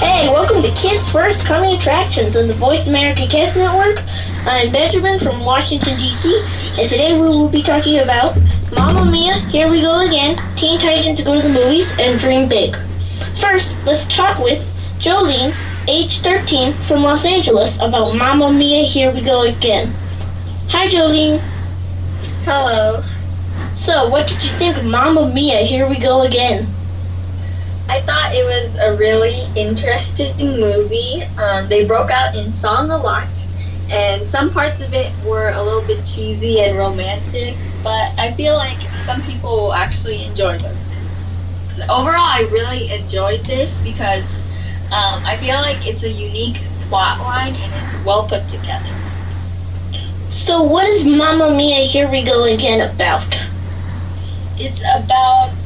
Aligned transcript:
Hey, 0.00 0.30
welcome 0.30 0.62
to 0.62 0.70
Kids 0.72 1.12
First 1.12 1.44
Coming 1.44 1.74
Attractions 1.74 2.34
on 2.34 2.48
the 2.48 2.54
Voice 2.54 2.86
America 2.86 3.26
Kids 3.26 3.54
Network. 3.54 4.02
I'm 4.46 4.72
Benjamin 4.72 5.18
from 5.18 5.44
Washington, 5.44 5.98
D.C., 5.98 6.42
and 6.80 6.88
today 6.88 7.20
we 7.20 7.26
will 7.26 7.50
be 7.50 7.62
talking 7.62 7.98
about 7.98 8.34
Mamma 8.74 9.04
Mia, 9.10 9.40
Here 9.50 9.68
We 9.68 9.82
Go 9.82 10.00
Again, 10.00 10.40
Teen 10.56 10.80
Titans 10.80 11.22
Go 11.22 11.36
to 11.36 11.42
the 11.46 11.52
Movies, 11.52 11.92
and 11.98 12.18
Dream 12.18 12.48
Big. 12.48 12.74
First, 13.38 13.76
let's 13.84 14.06
talk 14.06 14.38
with 14.38 14.60
Jolleen, 14.98 15.54
age 15.86 16.20
13, 16.20 16.72
from 16.72 17.02
Los 17.02 17.26
Angeles, 17.26 17.76
about 17.76 18.16
Mamma 18.16 18.50
Mia, 18.50 18.82
Here 18.84 19.12
We 19.12 19.20
Go 19.20 19.42
Again. 19.42 19.92
Hi, 20.68 20.88
Jolleen. 20.88 21.40
Hello. 22.46 23.02
So, 23.74 24.08
what 24.08 24.26
did 24.26 24.42
you 24.42 24.48
think 24.48 24.78
of 24.78 24.86
Mamma 24.86 25.30
Mia, 25.34 25.58
Here 25.58 25.86
We 25.86 25.98
Go 25.98 26.22
Again? 26.22 26.66
I 27.90 28.02
thought 28.02 28.32
it 28.34 28.44
was 28.44 28.76
a 28.76 28.96
really 28.96 29.50
interesting 29.56 30.36
movie. 30.38 31.24
Um, 31.36 31.68
they 31.68 31.86
broke 31.86 32.10
out 32.10 32.36
in 32.36 32.52
song 32.52 32.90
a 32.90 32.96
lot, 32.96 33.28
and 33.90 34.28
some 34.28 34.52
parts 34.52 34.80
of 34.80 34.92
it 34.94 35.16
were 35.18 35.50
a 35.54 35.62
little 35.62 35.84
bit 35.86 36.06
cheesy 36.06 36.60
and 36.60 36.78
romantic, 36.78 37.58
but 37.82 38.12
I 38.18 38.34
feel 38.36 38.54
like 38.56 38.94
some 38.94 39.22
people 39.22 39.50
will 39.50 39.74
actually 39.74 40.24
enjoy 40.24 40.58
those 40.58 40.84
things. 40.84 41.36
So 41.68 41.82
overall, 41.90 42.14
I 42.30 42.48
really 42.52 42.90
enjoyed 42.92 43.46
this 43.46 43.80
because 43.80 44.40
um, 44.92 45.22
I 45.26 45.36
feel 45.38 45.56
like 45.56 45.86
it's 45.86 46.04
a 46.04 46.10
unique 46.10 46.58
plot 46.80 47.20
line 47.20 47.56
and 47.56 47.74
it's 47.74 47.98
well 48.04 48.28
put 48.28 48.48
together. 48.48 48.96
So, 50.30 50.62
what 50.64 50.88
is 50.88 51.06
Mamma 51.06 51.54
Mia, 51.56 51.84
Here 51.86 52.10
We 52.10 52.24
Go 52.24 52.44
Again 52.44 52.88
about? 52.88 53.50
It's 54.56 54.80
about 54.96 55.56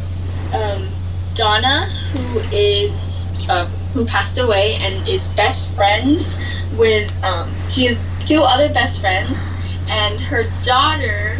um, 0.52 0.93
Donna, 1.34 1.88
who 2.12 2.40
is 2.50 3.26
uh, 3.48 3.66
who 3.92 4.04
passed 4.06 4.38
away 4.38 4.76
and 4.76 5.06
is 5.06 5.28
best 5.28 5.74
friends 5.74 6.36
with. 6.76 7.10
Um, 7.24 7.48
she 7.68 7.86
has 7.86 8.06
two 8.24 8.42
other 8.42 8.72
best 8.72 9.00
friends, 9.00 9.50
and 9.88 10.20
her 10.20 10.44
daughter 10.62 11.38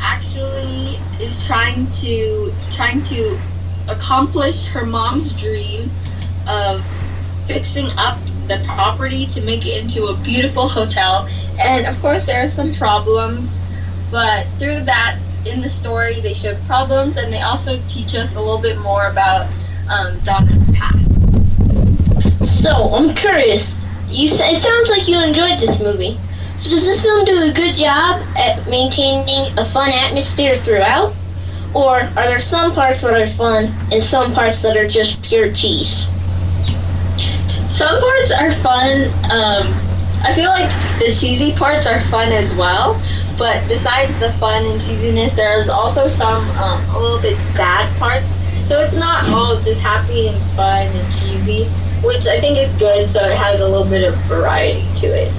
actually 0.00 0.96
is 1.20 1.44
trying 1.46 1.90
to 1.92 2.52
trying 2.70 3.02
to 3.04 3.38
accomplish 3.88 4.66
her 4.66 4.84
mom's 4.84 5.32
dream 5.32 5.90
of 6.46 6.84
fixing 7.46 7.88
up 7.96 8.18
the 8.46 8.62
property 8.66 9.26
to 9.26 9.42
make 9.42 9.66
it 9.66 9.82
into 9.82 10.06
a 10.06 10.16
beautiful 10.18 10.68
hotel. 10.68 11.28
And 11.60 11.86
of 11.86 12.00
course, 12.00 12.24
there 12.24 12.44
are 12.44 12.48
some 12.48 12.74
problems, 12.74 13.62
but 14.10 14.46
through 14.58 14.84
that, 14.84 15.18
in 15.46 15.60
the 15.60 15.70
story, 15.70 16.20
they 16.20 16.34
show 16.34 16.54
problems 16.66 17.16
and 17.16 17.32
they 17.32 17.40
also 17.40 17.78
teach 17.88 18.14
us 18.14 18.34
a 18.34 18.40
little 18.40 18.60
bit 18.60 18.78
more 18.80 19.08
about 19.08 19.48
um, 19.90 20.18
Donna's 20.20 20.62
past. 20.74 20.98
So, 22.44 22.72
I'm 22.94 23.14
curious. 23.14 23.78
You 24.08 24.26
it 24.26 24.58
sounds 24.58 24.90
like 24.90 25.06
you 25.08 25.20
enjoyed 25.20 25.60
this 25.60 25.80
movie. 25.80 26.18
So, 26.56 26.70
does 26.70 26.86
this 26.86 27.02
film 27.02 27.24
do 27.24 27.50
a 27.50 27.52
good 27.52 27.76
job 27.76 28.22
at 28.36 28.66
maintaining 28.68 29.56
a 29.58 29.64
fun 29.64 29.90
atmosphere 29.90 30.56
throughout? 30.56 31.14
Or 31.74 32.00
are 32.00 32.26
there 32.26 32.40
some 32.40 32.72
parts 32.72 33.02
that 33.02 33.14
are 33.14 33.26
fun 33.26 33.66
and 33.92 34.02
some 34.02 34.32
parts 34.32 34.62
that 34.62 34.76
are 34.76 34.88
just 34.88 35.22
pure 35.22 35.52
cheese? 35.52 36.08
Some 37.68 38.00
parts 38.00 38.32
are 38.32 38.52
fun. 38.52 39.08
Um, 39.30 39.87
I 40.24 40.34
feel 40.34 40.50
like 40.50 40.68
the 40.98 41.12
cheesy 41.12 41.54
parts 41.54 41.86
are 41.86 42.00
fun 42.10 42.32
as 42.32 42.54
well. 42.54 43.00
But 43.38 43.66
besides 43.68 44.18
the 44.18 44.32
fun 44.32 44.64
and 44.64 44.80
cheesiness, 44.80 45.36
there's 45.36 45.68
also 45.68 46.08
some 46.08 46.42
um, 46.58 46.84
a 46.90 46.98
little 46.98 47.20
bit 47.20 47.38
sad 47.38 47.88
parts. 47.98 48.34
So 48.68 48.80
it's 48.80 48.94
not 48.94 49.28
all 49.30 49.60
just 49.60 49.80
happy 49.80 50.28
and 50.28 50.38
fun 50.52 50.88
and 50.88 51.14
cheesy, 51.14 51.64
which 52.04 52.26
I 52.26 52.40
think 52.40 52.58
is 52.58 52.74
good. 52.74 53.08
So 53.08 53.20
it 53.20 53.36
has 53.36 53.60
a 53.60 53.68
little 53.68 53.88
bit 53.88 54.06
of 54.06 54.14
variety 54.26 54.84
to 55.00 55.06
it. 55.06 55.32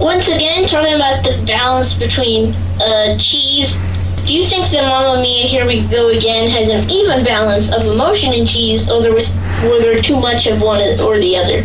Once 0.00 0.28
again, 0.28 0.64
talking 0.66 0.94
about 0.94 1.24
the 1.24 1.42
balance 1.46 1.94
between 1.94 2.54
uh, 2.80 3.16
cheese, 3.18 3.78
do 4.26 4.34
you 4.34 4.44
think 4.44 4.68
that 4.70 4.82
Mamma 4.82 5.22
Mia 5.22 5.46
Here 5.46 5.66
We 5.66 5.86
Go 5.88 6.08
Again 6.08 6.50
has 6.50 6.68
an 6.68 6.88
even 6.90 7.24
balance 7.24 7.72
of 7.72 7.86
emotion 7.86 8.32
and 8.34 8.46
cheese, 8.46 8.90
or 8.90 9.00
there 9.00 9.14
was 9.14 9.34
were 9.62 9.80
there 9.80 9.98
too 9.98 10.20
much 10.20 10.46
of 10.46 10.60
one 10.60 10.80
or 11.00 11.18
the 11.18 11.36
other? 11.36 11.64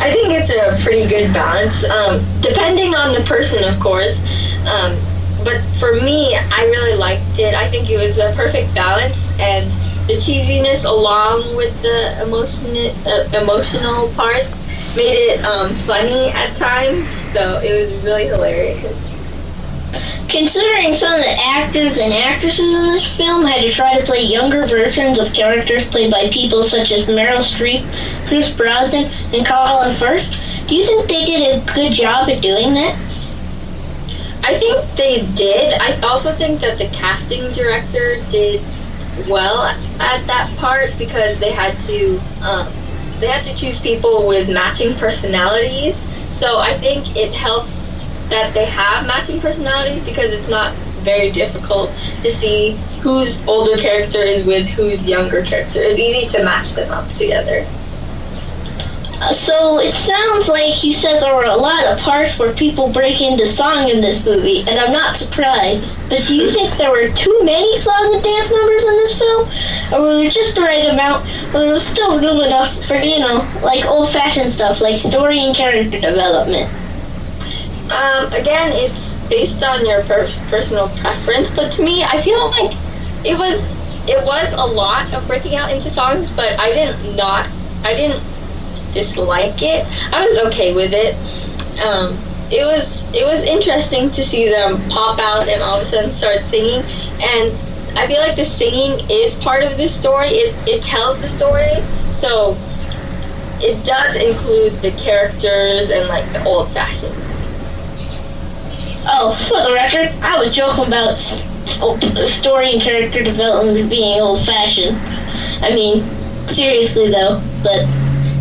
I 0.00 0.10
think 0.12 0.30
it's 0.30 0.50
a 0.50 0.82
pretty 0.82 1.08
good 1.08 1.32
balance, 1.32 1.84
um, 1.84 2.24
depending 2.40 2.94
on 2.94 3.14
the 3.14 3.24
person, 3.26 3.62
of 3.64 3.78
course. 3.80 4.18
Um, 4.66 4.96
but 5.44 5.60
for 5.78 5.94
me, 5.94 6.34
I 6.36 6.64
really 6.64 6.96
liked 6.96 7.38
it. 7.38 7.54
I 7.54 7.68
think 7.68 7.90
it 7.90 7.98
was 7.98 8.18
a 8.18 8.32
perfect 8.34 8.74
balance, 8.74 9.16
and 9.38 9.70
the 10.06 10.14
cheesiness 10.14 10.84
along 10.84 11.56
with 11.56 11.80
the 11.82 12.22
emotion, 12.22 12.74
uh, 13.06 13.42
emotional 13.42 14.08
parts 14.14 14.66
made 14.96 15.14
it 15.14 15.44
um, 15.44 15.70
funny 15.86 16.30
at 16.30 16.54
times. 16.56 17.08
So 17.32 17.60
it 17.60 17.72
was 17.78 17.92
really 18.04 18.26
hilarious. 18.26 19.11
Considering 20.32 20.94
some 20.94 21.12
of 21.12 21.20
the 21.20 21.36
actors 21.44 21.98
and 21.98 22.10
actresses 22.10 22.74
in 22.74 22.90
this 22.90 23.18
film 23.18 23.44
had 23.44 23.60
to 23.60 23.70
try 23.70 23.98
to 23.98 24.04
play 24.06 24.22
younger 24.22 24.66
versions 24.66 25.18
of 25.18 25.30
characters 25.34 25.86
played 25.86 26.10
by 26.10 26.30
people 26.30 26.62
such 26.62 26.90
as 26.90 27.04
Meryl 27.04 27.44
Streep, 27.44 27.84
Pierce 28.28 28.50
Brosnan, 28.50 29.10
and 29.34 29.46
Colin 29.46 29.94
Firth, 29.94 30.34
do 30.66 30.74
you 30.74 30.86
think 30.86 31.06
they 31.06 31.26
did 31.26 31.60
a 31.60 31.74
good 31.74 31.92
job 31.92 32.30
at 32.30 32.40
doing 32.40 32.72
that? 32.72 32.94
I 34.42 34.58
think 34.58 34.96
they 34.96 35.26
did. 35.34 35.78
I 35.78 36.00
also 36.00 36.32
think 36.32 36.62
that 36.62 36.78
the 36.78 36.86
casting 36.96 37.52
director 37.52 38.16
did 38.30 38.62
well 39.28 39.66
at 40.00 40.26
that 40.26 40.50
part 40.56 40.96
because 40.98 41.38
they 41.40 41.52
had 41.52 41.78
to 41.80 42.18
um, 42.42 42.72
they 43.20 43.26
had 43.26 43.44
to 43.44 43.54
choose 43.54 43.78
people 43.78 44.26
with 44.26 44.48
matching 44.48 44.94
personalities. 44.94 46.08
So 46.34 46.58
I 46.58 46.72
think 46.78 47.16
it 47.16 47.34
helps 47.34 47.81
that 48.28 48.52
they 48.54 48.64
have 48.66 49.06
matching 49.06 49.40
personalities 49.40 50.02
because 50.04 50.32
it's 50.32 50.48
not 50.48 50.74
very 51.02 51.30
difficult 51.30 51.90
to 52.20 52.30
see 52.30 52.78
whose 53.00 53.46
older 53.48 53.76
character 53.76 54.18
is 54.18 54.44
with 54.44 54.66
whose 54.68 55.04
younger 55.06 55.42
character. 55.42 55.80
It's 55.82 55.98
easy 55.98 56.26
to 56.38 56.44
match 56.44 56.72
them 56.72 56.90
up 56.92 57.10
together. 57.14 57.66
Uh, 59.22 59.32
so 59.32 59.78
it 59.78 59.92
sounds 59.94 60.48
like 60.48 60.82
you 60.82 60.92
said 60.92 61.20
there 61.20 61.36
were 61.36 61.44
a 61.44 61.56
lot 61.56 61.86
of 61.86 61.96
parts 62.00 62.40
where 62.40 62.52
people 62.54 62.92
break 62.92 63.20
into 63.20 63.46
song 63.46 63.88
in 63.88 64.00
this 64.00 64.26
movie, 64.26 64.60
and 64.60 64.70
I'm 64.70 64.92
not 64.92 65.16
surprised. 65.16 65.96
But 66.08 66.26
do 66.26 66.34
you 66.34 66.50
think 66.50 66.76
there 66.76 66.90
were 66.90 67.08
too 67.08 67.38
many 67.44 67.76
song 67.76 68.14
and 68.14 68.22
dance 68.22 68.50
numbers 68.50 68.84
in 68.84 68.96
this 68.96 69.18
film, 69.18 69.48
or 69.92 70.02
were 70.02 70.14
there 70.14 70.30
just 70.30 70.56
the 70.56 70.62
right 70.62 70.88
amount? 70.88 71.24
Or 71.54 71.60
there 71.60 71.72
was 71.72 71.86
still 71.86 72.18
room 72.18 72.40
enough 72.40 72.84
for 72.84 72.96
you 72.96 73.20
know, 73.20 73.46
like 73.62 73.86
old-fashioned 73.86 74.50
stuff 74.50 74.80
like 74.80 74.96
story 74.96 75.38
and 75.38 75.54
character 75.54 76.00
development? 76.00 76.68
Um, 77.90 78.32
again, 78.32 78.70
it's 78.72 79.12
based 79.28 79.62
on 79.62 79.84
your 79.84 80.02
per- 80.04 80.30
personal 80.48 80.88
preference, 81.00 81.50
but 81.54 81.72
to 81.72 81.82
me, 81.82 82.04
I 82.04 82.20
feel 82.22 82.50
like 82.50 82.76
it 83.24 83.36
was 83.38 83.64
it 84.08 84.24
was 84.24 84.52
a 84.52 84.64
lot 84.64 85.12
of 85.14 85.26
breaking 85.26 85.56
out 85.56 85.70
into 85.70 85.90
songs, 85.90 86.30
but 86.30 86.58
I 86.58 86.70
didn't 86.72 87.16
not 87.16 87.48
I 87.84 87.94
didn't 87.94 88.22
dislike 88.92 89.62
it. 89.62 89.86
I 90.12 90.26
was 90.26 90.38
okay 90.52 90.74
with 90.74 90.92
it. 90.92 91.14
Um, 91.84 92.16
it 92.50 92.64
was 92.64 93.10
it 93.14 93.24
was 93.24 93.44
interesting 93.44 94.10
to 94.10 94.24
see 94.24 94.48
them 94.48 94.80
pop 94.88 95.18
out 95.18 95.48
and 95.48 95.62
all 95.62 95.80
of 95.80 95.86
a 95.86 95.90
sudden 95.90 96.12
start 96.12 96.40
singing, 96.44 96.82
and 97.22 97.52
I 97.98 98.06
feel 98.06 98.20
like 98.20 98.36
the 98.36 98.44
singing 98.44 99.00
is 99.10 99.36
part 99.38 99.64
of 99.64 99.76
this 99.76 99.94
story. 99.94 100.28
It 100.28 100.54
it 100.68 100.84
tells 100.84 101.20
the 101.20 101.28
story, 101.28 101.80
so 102.14 102.56
it 103.60 103.84
does 103.86 104.16
include 104.16 104.72
the 104.82 104.90
characters 104.92 105.90
and 105.90 106.08
like 106.08 106.30
the 106.32 106.44
old 106.44 106.70
fashioned 106.72 107.31
Oh, 109.04 109.34
for 109.48 109.60
the 109.62 109.74
record, 109.74 110.12
I 110.22 110.38
was 110.38 110.54
joking 110.54 110.86
about 110.86 111.18
story 112.28 112.72
and 112.72 112.80
character 112.80 113.22
development 113.22 113.90
being 113.90 114.20
old-fashioned. 114.20 114.96
I 115.62 115.70
mean, 115.74 116.04
seriously 116.46 117.10
though. 117.10 117.40
But 117.62 117.86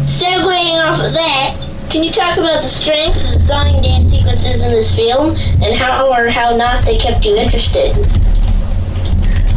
segueing 0.06 0.82
off 0.84 1.02
of 1.04 1.14
that, 1.14 1.58
can 1.90 2.04
you 2.04 2.12
talk 2.12 2.38
about 2.38 2.62
the 2.62 2.68
strengths 2.68 3.26
of 3.26 3.34
the 3.34 3.40
song 3.40 3.74
and 3.74 3.84
dance 3.84 4.12
sequences 4.12 4.64
in 4.64 4.72
this 4.72 4.96
film, 4.96 5.36
and 5.62 5.76
how 5.76 6.10
or 6.10 6.30
how 6.30 6.56
not 6.56 6.86
they 6.86 6.98
kept 6.98 7.26
you 7.26 7.36
interested? 7.36 7.92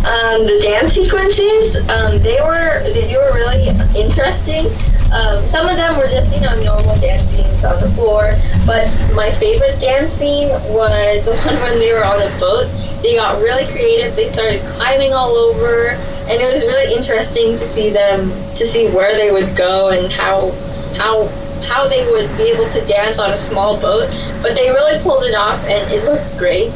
Um, 0.04 0.44
the 0.44 0.60
dance 0.62 0.94
sequences, 0.94 1.76
um, 1.88 2.18
they 2.20 2.38
were 2.42 2.82
they 2.92 3.14
were 3.16 3.32
really 3.34 3.68
interesting. 3.98 4.66
Um, 5.12 5.46
some 5.46 5.68
of 5.68 5.76
them 5.76 5.96
were 5.96 6.08
just, 6.08 6.34
you 6.34 6.40
know, 6.40 6.54
normal 6.62 6.98
dance 7.00 7.30
scenes 7.30 7.64
on 7.64 7.78
the 7.80 7.90
floor. 7.92 8.34
But 8.66 8.88
my 9.14 9.30
favorite 9.32 9.80
dance 9.80 10.12
scene 10.12 10.48
was 10.72 11.24
the 11.24 11.34
one 11.46 11.56
when 11.60 11.78
they 11.78 11.92
were 11.92 12.04
on 12.04 12.20
a 12.22 12.30
boat. 12.38 12.66
They 13.02 13.16
got 13.16 13.40
really 13.42 13.70
creative. 13.70 14.16
They 14.16 14.28
started 14.28 14.60
climbing 14.62 15.12
all 15.12 15.34
over. 15.36 15.90
and 16.26 16.40
it 16.40 16.52
was 16.52 16.62
really 16.62 16.94
interesting 16.96 17.52
to 17.52 17.66
see 17.66 17.90
them 17.90 18.30
to 18.56 18.66
see 18.66 18.88
where 18.90 19.14
they 19.14 19.30
would 19.30 19.54
go 19.56 19.90
and 19.90 20.10
how 20.10 20.52
how 20.96 21.28
how 21.68 21.86
they 21.88 22.06
would 22.10 22.34
be 22.36 22.44
able 22.44 22.68
to 22.70 22.80
dance 22.86 23.18
on 23.18 23.30
a 23.30 23.36
small 23.36 23.78
boat. 23.80 24.08
But 24.42 24.54
they 24.54 24.70
really 24.70 25.02
pulled 25.02 25.24
it 25.24 25.34
off, 25.34 25.60
and 25.64 25.90
it 25.92 26.04
looked 26.04 26.36
great. 26.38 26.72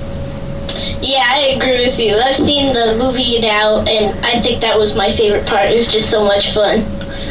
Yeah, 1.01 1.25
I 1.27 1.55
agree 1.57 1.87
with 1.87 1.99
you. 1.99 2.17
I've 2.17 2.37
seen 2.37 2.75
the 2.75 2.97
movie 2.99 3.41
now, 3.41 3.81
and 3.81 4.19
I 4.25 4.41
think 4.41 4.61
that 4.61 4.79
was 4.79 4.97
my 4.97 5.11
favorite 5.11 5.47
part. 5.47 5.71
It 5.71 5.77
was 5.77 5.91
just 5.91 6.11
so 6.11 6.25
much 6.25 6.53
fun. 6.53 6.85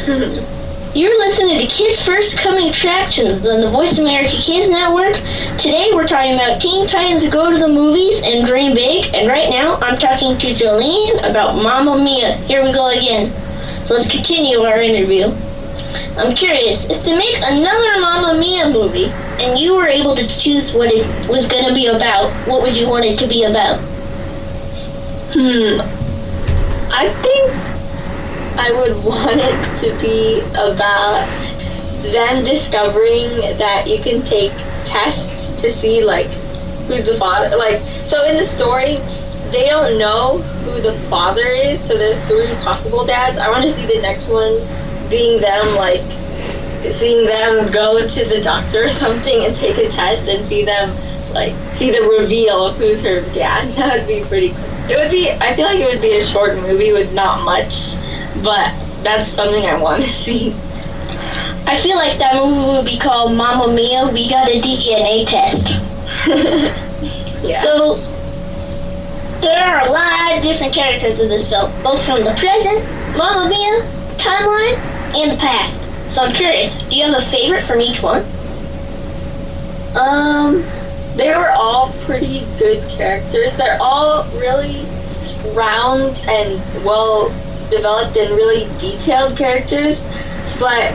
You're 0.94 1.18
listening 1.18 1.60
to 1.60 1.66
Kids 1.66 2.04
First 2.04 2.38
Coming 2.38 2.70
Attractions 2.70 3.46
on 3.46 3.60
the 3.60 3.70
Voice 3.70 3.98
America 3.98 4.30
Kids 4.30 4.70
Network. 4.70 5.16
Today 5.58 5.90
we're 5.92 6.06
talking 6.06 6.34
about 6.34 6.62
Teen 6.62 6.88
Titans 6.88 7.28
Go 7.28 7.52
to 7.52 7.58
the 7.58 7.68
Movies 7.68 8.22
and 8.24 8.46
Dream 8.46 8.74
Big, 8.74 9.14
and 9.14 9.28
right 9.28 9.50
now 9.50 9.76
I'm 9.82 9.98
talking 9.98 10.38
to 10.38 10.46
Jolleen 10.48 11.18
about 11.30 11.56
Mamma 11.56 12.02
Mia. 12.02 12.36
Here 12.48 12.64
we 12.64 12.72
go 12.72 12.88
again. 12.88 13.30
So 13.84 13.94
let's 13.94 14.10
continue 14.10 14.60
our 14.60 14.80
interview. 14.80 15.26
I'm 16.16 16.34
curious, 16.34 16.88
if 16.88 17.04
they 17.04 17.16
make 17.16 17.36
another 17.36 18.00
Mamma 18.00 18.38
Mia 18.40 18.70
movie 18.70 19.12
and 19.44 19.58
you 19.60 19.76
were 19.76 19.88
able 19.88 20.16
to 20.16 20.26
choose 20.38 20.72
what 20.72 20.90
it 20.90 21.06
was 21.28 21.46
going 21.48 21.68
to 21.68 21.74
be 21.74 21.86
about, 21.86 22.32
what 22.48 22.62
would 22.62 22.74
you 22.74 22.88
want 22.88 23.04
it 23.04 23.18
to 23.18 23.28
be 23.28 23.44
about? 23.44 23.78
Hmm. 25.34 25.80
I 26.90 27.10
think 27.20 27.67
I 28.58 28.72
would 28.72 29.04
want 29.04 29.40
it 29.40 29.78
to 29.78 30.00
be 30.00 30.40
about 30.52 31.26
them 32.02 32.44
discovering 32.44 33.28
that 33.58 33.86
you 33.86 34.02
can 34.02 34.22
take 34.22 34.52
tests 34.84 35.60
to 35.62 35.70
see 35.70 36.04
like 36.04 36.28
who's 36.86 37.04
the 37.04 37.14
father. 37.14 37.56
Like 37.56 37.80
so 38.04 38.24
in 38.28 38.36
the 38.36 38.46
story, 38.46 38.96
they 39.50 39.68
don't 39.68 39.98
know 39.98 40.38
who 40.64 40.80
the 40.80 40.94
father 41.08 41.44
is. 41.44 41.80
So 41.80 41.96
there's 41.96 42.18
three 42.26 42.52
possible 42.62 43.06
dads. 43.06 43.38
I 43.38 43.48
want 43.50 43.64
to 43.64 43.70
see 43.70 43.86
the 43.86 44.00
next 44.02 44.28
one 44.28 44.58
being 45.08 45.40
them 45.40 45.74
like 45.74 46.02
seeing 46.92 47.26
them 47.26 47.70
go 47.72 48.06
to 48.06 48.24
the 48.24 48.40
doctor 48.42 48.84
or 48.84 48.92
something 48.92 49.44
and 49.44 49.54
take 49.54 49.78
a 49.78 49.88
test 49.90 50.28
and 50.28 50.44
see 50.44 50.64
them 50.64 50.96
like 51.32 51.52
see 51.74 51.90
the 51.90 52.02
reveal 52.18 52.66
of 52.66 52.76
who's 52.76 53.02
her 53.02 53.22
dad. 53.32 53.68
That 53.76 53.98
would 53.98 54.08
be 54.08 54.24
pretty 54.24 54.50
cool. 54.50 54.64
It 54.90 54.96
would 54.96 55.10
be 55.10 55.30
I 55.30 55.54
feel 55.54 55.66
like 55.66 55.78
it 55.78 55.92
would 55.92 56.02
be 56.02 56.16
a 56.16 56.24
short 56.24 56.56
movie 56.56 56.92
with 56.92 57.12
not 57.14 57.44
much, 57.44 57.96
but 58.42 58.72
that's 59.02 59.28
something 59.28 59.64
I 59.64 59.80
want 59.80 60.02
to 60.02 60.08
see. 60.24 60.54
I 61.66 61.76
feel 61.76 61.96
like 61.96 62.18
that 62.18 62.34
movie 62.42 62.76
would 62.76 62.86
be 62.86 62.98
called 62.98 63.36
Mamma 63.36 63.72
Mia, 63.72 64.08
We 64.12 64.28
Got 64.28 64.48
a 64.48 64.60
DNA 64.60 65.26
Test. 65.26 65.80
yeah. 67.42 67.60
So, 67.60 67.94
there 69.40 69.62
are 69.62 69.86
a 69.86 69.90
lot 69.90 70.36
of 70.36 70.42
different 70.42 70.74
characters 70.74 71.20
in 71.20 71.28
this 71.28 71.48
film, 71.48 71.70
both 71.82 72.04
from 72.04 72.24
the 72.24 72.34
present, 72.38 72.84
Mamma 73.16 73.48
Mia, 73.48 73.84
timeline, 74.16 74.78
and 75.14 75.32
the 75.32 75.36
past. 75.36 75.84
So 76.10 76.22
I'm 76.22 76.34
curious, 76.34 76.82
do 76.84 76.96
you 76.96 77.04
have 77.04 77.20
a 77.20 77.24
favorite 77.24 77.62
from 77.62 77.80
each 77.80 78.02
one? 78.02 78.24
Um, 79.94 80.64
they 81.16 81.28
were 81.30 81.52
all 81.54 81.92
pretty 82.04 82.46
good 82.58 82.82
characters. 82.90 83.56
They're 83.56 83.78
all 83.80 84.24
really 84.38 84.86
round 85.54 86.16
and 86.28 86.84
well 86.84 87.30
developed 87.70 88.16
and 88.16 88.30
really 88.30 88.68
detailed 88.78 89.36
characters. 89.36 90.00
But 90.58 90.94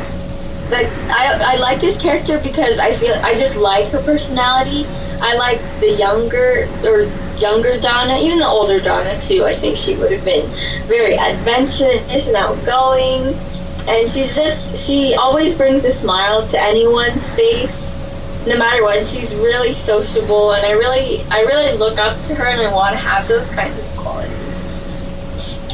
like 0.69 0.87
I, 1.09 1.53
I 1.53 1.55
like 1.57 1.81
this 1.81 2.01
character 2.01 2.39
because 2.39 2.79
I 2.79 2.93
feel 2.95 3.13
I 3.23 3.35
just 3.35 3.55
like 3.55 3.89
her 3.89 4.01
personality. 4.03 4.85
I 5.21 5.35
like 5.35 5.59
the 5.79 5.91
younger 5.91 6.67
or 6.83 7.09
younger 7.37 7.79
Donna, 7.79 8.17
even 8.19 8.39
the 8.39 8.47
older 8.47 8.79
Donna 8.79 9.19
too. 9.21 9.45
I 9.45 9.53
think 9.53 9.77
she 9.77 9.95
would 9.95 10.11
have 10.11 10.25
been 10.25 10.49
very 10.87 11.17
adventurous 11.17 12.27
and 12.27 12.35
outgoing. 12.35 13.35
And 13.85 14.09
she's 14.09 14.35
just 14.35 14.75
she 14.77 15.13
always 15.15 15.55
brings 15.55 15.83
a 15.85 15.91
smile 15.91 16.47
to 16.47 16.59
anyone's 16.59 17.31
face 17.33 17.93
no 18.45 18.57
matter 18.57 18.81
what. 18.83 19.07
She's 19.07 19.33
really 19.35 19.73
sociable, 19.73 20.53
and 20.53 20.65
I 20.65 20.71
really, 20.71 21.23
I 21.31 21.41
really 21.41 21.77
look 21.77 21.97
up 21.97 22.21
to 22.25 22.35
her, 22.35 22.45
and 22.45 22.61
I 22.61 22.73
want 22.73 22.91
to 22.91 22.97
have 22.97 23.27
those 23.27 23.49
kinds 23.51 23.77
of 23.79 23.85
qualities. 23.97 24.42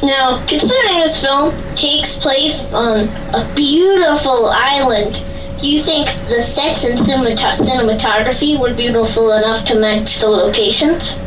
Now, 0.01 0.43
considering 0.47 0.99
this 0.99 1.21
film 1.21 1.53
takes 1.75 2.17
place 2.17 2.71
on 2.73 3.07
a 3.33 3.51
beautiful 3.55 4.47
island, 4.47 5.21
do 5.59 5.69
you 5.69 5.79
think 5.79 6.07
the 6.29 6.41
sets 6.41 6.85
and 6.85 6.97
cinematography 6.97 8.59
were 8.59 8.73
beautiful 8.73 9.33
enough 9.33 9.65
to 9.65 9.79
match 9.79 10.19
the 10.19 10.29
locations? 10.29 11.17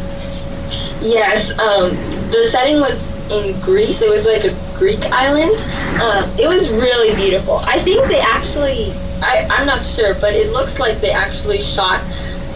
Yes, 1.00 1.50
um, 1.58 1.90
the 2.30 2.46
setting 2.48 2.76
was 2.76 3.02
in 3.30 3.58
Greece. 3.60 4.00
It 4.00 4.08
was 4.08 4.24
like 4.24 4.44
a 4.44 4.56
Greek 4.78 5.04
island. 5.12 5.60
Um, 6.00 6.30
it 6.38 6.48
was 6.48 6.70
really 6.70 7.14
beautiful. 7.14 7.58
I 7.64 7.78
think 7.78 8.06
they 8.06 8.20
actually 8.20 8.92
I, 9.22 9.46
I'm 9.50 9.66
not 9.66 9.84
sure, 9.84 10.14
but 10.14 10.34
it 10.34 10.52
looks 10.52 10.78
like 10.78 10.98
they 10.98 11.12
actually 11.12 11.62
shot 11.62 12.02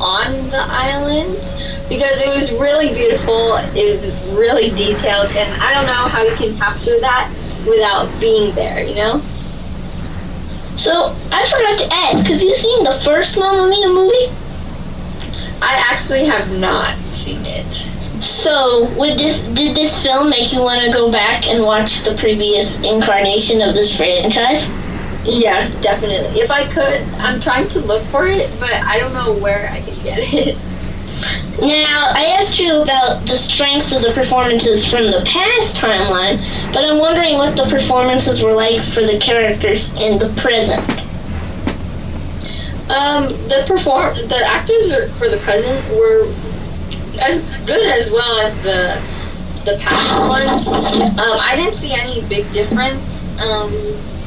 on 0.01 0.33
the 0.51 0.65
island 0.69 1.37
because 1.89 2.21
it 2.21 2.29
was 2.29 2.53
really 2.53 2.93
beautiful. 2.95 3.57
It 3.75 4.01
was 4.01 4.37
really 4.37 4.71
detailed, 4.71 5.31
and 5.37 5.63
I 5.63 5.75
don't 5.75 5.87
know 5.87 6.09
how 6.09 6.23
you 6.23 6.35
can 6.37 6.57
capture 6.59 6.99
that 7.01 7.33
without 7.67 8.09
being 8.21 8.55
there, 8.55 8.83
you 8.83 8.95
know? 8.95 9.21
So, 10.77 11.17
I 11.33 11.47
forgot 11.47 11.79
to 11.79 11.89
ask, 11.93 12.27
have 12.27 12.43
you 12.43 12.55
seen 12.55 12.85
the 12.85 12.93
first 12.93 13.39
Mamma 13.39 13.69
Mia 13.69 13.89
movie? 13.89 14.29
I 15.63 15.83
actually 15.91 16.27
have 16.27 16.51
not 16.59 16.97
seen 17.15 17.45
it. 17.47 17.73
So, 18.23 18.89
would 18.99 19.19
this 19.19 19.41
did 19.41 19.77
this 19.77 20.03
film 20.03 20.31
make 20.31 20.53
you 20.53 20.61
want 20.61 20.83
to 20.83 20.93
go 20.93 21.11
back 21.11 21.47
and 21.49 21.63
watch 21.63 22.03
the 22.03 22.15
previous 22.15 22.79
incarnation 22.81 23.61
of 23.63 23.75
this 23.75 23.95
franchise? 23.97 24.69
Yes, 25.27 25.75
definitely. 25.83 26.41
If 26.41 26.51
I 26.51 26.65
could, 26.73 27.03
I'm 27.19 27.41
trying 27.41 27.69
to 27.71 27.81
look 27.81 28.03
for 28.05 28.27
it, 28.27 28.49
but 28.61 28.73
I 28.73 28.99
don't 28.99 29.13
know 29.13 29.37
where 29.43 29.69
I 29.71 29.81
can 29.81 30.03
get 30.05 30.19
it. 30.21 30.57
Now, 31.61 32.13
I 32.15 32.37
asked 32.39 32.61
you 32.61 32.83
about 32.83 33.27
the 33.27 33.37
strengths 33.37 33.91
of 33.91 34.03
the 34.03 34.13
performances 34.13 34.85
from 34.85 35.05
the 35.05 35.25
past 35.27 35.77
timeline, 35.77 36.37
but 36.73 36.85
I'm 36.85 36.99
wondering 36.99 37.39
what 37.39 37.57
the 37.57 37.65
performances 37.65 38.43
were 38.43 38.53
like 38.53 38.83
for 38.83 39.01
the 39.01 39.19
characters 39.19 39.93
in 39.95 40.19
the 40.19 40.29
present. 40.41 40.85
Um, 42.89 43.33
the 43.49 43.65
perform 43.67 44.15
the 44.29 44.43
actors 44.47 44.93
for 45.19 45.29
the 45.29 45.39
present 45.39 45.83
were 45.99 46.29
as 47.21 47.41
good 47.67 47.85
as 47.89 48.13
well 48.13 48.39
as 48.41 48.55
the 48.63 49.01
the 49.65 49.79
past 49.79 50.29
ones. 50.29 50.69
Um, 50.69 51.39
I 51.41 51.57
didn't 51.57 51.75
see 51.75 51.93
any 51.95 52.21
big 52.29 52.51
difference. 52.53 53.27
Um, 53.41 53.73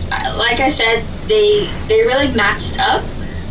like 0.10 0.60
I 0.60 0.70
said, 0.70 1.04
they 1.28 1.70
they 1.88 2.02
really 2.02 2.34
matched 2.36 2.80
up 2.80 3.04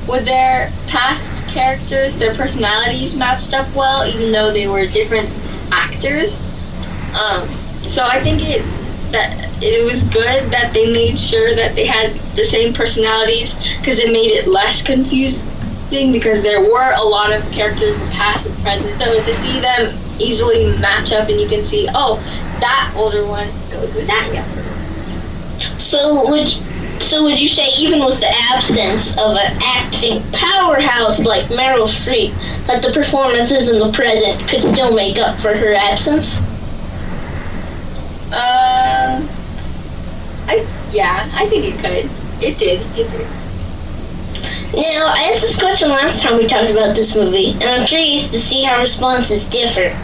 with 0.08 0.24
their 0.24 0.72
past 0.88 1.46
characters. 1.48 2.16
Their 2.16 2.34
personalities 2.34 3.14
matched 3.14 3.54
up 3.54 3.72
well, 3.74 4.06
even 4.06 4.32
though 4.32 4.52
they 4.52 4.66
were 4.66 4.86
different 4.86 5.28
actors. 5.70 6.44
Um, 7.14 7.48
so 7.88 8.04
I 8.04 8.20
think 8.22 8.42
it 8.42 8.62
that 9.12 9.48
it 9.62 9.84
was 9.84 10.02
good 10.04 10.50
that 10.52 10.72
they 10.74 10.92
made 10.92 11.18
sure 11.18 11.54
that 11.54 11.74
they 11.74 11.86
had 11.86 12.12
the 12.36 12.44
same 12.44 12.74
personalities 12.74 13.54
because 13.78 13.98
it 13.98 14.12
made 14.12 14.32
it 14.32 14.46
less 14.46 14.82
confusing 14.82 16.12
because 16.12 16.42
there 16.42 16.60
were 16.60 16.92
a 16.96 17.02
lot 17.02 17.32
of 17.32 17.42
characters 17.50 17.98
in 17.98 18.08
past 18.10 18.46
and 18.46 18.54
present. 18.58 19.00
So 19.00 19.22
to 19.22 19.34
see 19.34 19.60
them 19.60 19.96
easily 20.18 20.66
match 20.78 21.12
up 21.12 21.28
and 21.28 21.40
you 21.40 21.48
can 21.48 21.62
see, 21.62 21.88
oh, 21.94 22.16
that 22.60 22.92
older 22.96 23.26
one 23.26 23.48
goes 23.70 23.94
with 23.94 24.06
that 24.06 24.30
younger 24.34 24.77
so 25.78 26.30
would 26.30 26.48
so 27.02 27.22
would 27.22 27.40
you 27.40 27.48
say 27.48 27.68
even 27.78 28.04
with 28.04 28.18
the 28.20 28.30
absence 28.50 29.16
of 29.18 29.36
an 29.36 29.58
acting 29.62 30.22
powerhouse 30.32 31.24
like 31.24 31.44
Meryl 31.46 31.86
Streep, 31.86 32.32
that 32.66 32.82
the 32.82 32.92
performances 32.92 33.68
in 33.68 33.78
the 33.78 33.92
present 33.92 34.48
could 34.48 34.62
still 34.62 34.94
make 34.94 35.18
up 35.18 35.38
for 35.40 35.54
her 35.56 35.74
absence? 35.74 36.38
Um, 38.28 39.28
I 40.48 40.66
yeah, 40.90 41.28
I 41.34 41.46
think 41.46 41.64
it 41.64 41.78
could. 41.78 42.10
It 42.42 42.58
did. 42.58 42.80
It 42.98 43.10
did. 43.10 43.26
Now, 44.74 45.12
I 45.14 45.30
asked 45.32 45.40
this 45.40 45.58
question 45.58 45.88
last 45.88 46.22
time 46.22 46.36
we 46.36 46.46
talked 46.46 46.70
about 46.70 46.94
this 46.94 47.16
movie, 47.16 47.52
and 47.52 47.64
I'm 47.64 47.86
curious 47.86 48.30
to 48.30 48.38
see 48.38 48.62
how 48.64 48.80
responses 48.80 49.46
differ. 49.46 49.96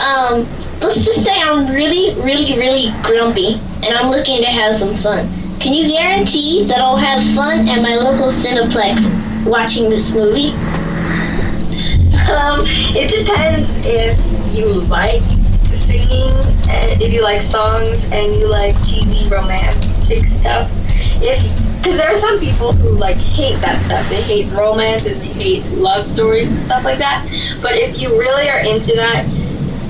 Um, 0.00 0.46
let's 0.84 1.02
just 1.02 1.24
say 1.24 1.32
I'm 1.34 1.66
really, 1.74 2.14
really, 2.20 2.58
really 2.58 2.92
grumpy, 3.02 3.54
and 3.82 3.94
I'm 3.94 4.10
looking 4.10 4.38
to 4.42 4.46
have 4.46 4.74
some 4.74 4.94
fun. 4.94 5.26
Can 5.58 5.72
you 5.72 5.88
guarantee 5.88 6.64
that 6.64 6.78
I'll 6.78 6.98
have 6.98 7.24
fun 7.34 7.66
at 7.68 7.80
my 7.80 7.94
local 7.94 8.28
Cineplex 8.28 9.46
watching 9.46 9.88
this 9.88 10.14
movie? 10.14 10.50
Um, 12.28 12.64
it 12.92 13.10
depends 13.10 13.68
if 13.86 14.18
you 14.54 14.66
like 14.66 15.22
singing, 15.72 16.32
and 16.68 17.00
if 17.00 17.12
you 17.14 17.22
like 17.22 17.40
songs, 17.40 18.04
and 18.12 18.36
you 18.36 18.46
like 18.46 18.76
cheesy 18.84 19.26
romantic 19.30 20.26
stuff. 20.26 20.70
If 21.22 21.40
because 21.78 21.98
there 21.98 22.08
are 22.08 22.18
some 22.18 22.38
people 22.40 22.72
who 22.72 22.90
like 22.90 23.16
hate 23.16 23.58
that 23.60 23.80
stuff. 23.80 24.06
They 24.10 24.22
hate 24.22 24.52
romance 24.52 25.06
and 25.06 25.20
they 25.20 25.26
hate 25.28 25.64
love 25.72 26.06
stories 26.06 26.50
and 26.50 26.62
stuff 26.62 26.84
like 26.84 26.98
that. 26.98 27.26
But 27.62 27.72
if 27.74 28.00
you 28.00 28.18
really 28.18 28.48
are 28.48 28.60
into 28.60 28.94
that, 28.96 29.26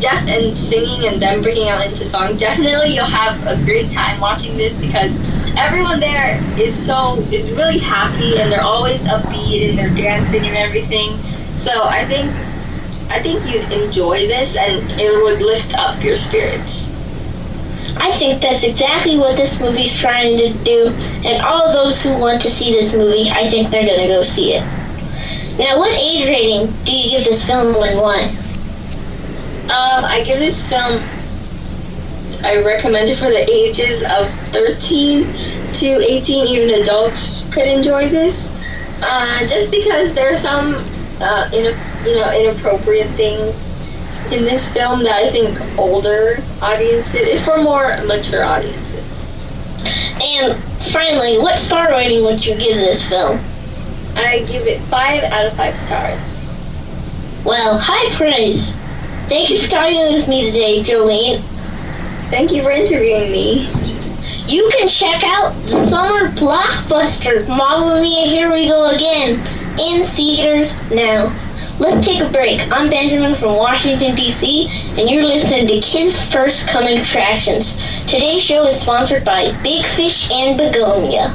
def 0.05 0.29
and 0.29 0.57
singing 0.59 1.09
and 1.09 1.21
them 1.21 1.41
breaking 1.41 1.69
out 1.69 1.87
into 1.87 2.07
song. 2.07 2.37
Definitely, 2.37 2.95
you'll 2.95 3.07
have 3.07 3.41
a 3.47 3.57
great 3.65 3.91
time 3.91 4.21
watching 4.21 4.55
this 4.55 4.77
because 4.77 5.17
everyone 5.57 5.99
there 5.99 6.39
is 6.59 6.75
so 6.75 7.17
is 7.33 7.51
really 7.53 7.79
happy 7.79 8.37
and 8.37 8.53
they're 8.53 8.61
always 8.61 9.03
upbeat 9.05 9.71
and 9.71 9.79
they're 9.79 9.95
dancing 9.95 10.45
and 10.45 10.57
everything. 10.57 11.17
So 11.57 11.73
I 11.73 12.05
think 12.05 12.31
I 13.11 13.23
think 13.23 13.49
you'd 13.49 13.71
enjoy 13.73 14.27
this 14.27 14.57
and 14.57 14.83
it 15.01 15.23
would 15.25 15.41
lift 15.41 15.75
up 15.75 16.03
your 16.05 16.17
spirits. 16.17 16.91
I 17.97 18.11
think 18.11 18.43
that's 18.43 18.65
exactly 18.65 19.17
what 19.17 19.39
this 19.39 19.59
movie's 19.61 19.99
trying 19.99 20.37
to 20.37 20.53
do, 20.65 20.89
and 21.25 21.43
all 21.43 21.73
those 21.73 22.03
who 22.03 22.11
want 22.19 22.43
to 22.43 22.51
see 22.51 22.73
this 22.73 22.93
movie, 22.95 23.31
I 23.31 23.47
think 23.47 23.71
they're 23.71 23.87
gonna 23.87 24.09
go 24.09 24.21
see 24.21 24.55
it. 24.55 24.63
Now, 25.59 25.79
what 25.79 25.93
age 25.95 26.29
rating 26.29 26.75
do 26.85 26.93
you 26.93 27.17
give 27.17 27.25
this 27.25 27.47
film 27.47 27.69
and 27.69 28.01
why? 28.01 28.44
Um, 29.65 30.05
I 30.05 30.23
give 30.25 30.39
this 30.39 30.67
film. 30.69 31.03
I 32.45 32.63
recommend 32.63 33.09
it 33.09 33.17
for 33.17 33.31
the 33.31 33.51
ages 33.51 34.03
of 34.03 34.29
13 34.53 35.25
to 35.75 35.87
18. 35.87 36.47
Even 36.47 36.81
adults 36.83 37.45
could 37.53 37.67
enjoy 37.67 38.09
this, 38.09 38.53
uh, 39.03 39.41
just 39.49 39.71
because 39.71 40.13
there 40.15 40.33
are 40.33 40.37
some, 40.37 40.85
uh, 41.21 41.49
in, 41.55 41.75
you 42.05 42.17
know, 42.17 42.39
inappropriate 42.39 43.09
things 43.13 43.75
in 44.33 44.45
this 44.45 44.71
film 44.73 45.03
that 45.03 45.15
I 45.15 45.31
think 45.31 45.59
older 45.79 46.37
audiences. 46.61 47.15
It's 47.15 47.45
for 47.45 47.63
more 47.63 47.97
mature 48.05 48.45
audiences. 48.45 49.05
And 50.21 50.57
finally, 50.93 51.39
what 51.39 51.59
star 51.59 51.91
rating 51.91 52.25
would 52.25 52.45
you 52.45 52.57
give 52.57 52.77
this 52.77 53.09
film? 53.09 53.41
I 54.17 54.41
give 54.41 54.67
it 54.67 54.81
five 54.83 55.23
out 55.25 55.47
of 55.47 55.57
five 55.57 55.77
stars. 55.77 56.35
Well, 57.45 57.79
high 57.79 58.15
praise. 58.15 58.75
Thank 59.27 59.49
you 59.49 59.59
for 59.59 59.71
talking 59.71 60.13
with 60.13 60.29
me 60.29 60.45
today, 60.45 60.83
Jolleen. 60.83 61.41
Thank 62.31 62.53
you 62.53 62.63
for 62.63 62.71
interviewing 62.71 63.33
me. 63.33 63.67
You 64.47 64.71
can 64.77 64.87
check 64.87 65.23
out 65.25 65.55
the 65.65 65.87
summer 65.87 66.29
blockbuster 66.33 67.49
Mamma 67.49 68.03
Mia 68.03 68.27
Here 68.27 68.53
We 68.53 68.69
Go 68.69 68.91
Again 68.91 69.41
in 69.81 70.07
theaters 70.07 70.77
now. 70.91 71.35
Let's 71.79 72.07
take 72.07 72.21
a 72.21 72.29
break. 72.31 72.61
I'm 72.71 72.91
Benjamin 72.91 73.35
from 73.35 73.57
Washington, 73.57 74.15
D.C., 74.15 74.69
and 75.01 75.11
you're 75.11 75.25
listening 75.25 75.67
to 75.69 75.81
Kids 75.81 76.21
First 76.31 76.69
Coming 76.69 76.99
Attractions. 76.99 77.77
Today's 78.05 78.43
show 78.43 78.67
is 78.67 78.79
sponsored 78.79 79.25
by 79.25 79.59
Big 79.63 79.87
Fish 79.87 80.31
and 80.31 80.59
Begonia. 80.59 81.35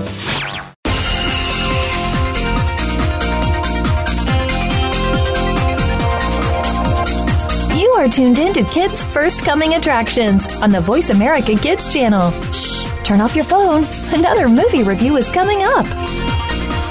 Are 8.01 8.09
tuned 8.09 8.39
in 8.39 8.51
to 8.53 8.63
Kids 8.63 9.03
First 9.03 9.45
Coming 9.45 9.75
Attractions 9.75 10.51
on 10.55 10.71
the 10.71 10.81
Voice 10.81 11.11
America 11.11 11.55
Kids 11.55 11.93
channel. 11.93 12.31
Shh, 12.51 12.85
turn 13.03 13.21
off 13.21 13.35
your 13.35 13.45
phone. 13.45 13.83
Another 14.11 14.49
movie 14.49 14.81
review 14.81 15.17
is 15.17 15.29
coming 15.29 15.59
up. 15.61 15.85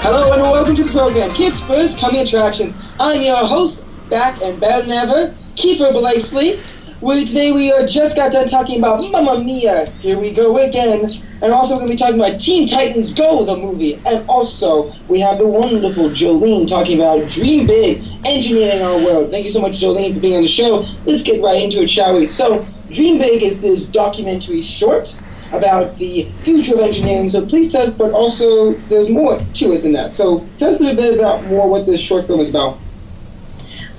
Hello 0.05 0.33
and 0.33 0.41
welcome 0.41 0.77
to 0.77 0.85
the 0.85 0.93
program, 0.93 1.29
Kids 1.33 1.61
First 1.63 1.99
Coming 1.99 2.21
Attractions. 2.21 2.77
I'm 3.01 3.23
your 3.23 3.45
host, 3.45 3.85
back 4.09 4.41
and 4.41 4.61
better 4.61 4.83
than 4.83 4.93
ever, 4.93 5.35
Keefer 5.57 5.91
Blakeslee. 5.91 6.61
We, 7.03 7.25
today 7.25 7.51
we 7.51 7.73
uh, 7.73 7.87
just 7.87 8.15
got 8.15 8.31
done 8.31 8.47
talking 8.47 8.79
about 8.79 9.01
Mamma 9.11 9.43
Mia, 9.43 9.89
Here 10.01 10.19
We 10.19 10.35
Go 10.35 10.59
Again, 10.59 11.11
and 11.41 11.51
also 11.51 11.73
we're 11.73 11.87
going 11.87 11.89
to 11.89 11.95
be 11.95 11.99
talking 11.99 12.21
about 12.21 12.39
Teen 12.39 12.69
Titans 12.69 13.15
Go, 13.15 13.43
the 13.43 13.57
movie, 13.57 13.95
and 14.05 14.29
also 14.29 14.93
we 15.09 15.19
have 15.21 15.39
the 15.39 15.47
wonderful 15.47 16.11
Jolleen 16.11 16.69
talking 16.69 17.01
about 17.01 17.27
Dream 17.31 17.67
Big, 17.67 18.05
engineering 18.27 18.83
our 18.83 18.99
world. 18.99 19.31
Thank 19.31 19.47
you 19.47 19.51
so 19.51 19.63
much, 19.63 19.81
Jolleen, 19.81 20.13
for 20.13 20.21
being 20.21 20.37
on 20.37 20.43
the 20.43 20.49
show. 20.49 20.85
Let's 21.07 21.23
get 21.23 21.43
right 21.43 21.63
into 21.63 21.81
it, 21.81 21.89
shall 21.89 22.17
we? 22.17 22.27
So, 22.27 22.67
Dream 22.91 23.17
Big 23.17 23.43
is 23.43 23.61
this 23.61 23.87
documentary 23.87 24.61
short 24.61 25.19
about 25.53 25.97
the 25.97 26.29
future 26.43 26.75
of 26.75 26.81
engineering. 26.81 27.31
So 27.31 27.47
please 27.47 27.73
tell 27.73 27.83
us, 27.83 27.95
but 27.95 28.13
also 28.13 28.75
there's 28.91 29.09
more 29.09 29.39
to 29.39 29.73
it 29.73 29.83
than 29.83 29.93
that. 29.95 30.15
So 30.15 30.47
tell 30.59 30.69
us 30.69 30.81
a 30.81 30.83
little 30.83 30.97
bit 30.97 31.19
about 31.19 31.45
more 31.47 31.67
what 31.67 31.87
this 31.87 31.99
short 31.99 32.27
film 32.27 32.41
is 32.41 32.51
about. 32.51 32.79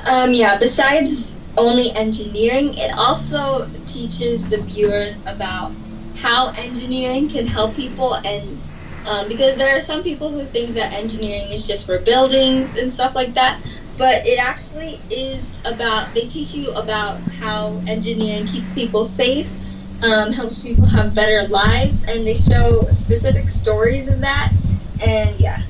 Um, 0.07 0.33
yeah, 0.33 0.59
besides 0.59 1.30
only 1.57 1.91
engineering, 1.95 2.73
it 2.75 2.91
also 2.97 3.69
teaches 3.85 4.47
the 4.47 4.61
viewers 4.63 5.21
about 5.25 5.73
how 6.15 6.51
engineering 6.57 7.27
can 7.29 7.45
help 7.45 7.75
people 7.75 8.15
and 8.15 8.61
um, 9.05 9.27
because 9.27 9.57
there 9.57 9.75
are 9.75 9.81
some 9.81 10.03
people 10.03 10.31
who 10.31 10.45
think 10.45 10.75
that 10.75 10.93
engineering 10.93 11.51
is 11.51 11.65
just 11.65 11.85
for 11.85 11.99
buildings 11.99 12.75
and 12.75 12.93
stuff 12.93 13.15
like 13.15 13.33
that 13.33 13.59
but 13.97 14.25
it 14.25 14.37
actually 14.37 15.01
is 15.09 15.59
about 15.65 16.13
they 16.13 16.27
teach 16.27 16.53
you 16.53 16.71
about 16.73 17.21
how 17.39 17.81
engineering 17.87 18.45
keeps 18.45 18.71
people 18.71 19.05
safe 19.05 19.51
um, 20.03 20.31
helps 20.31 20.61
people 20.61 20.85
have 20.85 21.15
better 21.15 21.47
lives 21.47 22.03
and 22.03 22.25
they 22.25 22.35
show 22.35 22.81
specific 22.91 23.49
stories 23.49 24.07
of 24.07 24.19
that 24.19 24.51
and 25.05 25.39
yeah 25.39 25.63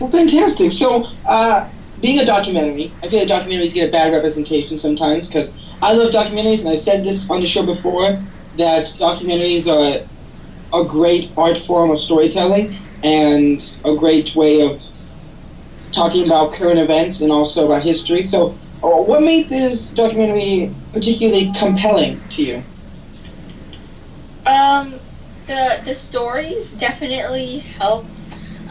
Well, 0.00 0.10
fantastic. 0.10 0.72
So, 0.72 1.06
uh, 1.24 1.68
being 2.02 2.18
a 2.18 2.26
documentary, 2.26 2.92
I 3.02 3.08
feel 3.08 3.20
like 3.20 3.28
documentaries 3.28 3.72
get 3.72 3.88
a 3.88 3.92
bad 3.92 4.12
representation 4.12 4.76
sometimes 4.76 5.28
because 5.28 5.54
I 5.80 5.92
love 5.92 6.12
documentaries, 6.12 6.60
and 6.60 6.68
I 6.68 6.74
said 6.74 7.04
this 7.04 7.30
on 7.30 7.40
the 7.40 7.46
show 7.46 7.64
before 7.64 8.20
that 8.58 8.86
documentaries 8.98 9.70
are 9.70 10.04
a, 10.78 10.84
great 10.86 11.32
art 11.36 11.58
form 11.58 11.90
of 11.90 11.98
storytelling 11.98 12.76
and 13.04 13.60
a 13.84 13.94
great 13.94 14.34
way 14.34 14.62
of 14.62 14.82
talking 15.92 16.26
about 16.26 16.52
current 16.54 16.78
events 16.78 17.20
and 17.20 17.30
also 17.30 17.66
about 17.66 17.82
history. 17.82 18.22
So, 18.24 18.58
uh, 18.82 18.88
what 18.88 19.22
made 19.22 19.48
this 19.48 19.90
documentary 19.90 20.74
particularly 20.92 21.52
compelling 21.56 22.20
to 22.30 22.42
you? 22.42 22.62
Um, 24.46 24.94
the 25.46 25.80
the 25.84 25.94
stories 25.94 26.70
definitely 26.72 27.58
helped 27.58 28.11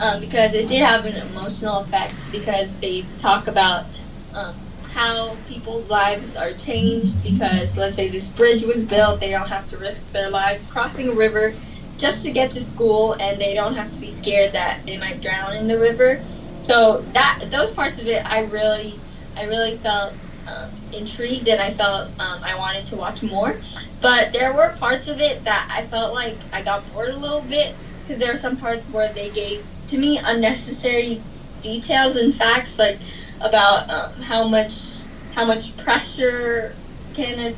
um, 0.02 0.20
because 0.20 0.54
it 0.56 0.68
did 0.68 0.82
have 0.82 1.06
an 1.06 1.16
emotional 1.16 1.82
effect 1.82 2.32
because 2.32 2.78
they 2.80 3.04
talk 3.20 3.48
about 3.48 3.86
um, 4.34 4.56
how 4.82 5.36
people's 5.48 5.88
lives 5.88 6.36
are 6.36 6.54
changed 6.54 7.22
because 7.24 7.78
let's 7.78 7.96
say 7.96 8.10
this 8.10 8.28
bridge 8.28 8.64
was 8.64 8.84
built, 8.84 9.20
they 9.20 9.30
don't 9.30 9.48
have 9.48 9.68
to 9.68 9.78
risk 9.78 10.12
their 10.12 10.30
lives 10.30 10.68
crossing 10.68 11.08
a 11.08 11.14
river 11.14 11.54
just 11.98 12.26
to 12.26 12.32
get 12.32 12.50
to 12.50 12.62
school, 12.62 13.14
and 13.20 13.40
they 13.40 13.54
don't 13.54 13.76
have 13.76 13.94
to 13.94 14.00
be 14.00 14.10
scared 14.10 14.52
that 14.54 14.80
they 14.88 14.98
might 14.98 15.22
drown 15.22 15.54
in 15.54 15.68
the 15.68 15.80
river. 15.80 16.26
So 16.62 17.04
that 17.14 17.44
those 17.52 17.72
parts 17.74 18.00
of 18.00 18.08
it, 18.08 18.26
I 18.26 18.42
really, 18.46 19.00
I 19.38 19.46
really 19.46 19.78
felt 19.78 20.16
um, 20.48 20.72
intrigued, 20.92 21.48
and 21.48 21.62
I 21.62 21.76
felt 21.76 22.10
um, 22.20 22.42
I 22.44 22.58
wanted 22.58 22.88
to 22.88 22.96
watch 22.96 23.22
more. 23.22 23.62
But 24.02 24.34
there 24.34 24.56
were 24.56 24.76
parts 24.80 25.08
of 25.08 25.20
it 25.20 25.44
that 25.44 25.70
I 25.72 25.86
felt 25.86 26.16
like 26.16 26.40
I 26.52 26.64
got 26.64 26.92
bored 26.92 27.10
a 27.10 27.18
little 27.18 27.44
bit 27.44 27.78
because 28.12 28.26
there 28.26 28.34
are 28.34 28.38
some 28.38 28.58
parts 28.58 28.90
where 28.90 29.14
they 29.14 29.30
gave 29.30 29.66
to 29.88 29.98
me 29.98 30.20
unnecessary 30.26 31.24
details 31.62 32.18
and 32.18 32.36
facts 32.36 32.78
like 32.78 33.00
about 33.40 33.90
um, 33.90 34.22
how 34.22 34.46
much 34.46 35.04
how 35.30 35.46
much 35.46 35.78
pressure 35.78 36.76
can 37.14 37.40
a 37.40 37.56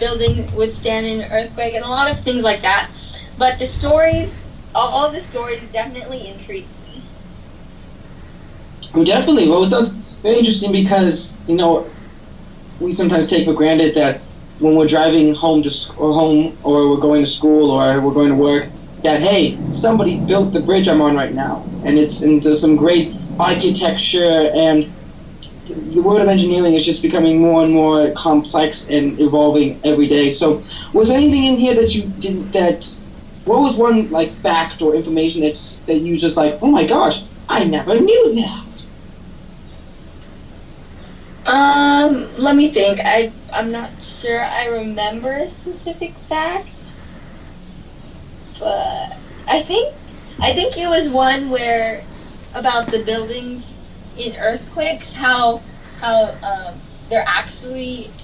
building 0.00 0.50
withstand 0.56 1.06
in 1.06 1.20
an 1.20 1.30
earthquake 1.30 1.74
and 1.74 1.84
a 1.84 1.88
lot 1.88 2.10
of 2.10 2.20
things 2.20 2.42
like 2.42 2.60
that. 2.62 2.90
But 3.38 3.60
the 3.60 3.66
stories, 3.66 4.42
all, 4.74 5.12
the 5.12 5.20
stories, 5.20 5.70
definitely 5.70 6.26
intrigued 6.26 6.82
me. 6.82 7.04
Well, 8.92 9.04
definitely. 9.04 9.48
Well, 9.48 9.62
it 9.62 9.68
sounds 9.68 9.94
very 10.24 10.38
interesting 10.38 10.72
because 10.72 11.38
you 11.46 11.54
know 11.54 11.92
we 12.80 12.90
sometimes 12.90 13.28
take 13.28 13.46
for 13.46 13.54
granted 13.54 13.94
that 13.94 14.22
when 14.58 14.74
we're 14.74 14.88
driving 14.88 15.32
home 15.32 15.62
to 15.62 15.70
or 15.96 16.12
home 16.12 16.58
or 16.64 16.90
we're 16.90 17.00
going 17.00 17.22
to 17.22 17.30
school 17.30 17.70
or 17.70 18.00
we're 18.00 18.14
going 18.14 18.30
to 18.30 18.36
work 18.36 18.68
that 19.02 19.20
hey 19.20 19.58
somebody 19.70 20.20
built 20.20 20.52
the 20.52 20.60
bridge 20.60 20.88
I'm 20.88 21.00
on 21.00 21.14
right 21.16 21.32
now 21.32 21.64
and 21.84 21.98
it's 21.98 22.22
into 22.22 22.54
some 22.54 22.76
great 22.76 23.14
architecture 23.38 24.50
and 24.54 24.92
the 25.66 26.00
world 26.02 26.20
of 26.20 26.28
engineering 26.28 26.74
is 26.74 26.84
just 26.84 27.02
becoming 27.02 27.40
more 27.40 27.62
and 27.62 27.72
more 27.72 28.10
complex 28.12 28.88
and 28.90 29.18
evolving 29.20 29.80
every 29.84 30.08
day. 30.08 30.30
So, 30.30 30.62
was 30.92 31.10
anything 31.10 31.44
in 31.44 31.56
here 31.56 31.74
that 31.74 31.94
you 31.94 32.04
did 32.18 32.52
that? 32.52 32.96
What 33.44 33.60
was 33.60 33.76
one 33.76 34.10
like 34.10 34.30
fact 34.30 34.82
or 34.82 34.94
information 34.94 35.42
that 35.42 35.54
that 35.86 35.98
you 35.98 36.16
just 36.16 36.36
like? 36.36 36.58
Oh 36.62 36.70
my 36.70 36.86
gosh, 36.86 37.22
I 37.48 37.64
never 37.64 37.98
knew 37.98 38.34
that. 38.34 38.86
Um, 41.46 42.28
let 42.38 42.56
me 42.56 42.68
think. 42.68 43.00
I 43.02 43.32
I'm 43.52 43.72
not 43.72 43.90
sure 44.02 44.44
I 44.44 44.66
remember 44.66 45.32
a 45.32 45.48
specific 45.48 46.12
fact, 46.28 46.68
but 48.62 49.18
I 49.48 49.62
think 49.62 49.96
I 50.40 50.54
think 50.54 50.76
it 50.78 50.88
was 50.88 51.10
one 51.10 51.50
where 51.50 52.04
about 52.54 52.90
the 52.90 53.02
buildings 53.02 53.78
in 54.16 54.36
earthquakes, 54.36 55.12
how 55.12 55.64
how 56.00 56.38
um, 56.42 56.80
they're 57.08 57.24
actually 57.26 58.14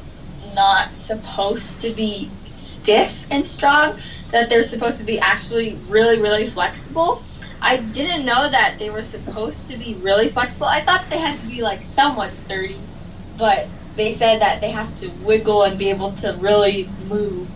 not 0.54 0.98
supposed 0.98 1.80
to 1.80 1.90
be 1.92 2.30
stiff 2.56 3.26
and 3.30 3.46
strong, 3.46 3.98
that 4.30 4.48
they're 4.48 4.62
supposed 4.62 4.98
to 4.98 5.04
be 5.04 5.18
actually 5.18 5.74
really 5.88 6.20
really 6.20 6.46
flexible. 6.46 7.24
I 7.60 7.78
didn't 7.78 8.24
know 8.24 8.48
that 8.48 8.76
they 8.78 8.90
were 8.90 9.02
supposed 9.02 9.66
to 9.68 9.76
be 9.76 9.96
really 9.96 10.28
flexible. 10.28 10.66
I 10.66 10.82
thought 10.82 11.10
they 11.10 11.18
had 11.18 11.38
to 11.38 11.46
be 11.46 11.62
like 11.62 11.82
somewhat 11.82 12.36
sturdy, 12.36 12.88
but 13.36 13.68
they 13.96 14.14
said 14.14 14.40
that 14.40 14.60
they 14.60 14.70
have 14.70 14.94
to 14.96 15.08
wiggle 15.08 15.64
and 15.64 15.76
be 15.76 15.90
able 15.90 16.12
to 16.14 16.36
really 16.38 16.92
move. 17.00 17.48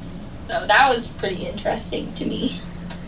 So 0.49 0.67
that 0.67 0.91
was 0.93 1.07
pretty 1.07 1.47
interesting 1.47 2.13
to 2.15 2.27
me. 2.27 2.61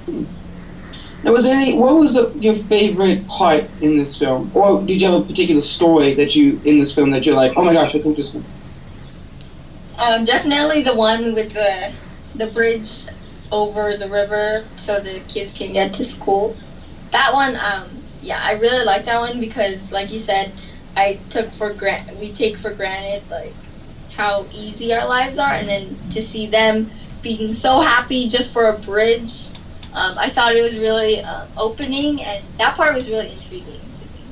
Now, 0.06 1.32
was 1.32 1.46
any? 1.46 1.78
What 1.78 1.98
was 1.98 2.14
the, 2.14 2.32
your 2.34 2.54
favorite 2.54 3.26
part 3.26 3.64
in 3.80 3.96
this 3.96 4.18
film, 4.18 4.50
or 4.54 4.82
did 4.82 5.00
you 5.00 5.10
have 5.10 5.20
a 5.20 5.24
particular 5.24 5.60
story 5.62 6.14
that 6.14 6.34
you 6.34 6.60
in 6.64 6.78
this 6.78 6.94
film 6.94 7.10
that 7.12 7.24
you're 7.24 7.34
like, 7.34 7.52
oh 7.56 7.64
my 7.64 7.72
gosh, 7.72 7.94
that's 7.94 8.06
interesting? 8.06 8.44
Um, 9.98 10.24
definitely 10.24 10.82
the 10.82 10.94
one 10.94 11.34
with 11.34 11.52
the 11.52 11.92
the 12.34 12.48
bridge 12.48 13.06
over 13.52 13.96
the 13.96 14.08
river 14.08 14.64
so 14.76 15.00
the 15.00 15.20
kids 15.28 15.52
can 15.52 15.72
get 15.72 15.94
to 15.94 16.04
school. 16.04 16.56
That 17.12 17.32
one, 17.32 17.56
um, 17.56 18.02
yeah, 18.20 18.40
I 18.42 18.54
really 18.54 18.84
like 18.84 19.04
that 19.04 19.20
one 19.20 19.40
because, 19.40 19.92
like 19.92 20.10
you 20.10 20.18
said, 20.18 20.52
I 20.96 21.20
took 21.30 21.50
for 21.50 21.72
grant 21.72 22.16
we 22.16 22.32
take 22.32 22.56
for 22.56 22.74
granted 22.74 23.22
like 23.30 23.54
how 24.10 24.46
easy 24.52 24.92
our 24.92 25.08
lives 25.08 25.38
are, 25.38 25.52
and 25.52 25.68
then 25.68 25.96
to 26.10 26.22
see 26.22 26.46
them 26.46 26.90
being 27.22 27.54
so 27.54 27.80
happy 27.80 28.28
just 28.28 28.52
for 28.52 28.66
a 28.66 28.78
bridge, 28.78 29.53
um, 29.94 30.18
I 30.18 30.28
thought 30.28 30.56
it 30.56 30.62
was 30.62 30.76
really 30.76 31.20
uh, 31.20 31.46
opening, 31.56 32.22
and 32.22 32.44
that 32.58 32.76
part 32.76 32.94
was 32.94 33.08
really 33.08 33.32
intriguing 33.32 33.80
to 33.80 34.04
me. 34.12 34.24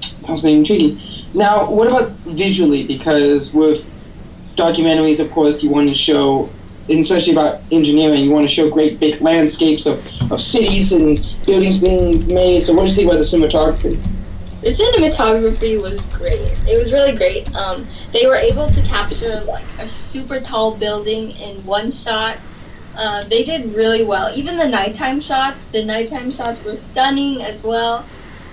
Sounds 0.00 0.42
very 0.42 0.54
intriguing. 0.54 1.00
Now, 1.34 1.70
what 1.70 1.86
about 1.86 2.10
visually? 2.26 2.84
Because 2.84 3.54
with 3.54 3.84
documentaries, 4.56 5.20
of 5.20 5.30
course, 5.30 5.62
you 5.62 5.70
want 5.70 5.88
to 5.88 5.94
show, 5.94 6.50
especially 6.88 7.32
about 7.32 7.60
engineering, 7.70 8.22
you 8.22 8.32
want 8.32 8.46
to 8.46 8.52
show 8.52 8.68
great 8.68 8.98
big 8.98 9.20
landscapes 9.20 9.86
of, 9.86 10.04
of 10.32 10.40
cities 10.40 10.92
and 10.92 11.24
buildings 11.46 11.78
being 11.78 12.26
made. 12.26 12.64
So, 12.64 12.74
what 12.74 12.82
do 12.82 12.88
you 12.88 12.94
think 12.94 13.08
about 13.08 13.18
the 13.18 13.24
cinematography? 13.24 14.04
The 14.62 14.70
cinematography 14.70 15.80
was 15.80 16.00
great. 16.06 16.40
It 16.68 16.76
was 16.76 16.92
really 16.92 17.16
great. 17.16 17.52
Um, 17.54 17.86
they 18.12 18.26
were 18.26 18.36
able 18.36 18.68
to 18.70 18.82
capture 18.82 19.40
like 19.42 19.64
a 19.78 19.88
super 19.88 20.40
tall 20.40 20.76
building 20.76 21.30
in 21.32 21.64
one 21.64 21.92
shot. 21.92 22.38
Uh, 22.94 23.24
they 23.24 23.44
did 23.44 23.74
really 23.74 24.04
well. 24.04 24.30
Even 24.36 24.56
the 24.56 24.68
nighttime 24.68 25.20
shots, 25.20 25.64
the 25.64 25.84
nighttime 25.84 26.30
shots 26.30 26.62
were 26.62 26.76
stunning 26.76 27.42
as 27.42 27.62
well. 27.62 28.06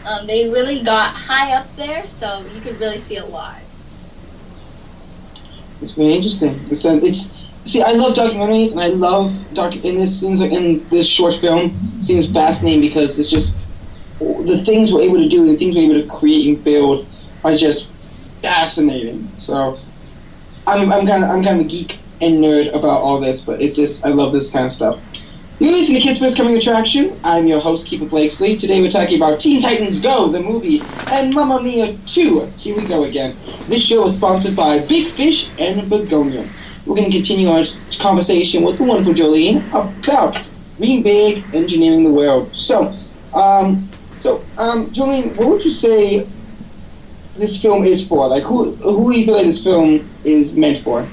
Um, 0.06 0.28
they 0.28 0.50
really 0.50 0.82
got 0.84 1.14
high 1.14 1.54
up 1.54 1.76
there, 1.76 2.08
so 2.08 2.46
you 2.46 2.62
could 2.62 2.80
really 2.80 2.98
see 2.98 3.18
a 3.18 3.26
lot. 3.26 3.62
It's 5.82 5.94
very 5.94 6.14
interesting. 6.14 6.66
It's 6.72 6.86
um, 6.86 7.02
it's 7.04 7.36
see, 7.66 7.82
I 7.82 7.92
love 7.92 8.14
documentaries, 8.16 8.72
and 8.72 8.80
I 8.80 8.88
love 8.88 9.54
doc. 9.54 9.74
And 9.76 10.00
this 10.00 10.20
seems 10.20 10.42
like 10.42 10.52
in 10.52 10.88
this 10.90 11.08
short 11.08 11.36
film 11.36 11.78
seems 12.02 12.32
fascinating 12.32 12.82
because 12.82 13.20
it's 13.20 13.30
just 13.30 13.60
the 14.20 14.62
things 14.66 14.94
we're 14.94 15.02
able 15.02 15.18
to 15.18 15.30
do, 15.30 15.46
the 15.46 15.58
things 15.58 15.76
we're 15.76 15.92
able 15.92 16.02
to 16.02 16.08
create 16.08 16.48
and 16.48 16.64
build 16.64 17.08
are 17.44 17.56
just 17.56 17.92
fascinating. 18.42 19.32
So 19.38 19.80
I'm 20.68 20.92
I'm 20.92 21.06
kind 21.06 21.24
of 21.24 21.30
I'm 21.30 21.44
kind 21.44 21.60
of 21.60 21.66
a 21.66 21.70
geek 21.70 21.99
and 22.22 22.44
nerd 22.44 22.70
about 22.70 23.02
all 23.02 23.20
this, 23.20 23.42
but 23.42 23.62
it's 23.62 23.76
just 23.76 24.06
I 24.06 24.10
love 24.10 24.32
this 24.32 24.52
kind 24.52 24.66
of 24.66 24.72
stuff. 24.72 25.00
You're 25.60 25.74
listening 25.74 26.02
to 26.02 26.08
Kids 26.08 26.36
Coming 26.36 26.56
Attraction. 26.56 27.20
I'm 27.22 27.46
your 27.46 27.60
host, 27.60 27.86
Keefer 27.86 28.06
Blakesley. 28.06 28.56
Today 28.56 28.82
we're 28.82 28.90
talking 28.90 29.18
about 29.18 29.42
Teen 29.42 29.62
Titans 29.62 30.00
Go, 30.00 30.30
the 30.30 30.40
movie, 30.40 30.82
and 31.12 31.34
Mamma 31.34 31.62
Mia 31.62 31.98
2. 32.08 32.46
Here 32.56 32.78
we 32.78 32.86
go 32.86 33.04
again. 33.04 33.36
This 33.68 33.86
show 33.86 34.06
is 34.06 34.16
sponsored 34.16 34.56
by 34.56 34.80
Big 34.80 35.12
Fish 35.12 35.50
and 35.60 35.90
Begonia. 35.90 36.48
We're 36.86 36.96
going 36.96 37.12
to 37.12 37.18
continue 37.18 37.50
our 37.50 37.66
conversation 38.00 38.64
with 38.64 38.78
the 38.78 38.86
wonderful 38.86 39.14
Jolleen 39.14 39.68
about 39.68 40.42
being 40.80 41.04
big, 41.04 41.44
engineering 41.54 42.06
the 42.06 42.10
world. 42.10 42.56
So, 42.56 42.96
um, 43.34 43.90
so 44.18 44.42
um, 44.58 44.88
Jolleen, 44.92 45.36
what 45.36 45.50
would 45.50 45.66
you 45.66 45.72
say 45.72 46.26
this 47.36 47.62
film 47.62 47.84
is 47.84 48.08
for? 48.08 48.28
Like, 48.28 48.44
who 48.44 48.76
who 48.76 49.12
do 49.12 49.20
you 49.20 49.26
feel 49.26 49.36
like 49.36 49.46
this 49.46 49.62
film 49.62 50.10
is 50.24 50.56
meant 50.56 50.84
for? 50.86 51.06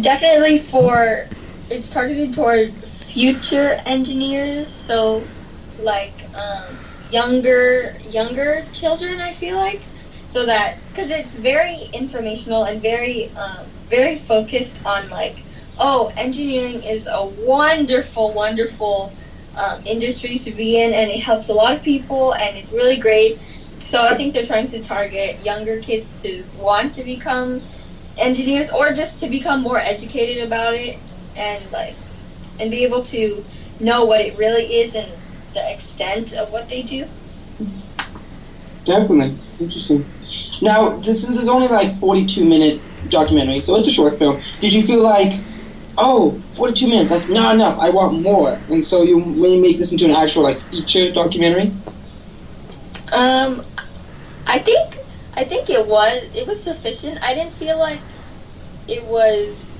Definitely 0.00 0.58
for 0.58 1.30
it's 1.70 1.90
targeted 1.90 2.32
toward 2.34 2.84
future 2.86 3.78
engineers, 3.86 4.72
so 4.72 5.30
like 5.78 6.22
um, 6.34 6.78
younger 7.00 7.94
younger 8.04 8.68
children. 8.72 9.20
I 9.20 9.32
feel 9.32 9.56
like 9.56 9.90
so 10.26 10.44
that 10.46 10.80
because 10.88 11.10
it's 11.10 11.36
very 11.38 11.88
informational 11.92 12.64
and 12.64 12.82
very 12.82 13.32
um, 13.34 13.70
very 13.88 14.16
focused 14.18 14.80
on 14.84 15.08
like 15.08 15.46
oh 15.78 16.12
engineering 16.16 16.82
is 16.82 17.06
a 17.10 17.26
wonderful 17.26 18.34
wonderful 18.34 19.16
um, 19.54 19.82
industry 19.86 20.38
to 20.38 20.52
be 20.52 20.80
in 20.80 20.92
and 20.92 21.10
it 21.10 21.20
helps 21.20 21.48
a 21.48 21.54
lot 21.54 21.74
of 21.74 21.82
people 21.82 22.34
and 22.34 22.56
it's 22.56 22.72
really 22.72 22.98
great 22.98 23.40
so 23.84 24.04
i 24.04 24.14
think 24.16 24.34
they're 24.34 24.44
trying 24.46 24.66
to 24.68 24.80
target 24.82 25.40
younger 25.40 25.80
kids 25.80 26.20
to 26.20 26.44
want 26.54 26.94
to 26.94 27.02
become 27.04 27.64
engineers 28.18 28.70
or 28.72 28.92
just 28.92 29.20
to 29.20 29.28
become 29.28 29.62
more 29.62 29.78
educated 29.78 30.44
about 30.44 30.74
it 30.74 30.98
and 31.36 31.70
like 31.70 31.94
and 32.60 32.70
be 32.70 32.84
able 32.84 33.02
to 33.02 33.44
know 33.80 34.04
what 34.04 34.20
it 34.20 34.36
really 34.36 34.64
is 34.64 34.94
and 34.94 35.10
the 35.54 35.72
extent 35.72 36.32
of 36.34 36.50
what 36.50 36.68
they 36.68 36.82
do 36.82 37.06
Definitely. 38.88 39.36
Interesting. 39.60 40.10
Now, 40.62 40.96
this 40.96 41.28
is 41.28 41.46
only 41.46 41.68
like 41.68 42.00
42 42.00 42.42
minute 42.42 42.80
documentary, 43.10 43.60
so 43.60 43.76
it's 43.76 43.86
a 43.86 43.92
short 43.92 44.18
film. 44.18 44.40
Did 44.60 44.72
you 44.72 44.82
feel 44.82 45.02
like, 45.02 45.38
oh, 45.98 46.40
42 46.56 46.88
minutes, 46.88 47.10
that's 47.10 47.28
not 47.28 47.54
enough, 47.54 47.78
I 47.78 47.90
want 47.90 48.22
more. 48.22 48.58
And 48.70 48.82
so 48.82 49.02
you 49.02 49.20
may 49.20 49.60
make 49.60 49.76
this 49.76 49.92
into 49.92 50.06
an 50.06 50.12
actual 50.12 50.42
like 50.42 50.58
feature 50.70 51.12
documentary? 51.12 51.70
Um, 53.12 53.62
I 54.46 54.58
think 54.58 54.97
I 55.38 55.44
think 55.44 55.70
it 55.70 55.86
was 55.86 56.18
it 56.34 56.46
was 56.48 56.62
sufficient. 56.64 57.20
I 57.22 57.32
didn't 57.34 57.54
feel 57.54 57.78
like 57.78 58.04
it 58.88 59.06
was. 59.06 59.70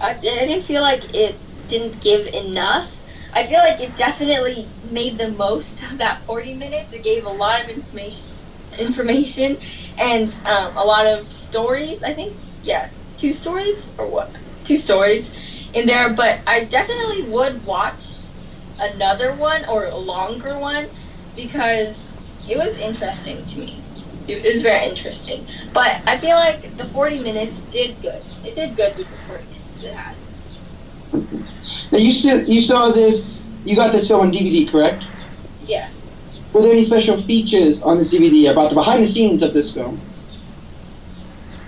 I, 0.00 0.12
I 0.12 0.20
didn't 0.20 0.64
feel 0.64 0.82
like 0.82 1.14
it 1.14 1.42
didn't 1.68 2.00
give 2.00 2.26
enough. 2.28 3.02
I 3.34 3.46
feel 3.46 3.60
like 3.60 3.80
it 3.80 3.96
definitely 3.96 4.74
made 4.82 5.18
the 5.18 5.32
most 5.32 5.82
of 5.82 5.98
that 5.98 6.24
40 6.26 6.54
minutes. 6.54 6.92
It 6.92 7.04
gave 7.04 7.24
a 7.26 7.30
lot 7.30 7.62
of 7.62 7.68
information, 7.70 8.36
information, 8.78 9.58
and 9.98 10.32
um, 10.46 10.76
a 10.76 10.84
lot 10.84 11.06
of 11.06 11.32
stories. 11.32 12.02
I 12.04 12.14
think 12.14 12.38
yeah, 12.62 12.90
two 13.16 13.32
stories 13.32 13.92
or 13.98 14.10
what? 14.12 14.36
Two 14.64 14.78
stories 14.78 15.32
in 15.74 15.86
there. 15.86 16.14
But 16.14 16.42
I 16.46 16.64
definitely 16.64 17.30
would 17.30 17.64
watch 17.64 18.32
another 18.78 19.36
one 19.36 19.64
or 19.68 19.86
a 19.86 19.96
longer 19.98 20.60
one 20.60 20.90
because 21.34 22.10
it 22.46 22.56
was 22.58 22.76
interesting 22.78 23.44
to 23.46 23.60
me. 23.60 23.85
It 24.28 24.42
was 24.42 24.62
very 24.62 24.86
interesting. 24.88 25.46
But 25.72 26.00
I 26.06 26.18
feel 26.18 26.36
like 26.36 26.76
the 26.76 26.86
40 26.86 27.20
minutes 27.20 27.62
did 27.62 28.00
good. 28.02 28.22
It 28.44 28.54
did 28.54 28.76
good 28.76 28.96
with 28.96 29.08
the 29.08 29.16
40 29.28 29.44
minutes 29.44 29.84
it 29.84 29.92
had. 29.94 30.16
Now 31.92 31.98
you 31.98 32.12
saw 32.12 32.34
you 32.34 32.60
saw 32.60 32.90
this 32.90 33.52
you 33.64 33.76
got 33.76 33.92
this 33.92 34.08
film 34.08 34.20
on 34.22 34.32
DVD, 34.32 34.68
correct? 34.70 35.04
Yes. 35.66 35.92
Were 36.52 36.62
there 36.62 36.72
any 36.72 36.84
special 36.84 37.20
features 37.22 37.82
on 37.82 37.98
this 37.98 38.12
DVD 38.12 38.50
about 38.50 38.70
the 38.70 38.74
behind 38.74 39.02
the 39.02 39.08
scenes 39.08 39.42
of 39.42 39.52
this 39.52 39.72
film? 39.72 40.00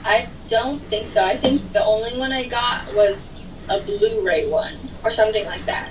I 0.04 0.28
don't 0.48 0.80
think 0.84 1.06
so. 1.06 1.22
I 1.24 1.36
think 1.36 1.72
the 1.72 1.84
only 1.84 2.18
one 2.18 2.32
I 2.32 2.46
got 2.48 2.92
was 2.94 3.38
a 3.68 3.80
Blu-ray 3.80 4.48
one 4.48 4.74
or 5.04 5.10
something 5.10 5.44
like 5.44 5.64
that. 5.66 5.90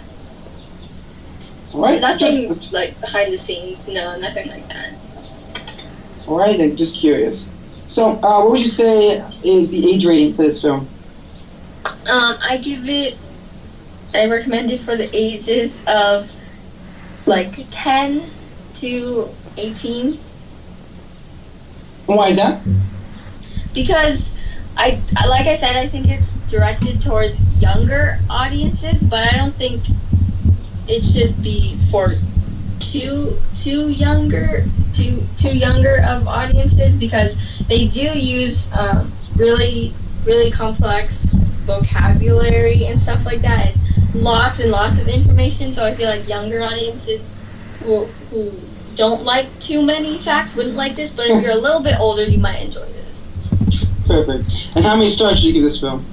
All 1.73 1.81
right. 1.81 2.01
Nothing 2.01 2.53
Just, 2.55 2.73
like 2.73 2.99
behind 2.99 3.31
the 3.31 3.37
scenes. 3.37 3.87
No, 3.87 4.17
nothing 4.19 4.49
like 4.49 4.67
that. 4.69 4.93
All 6.27 6.37
right 6.37 6.57
then. 6.57 6.75
Just 6.75 6.97
curious. 6.97 7.51
So, 7.87 8.11
uh, 8.11 8.41
what 8.41 8.51
would 8.51 8.61
you 8.61 8.67
say 8.67 9.23
is 9.43 9.69
the 9.69 9.93
age 9.93 10.05
rating 10.05 10.35
for 10.35 10.43
this 10.43 10.61
film? 10.61 10.87
Um, 11.85 12.37
I 12.41 12.59
give 12.61 12.87
it. 12.87 13.17
I 14.13 14.27
recommend 14.29 14.71
it 14.71 14.81
for 14.81 14.95
the 14.95 15.09
ages 15.15 15.81
of 15.87 16.31
like 17.25 17.67
10 17.71 18.29
to 18.75 19.27
18 19.57 20.17
why 22.05 22.29
is 22.29 22.37
that? 22.37 22.61
because 23.73 24.31
I 24.77 24.99
like 25.27 25.45
I 25.45 25.55
said 25.55 25.75
I 25.75 25.87
think 25.87 26.07
it's 26.07 26.31
directed 26.49 27.01
towards 27.01 27.35
younger 27.61 28.17
audiences, 28.29 29.01
but 29.03 29.31
I 29.31 29.37
don't 29.37 29.53
think 29.55 29.83
it 30.87 31.03
should 31.03 31.41
be 31.43 31.77
for 31.91 32.13
too 32.79 33.37
too 33.55 33.89
younger 33.89 34.65
too 34.97 35.23
too 35.37 35.55
younger 35.55 36.01
of 36.07 36.27
audiences 36.27 36.95
because 36.95 37.35
they 37.67 37.87
do 37.87 38.01
use 38.17 38.67
um, 38.73 39.11
really 39.35 39.93
really 40.25 40.51
complex 40.51 41.15
vocabulary 41.65 42.85
and 42.85 42.99
stuff 42.99 43.25
like 43.25 43.41
that 43.41 43.67
and 43.67 44.23
lots 44.23 44.59
and 44.59 44.71
lots 44.71 44.99
of 44.99 45.07
information 45.07 45.71
so 45.71 45.85
i 45.85 45.93
feel 45.93 46.09
like 46.09 46.27
younger 46.27 46.61
audiences 46.61 47.31
who, 47.83 48.05
who 48.31 48.51
don't 48.95 49.23
like 49.23 49.47
too 49.59 49.81
many 49.85 50.17
facts 50.19 50.55
wouldn't 50.55 50.75
like 50.75 50.95
this 50.95 51.11
but 51.11 51.27
if 51.27 51.41
you're 51.41 51.51
a 51.51 51.55
little 51.55 51.83
bit 51.83 51.95
older 51.99 52.23
you 52.23 52.39
might 52.39 52.61
enjoy 52.61 52.85
this 52.85 53.03
Perfect. 54.07 54.49
And 54.75 54.85
how 54.85 54.95
many 54.95 55.09
stars 55.09 55.41
do 55.41 55.47
you 55.47 55.53
give 55.53 55.63
this 55.63 55.79
film? 55.81 56.05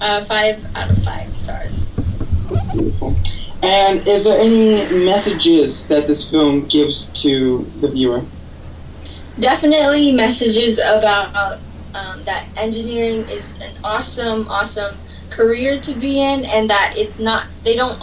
uh, 0.00 0.24
five 0.26 0.62
out 0.76 0.90
of 0.90 1.02
five 1.02 1.34
stars 1.36 1.94
Beautiful. 2.72 3.16
And 3.62 4.06
is 4.06 4.24
there 4.24 4.38
any 4.38 4.88
messages 4.90 5.86
that 5.88 6.06
this 6.06 6.30
film 6.30 6.66
gives 6.66 7.10
to 7.22 7.72
the 7.80 7.90
viewer? 7.90 8.26
definitely 9.38 10.12
messages 10.12 10.78
about 10.78 11.60
um, 11.94 12.24
that 12.24 12.48
engineering 12.56 13.26
is 13.28 13.54
an 13.60 13.72
awesome, 13.84 14.46
awesome 14.48 15.00
career 15.30 15.80
to 15.80 15.94
be 15.98 16.20
in, 16.20 16.44
and 16.44 16.70
that 16.70 16.92
it's 16.96 17.18
not 17.18 17.46
they 17.64 17.76
don't 17.76 17.98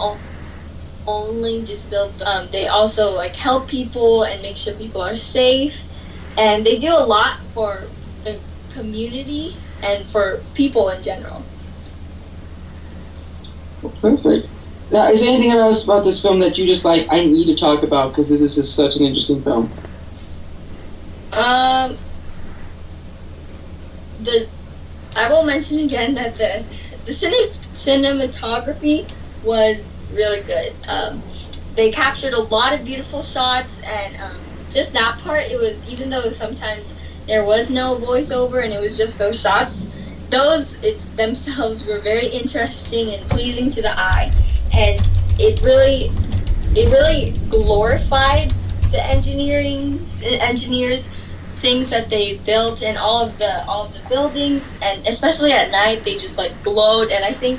only 1.06 1.64
just 1.64 1.90
build. 1.90 2.22
Um, 2.22 2.48
they 2.52 2.66
also 2.68 3.10
like 3.14 3.36
help 3.36 3.68
people 3.68 4.24
and 4.24 4.42
make 4.42 4.56
sure 4.56 4.74
people 4.74 5.02
are 5.02 5.16
safe, 5.16 5.88
and 6.36 6.64
they 6.66 6.78
do 6.78 6.90
a 6.92 7.06
lot 7.06 7.38
for 7.54 7.92
the 8.24 8.42
community 8.70 9.60
and 9.82 10.08
for 10.08 10.46
people 10.54 10.88
in 10.90 11.02
general. 11.02 11.48
Perfect. 14.00 14.55
Now, 14.90 15.08
is 15.08 15.20
there 15.20 15.30
anything 15.30 15.50
else 15.50 15.84
about 15.84 16.04
this 16.04 16.22
film 16.22 16.38
that 16.40 16.58
you 16.58 16.66
just 16.66 16.84
like? 16.84 17.06
I 17.10 17.24
need 17.24 17.46
to 17.46 17.56
talk 17.56 17.82
about 17.82 18.10
because 18.12 18.28
this 18.28 18.40
is 18.40 18.54
just 18.54 18.74
such 18.74 18.96
an 18.96 19.04
interesting 19.04 19.42
film. 19.42 19.70
Um, 21.32 21.96
the 24.20 24.48
I 25.16 25.28
will 25.28 25.44
mention 25.44 25.80
again 25.80 26.14
that 26.14 26.36
the 26.36 26.64
the 27.04 27.12
cine, 27.12 27.52
cinematography 27.74 29.10
was 29.42 29.88
really 30.12 30.42
good. 30.42 30.72
Um, 30.88 31.22
they 31.74 31.90
captured 31.90 32.32
a 32.32 32.42
lot 32.42 32.72
of 32.72 32.84
beautiful 32.84 33.22
shots, 33.22 33.80
and 33.80 34.16
um, 34.16 34.36
just 34.70 34.92
that 34.92 35.18
part, 35.18 35.42
it 35.42 35.58
was 35.58 35.76
even 35.90 36.10
though 36.10 36.30
sometimes 36.30 36.94
there 37.26 37.44
was 37.44 37.70
no 37.70 37.98
voiceover 37.98 38.62
and 38.64 38.72
it 38.72 38.80
was 38.80 38.96
just 38.96 39.18
those 39.18 39.40
shots, 39.40 39.88
those 40.30 40.74
it, 40.82 41.00
themselves 41.16 41.84
were 41.86 42.00
very 42.00 42.26
interesting 42.28 43.14
and 43.14 43.28
pleasing 43.30 43.70
to 43.70 43.82
the 43.82 43.98
eye, 43.98 44.32
and 44.72 45.00
it 45.38 45.60
really 45.62 46.10
it 46.74 46.92
really 46.92 47.38
glorified 47.48 48.52
the 48.90 49.04
engineering 49.06 50.04
engineers 50.22 51.08
things 51.56 51.88
that 51.90 52.10
they 52.10 52.36
built 52.38 52.82
and 52.82 52.98
all 52.98 53.24
of 53.24 53.36
the 53.38 53.64
all 53.66 53.86
of 53.86 53.92
the 53.94 54.08
buildings 54.08 54.74
and 54.82 55.06
especially 55.06 55.52
at 55.52 55.70
night 55.70 56.04
they 56.04 56.16
just 56.18 56.38
like 56.38 56.52
glowed 56.62 57.10
and 57.10 57.24
I 57.24 57.32
think 57.32 57.58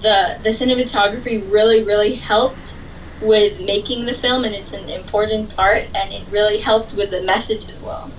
the 0.00 0.38
the 0.42 0.50
cinematography 0.50 1.50
really 1.52 1.84
really 1.84 2.14
helped 2.14 2.76
with 3.20 3.60
making 3.60 4.06
the 4.06 4.14
film 4.14 4.44
and 4.44 4.54
it's 4.54 4.72
an 4.72 4.88
important 4.88 5.54
part 5.56 5.84
and 5.94 6.12
it 6.12 6.22
really 6.30 6.58
helped 6.58 6.94
with 6.94 7.10
the 7.10 7.22
message 7.22 7.68
as 7.68 7.80
well. 7.80 8.10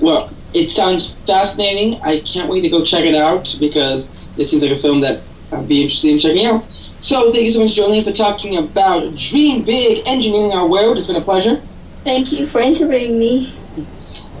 Well, 0.00 0.30
it 0.54 0.70
sounds 0.70 1.10
fascinating. 1.26 2.00
I 2.02 2.20
can't 2.20 2.50
wait 2.50 2.62
to 2.62 2.68
go 2.68 2.84
check 2.84 3.04
it 3.04 3.14
out 3.14 3.54
because 3.60 4.10
this 4.34 4.50
seems 4.50 4.62
like 4.62 4.72
a 4.72 4.76
film 4.76 5.00
that 5.02 5.22
I'd 5.52 5.68
be 5.68 5.82
interested 5.82 6.10
in 6.12 6.18
checking 6.18 6.46
out. 6.46 6.66
So, 7.00 7.32
thank 7.32 7.44
you 7.44 7.50
so 7.50 7.60
much, 7.60 7.74
Jolleen, 7.76 8.04
for 8.04 8.12
talking 8.12 8.58
about 8.58 9.16
Dream 9.16 9.62
Big, 9.64 10.06
Engineering 10.06 10.52
Our 10.52 10.68
World. 10.68 10.98
It's 10.98 11.06
been 11.06 11.16
a 11.16 11.20
pleasure. 11.20 11.62
Thank 12.04 12.32
you 12.32 12.46
for 12.46 12.60
interviewing 12.60 13.18
me. 13.18 13.54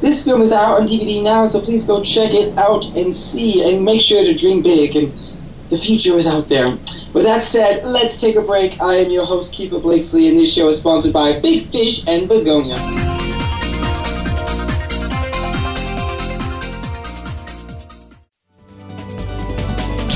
This 0.00 0.24
film 0.24 0.40
is 0.42 0.52
out 0.52 0.80
on 0.80 0.86
DVD 0.86 1.22
now, 1.22 1.46
so 1.46 1.60
please 1.60 1.84
go 1.84 2.02
check 2.02 2.32
it 2.32 2.56
out 2.58 2.84
and 2.96 3.14
see, 3.14 3.70
and 3.70 3.84
make 3.84 4.02
sure 4.02 4.22
to 4.22 4.34
dream 4.34 4.62
big. 4.62 4.96
And 4.96 5.12
the 5.70 5.78
future 5.78 6.16
is 6.16 6.26
out 6.26 6.48
there. 6.48 6.70
With 7.12 7.24
that 7.24 7.44
said, 7.44 7.84
let's 7.84 8.20
take 8.20 8.36
a 8.36 8.42
break. 8.42 8.80
I 8.80 8.96
am 8.96 9.10
your 9.10 9.24
host, 9.24 9.54
Keefer 9.54 9.80
Blakesley, 9.80 10.28
and 10.28 10.38
this 10.38 10.52
show 10.52 10.68
is 10.68 10.80
sponsored 10.80 11.12
by 11.12 11.38
Big 11.40 11.68
Fish 11.68 12.06
and 12.06 12.28
Begonia. 12.28 13.19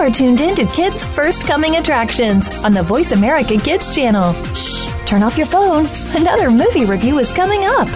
Are 0.00 0.10
tuned 0.10 0.40
in 0.40 0.54
to 0.54 0.64
Kids 0.64 1.04
First 1.04 1.46
Coming 1.46 1.76
Attractions 1.76 2.48
on 2.64 2.72
the 2.72 2.82
Voice 2.82 3.12
America 3.12 3.58
Kids 3.58 3.94
channel. 3.94 4.32
Shh, 4.54 4.86
turn 5.04 5.22
off 5.22 5.36
your 5.36 5.46
phone. 5.46 5.90
Another 6.16 6.50
movie 6.50 6.86
review 6.86 7.18
is 7.18 7.30
coming 7.30 7.60
up. 7.64 7.86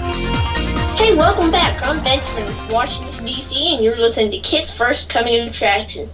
Hey, 0.98 1.16
welcome 1.16 1.50
back. 1.50 1.82
I'm 1.82 2.04
Benjamin 2.04 2.44
with 2.44 2.70
Washington, 2.70 3.24
D.C., 3.24 3.74
and 3.74 3.82
you're 3.82 3.96
listening 3.96 4.30
to 4.32 4.38
Kids 4.40 4.70
First 4.70 5.08
Coming 5.08 5.48
Attractions. 5.48 6.10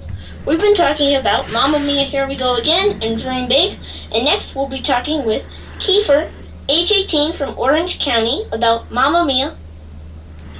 We've 0.46 0.60
been 0.60 0.76
talking 0.76 1.16
about 1.16 1.50
Mamma 1.50 1.80
Mia, 1.80 2.04
Here 2.04 2.28
We 2.28 2.36
Go 2.36 2.54
Again, 2.54 3.02
and 3.02 3.20
Dream 3.20 3.48
Big, 3.48 3.76
and 4.12 4.24
next 4.24 4.54
we'll 4.54 4.68
be 4.68 4.82
talking 4.82 5.26
with 5.26 5.44
Keefer 5.80 6.30
age 6.68 6.92
18 6.92 7.32
from 7.32 7.58
Orange 7.58 7.98
County, 7.98 8.46
about 8.52 8.92
Mamma 8.92 9.24
Mia. 9.24 9.56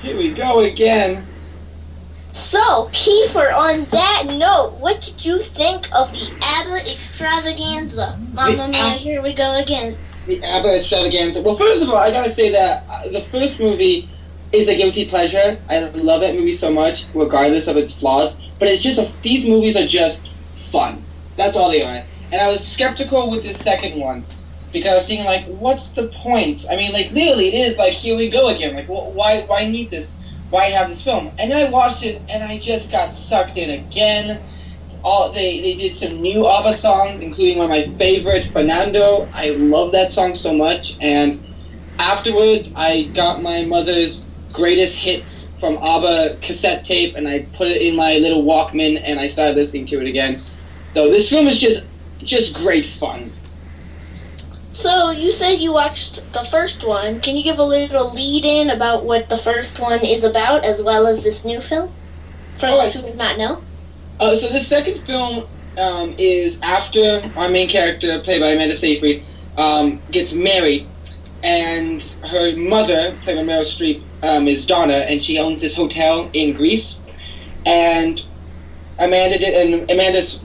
Here 0.03 0.17
we 0.17 0.35
go 0.35 0.59
again. 0.59 1.25
So, 2.33 2.89
Keefer, 2.93 3.53
on 3.53 3.85
that 3.87 4.25
note, 4.37 4.77
what 4.79 5.01
did 5.03 5.25
you 5.25 5.41
think 5.41 5.89
of 5.93 6.13
the 6.13 6.31
ABBA 6.41 6.91
extravaganza? 6.91 8.19
Mamma 8.33 8.69
Mia, 8.69 8.91
here 8.91 9.21
we 9.21 9.33
go 9.33 9.59
again. 9.59 9.97
The 10.27 10.43
ABBA 10.45 10.77
extravaganza. 10.77 11.43
Well, 11.43 11.57
first 11.57 11.83
of 11.83 11.89
all, 11.91 11.97
I 11.97 12.11
gotta 12.11 12.31
say 12.31 12.51
that 12.51 12.85
uh, 12.89 13.09
the 13.09 13.23
first 13.33 13.59
movie 13.59 14.09
is 14.53 14.69
a 14.69 14.77
guilty 14.77 15.07
pleasure. 15.09 15.59
I 15.69 15.81
love 15.81 16.21
that 16.21 16.35
movie 16.35 16.53
so 16.53 16.73
much, 16.73 17.07
regardless 17.15 17.67
of 17.69 17.77
its 17.77 17.93
flaws. 17.93 18.37
But 18.59 18.69
it's 18.69 18.83
just 18.83 18.99
a, 18.99 19.11
these 19.23 19.45
movies 19.45 19.77
are 19.77 19.87
just 19.87 20.29
fun. 20.71 21.03
That's 21.37 21.57
all 21.57 21.71
they 21.71 21.83
are. 21.83 22.05
And 22.33 22.41
I 22.41 22.49
was 22.49 22.65
skeptical 22.67 23.31
with 23.31 23.43
this 23.43 23.59
second 23.59 23.99
one 23.99 24.25
because 24.73 24.93
I 24.93 24.95
was 24.95 25.07
thinking 25.07 25.27
like, 25.27 25.47
what's 25.47 25.89
the 25.91 26.09
point? 26.09 26.65
I 26.71 26.77
mean, 26.77 26.93
like 26.93 27.11
literally, 27.11 27.49
it 27.49 27.55
is 27.55 27.77
like 27.77 27.93
here 27.93 28.17
we 28.17 28.29
go 28.29 28.49
again. 28.49 28.75
Like, 28.75 28.87
wh- 28.87 29.15
why 29.17 29.43
why 29.43 29.67
need 29.67 29.91
this? 29.91 30.15
Why 30.51 30.67
have 30.71 30.89
this 30.89 31.03
film? 31.03 31.31
And 31.39 31.51
then 31.51 31.67
I 31.67 31.71
watched 31.71 32.05
it 32.05 32.21
and 32.29 32.43
I 32.43 32.59
just 32.59 32.91
got 32.91 33.13
sucked 33.13 33.57
in 33.57 33.71
again. 33.71 34.43
All 35.03 35.31
they 35.31 35.61
they 35.61 35.75
did 35.77 35.97
some 35.97 36.21
new 36.21 36.47
ABBA 36.47 36.75
songs, 36.75 37.21
including 37.21 37.59
one 37.59 37.71
of 37.71 37.71
my 37.71 37.97
favorite, 37.97 38.47
Fernando. 38.53 39.29
I 39.33 39.51
love 39.51 39.93
that 39.93 40.13
song 40.13 40.35
so 40.35 40.53
much. 40.53 40.99
And 41.01 41.41
afterwards, 41.99 42.73
I 42.77 43.05
got 43.15 43.43
my 43.43 43.65
mother's 43.65 44.27
greatest 44.53 44.97
hits 44.97 45.49
from 45.61 45.79
ABBA 45.79 46.39
cassette 46.43 46.85
tape, 46.85 47.15
and 47.15 47.29
I 47.29 47.47
put 47.55 47.69
it 47.69 47.81
in 47.81 47.97
my 47.97 48.17
little 48.17 48.43
Walkman, 48.43 49.01
and 49.05 49.21
I 49.21 49.29
started 49.29 49.57
listening 49.57 49.87
to 49.87 50.01
it 50.01 50.07
again. 50.07 50.41
So 50.93 51.11
this 51.11 51.31
film 51.31 51.47
is 51.47 51.61
just 51.61 51.87
just 52.19 52.55
great 52.55 52.87
fun. 52.87 53.31
So, 54.73 55.11
you 55.11 55.33
said 55.33 55.57
you 55.57 55.73
watched 55.73 56.33
the 56.33 56.45
first 56.45 56.85
one. 56.85 57.21
Can 57.21 57.37
you 57.37 57.43
give 57.43 57.59
a 57.59 57.65
little 57.65 58.13
lead 58.13 58.45
in 58.45 58.71
about 58.71 59.05
what 59.05 59.29
the 59.29 59.37
first 59.39 59.81
one 59.81 59.99
is 60.05 60.25
about, 60.25 60.65
as 60.65 60.83
well 60.83 61.07
as 61.07 61.23
this 61.25 61.45
new 61.45 61.61
film? 61.61 61.91
For 62.57 62.67
Oh, 62.69 62.79
those 62.79 62.95
who 62.95 63.03
do 63.03 63.15
not 63.15 63.39
know. 63.39 63.65
Uh, 64.21 64.37
so 64.37 64.49
the 64.49 64.61
second 64.61 65.05
film 65.07 65.47
um, 65.77 66.15
is 66.19 66.61
after 66.63 67.33
our 67.37 67.49
main 67.49 67.69
character, 67.69 68.21
played 68.21 68.41
by 68.41 68.49
Amanda 68.51 68.77
Seyfried, 68.77 69.25
um, 69.57 70.03
gets 70.11 70.33
married, 70.33 70.93
and 71.43 72.03
her 72.25 72.57
mother, 72.57 73.19
played 73.23 73.37
by 73.37 73.43
Meryl 73.53 73.63
Streep, 73.63 74.07
um, 74.23 74.47
is 74.47 74.67
Donna, 74.67 74.95
and 75.09 75.23
she 75.23 75.39
owns 75.39 75.63
this 75.63 75.75
hotel 75.75 76.31
in 76.33 76.55
Greece, 76.55 77.03
and 77.67 78.21
Amanda 78.99 79.39
did, 79.39 79.55
and 79.55 79.91
Amanda's 79.91 80.45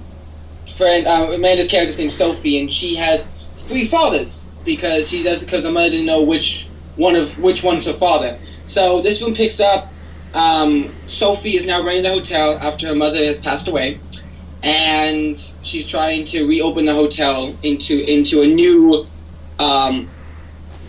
friend, 0.78 1.06
uh, 1.08 1.32
Amanda's 1.34 1.68
character's 1.68 2.00
named 2.00 2.14
Sophie, 2.14 2.60
and 2.60 2.72
she 2.72 2.96
has 2.96 3.35
three 3.68 3.88
fathers 3.88 4.50
because 4.64 5.10
she 5.10 5.24
does 5.24 5.44
because 5.44 5.66
mother 5.66 5.90
didn't 5.90 6.06
know 6.06 6.24
which 6.24 6.74
one 6.96 7.16
of 7.16 7.38
which 7.38 7.64
one's 7.64 7.86
her 7.86 7.94
father. 7.94 8.40
So 8.68 9.02
this 9.02 9.22
one 9.22 9.36
picks 9.36 9.60
up 9.60 9.92
um, 10.34 10.98
Sophie 11.08 11.56
is 11.56 11.66
now 11.66 11.84
running 11.84 12.04
the 12.04 12.10
hotel 12.10 12.58
after 12.62 12.88
her 12.88 12.96
mother 12.96 13.24
has 13.24 13.40
passed 13.40 13.68
away, 13.70 14.04
and 14.64 15.38
she's 15.62 15.88
trying 15.88 16.26
to 16.26 16.46
reopen 16.48 16.86
the 16.86 16.94
hotel 16.94 17.58
into 17.64 18.00
into 18.12 18.42
a 18.42 18.48
new 18.48 19.08
um, 19.60 20.14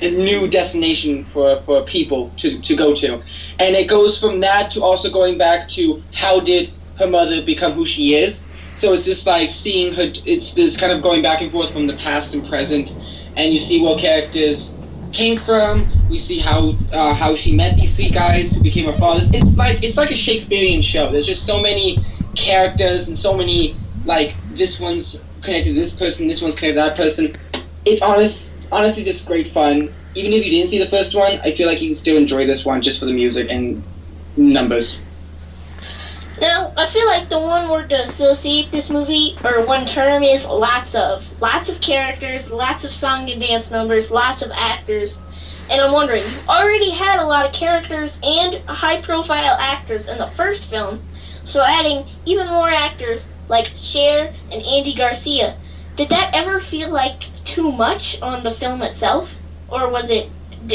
a 0.02 0.10
new 0.10 0.48
destination 0.48 1.26
for, 1.32 1.62
for 1.64 1.84
people 1.84 2.34
to, 2.38 2.60
to 2.60 2.76
go 2.76 2.94
to. 2.94 3.22
And 3.58 3.76
it 3.76 3.88
goes 3.88 4.18
from 4.18 4.40
that 4.40 4.70
to 4.72 4.82
also 4.82 5.10
going 5.10 5.38
back 5.38 5.68
to 5.70 6.02
how 6.12 6.40
did 6.40 6.74
her 6.98 7.06
mother 7.06 7.42
become 7.44 7.72
who 7.72 7.86
she 7.86 8.14
is. 8.14 8.48
So 8.76 8.92
it's 8.92 9.04
just 9.04 9.26
like 9.26 9.50
seeing 9.50 9.94
her, 9.94 10.12
it's 10.26 10.52
this 10.52 10.76
kind 10.76 10.92
of 10.92 11.02
going 11.02 11.22
back 11.22 11.40
and 11.40 11.50
forth 11.50 11.72
from 11.72 11.86
the 11.86 11.94
past 11.94 12.34
and 12.34 12.46
present, 12.46 12.94
and 13.36 13.52
you 13.52 13.58
see 13.58 13.82
where 13.82 13.96
characters 13.96 14.76
came 15.12 15.38
from. 15.40 15.90
We 16.10 16.18
see 16.18 16.38
how 16.38 16.76
uh, 16.92 17.14
how 17.14 17.36
she 17.36 17.56
met 17.56 17.76
these 17.76 17.96
three 17.96 18.10
guys 18.10 18.52
who 18.52 18.62
became 18.62 18.86
her 18.86 18.98
fathers. 18.98 19.30
It's 19.32 19.56
like 19.56 19.82
it's 19.82 19.96
like 19.96 20.10
a 20.10 20.14
Shakespearean 20.14 20.82
show. 20.82 21.10
There's 21.10 21.26
just 21.26 21.46
so 21.46 21.60
many 21.60 21.98
characters 22.36 23.08
and 23.08 23.16
so 23.16 23.34
many 23.34 23.74
like 24.04 24.34
this 24.52 24.78
one's 24.78 25.24
connected 25.42 25.74
to 25.74 25.80
this 25.80 25.92
person, 25.92 26.28
this 26.28 26.42
one's 26.42 26.54
connected 26.54 26.80
to 26.80 26.88
that 26.88 26.96
person. 26.96 27.32
It's 27.86 28.02
honest, 28.02 28.54
honestly 28.70 29.04
just 29.04 29.26
great 29.26 29.48
fun. 29.48 29.92
Even 30.14 30.32
if 30.32 30.44
you 30.44 30.50
didn't 30.50 30.68
see 30.68 30.78
the 30.78 30.88
first 30.88 31.14
one, 31.14 31.40
I 31.40 31.54
feel 31.54 31.66
like 31.66 31.80
you 31.80 31.88
can 31.88 31.94
still 31.94 32.16
enjoy 32.16 32.46
this 32.46 32.64
one 32.64 32.82
just 32.82 33.00
for 33.00 33.06
the 33.06 33.12
music 33.12 33.48
and 33.50 33.82
numbers. 34.36 34.98
Now, 36.40 36.72
I 36.76 36.86
feel 36.86 37.06
like 37.06 37.28
the 37.28 37.38
one 37.38 37.70
word 37.70 37.90
to 37.90 38.02
associate 38.02 38.70
this 38.70 38.90
movie, 38.90 39.36
or 39.42 39.64
one 39.64 39.86
term, 39.86 40.22
is 40.22 40.44
lots 40.44 40.94
of. 40.94 41.40
Lots 41.40 41.70
of 41.70 41.80
characters, 41.80 42.50
lots 42.50 42.84
of 42.84 42.90
song 42.90 43.30
and 43.30 43.40
dance 43.40 43.70
numbers, 43.70 44.10
lots 44.10 44.42
of 44.42 44.50
actors. 44.54 45.18
And 45.70 45.80
I'm 45.80 45.92
wondering, 45.92 46.22
you 46.22 46.38
already 46.48 46.90
had 46.90 47.20
a 47.20 47.26
lot 47.26 47.46
of 47.46 47.52
characters 47.52 48.18
and 48.22 48.56
high 48.68 49.00
profile 49.00 49.56
actors 49.58 50.08
in 50.08 50.18
the 50.18 50.26
first 50.26 50.64
film, 50.64 51.02
so 51.44 51.64
adding 51.64 52.04
even 52.24 52.46
more 52.48 52.68
actors 52.68 53.26
like 53.48 53.72
Cher 53.76 54.32
and 54.52 54.62
Andy 54.62 54.94
Garcia, 54.94 55.56
did 55.96 56.10
that 56.10 56.34
ever 56.34 56.60
feel 56.60 56.90
like 56.90 57.20
too 57.44 57.72
much 57.72 58.20
on 58.20 58.42
the 58.42 58.50
film 58.50 58.82
itself? 58.82 59.38
Or 59.68 59.88
was 59.88 60.10
it 60.10 60.30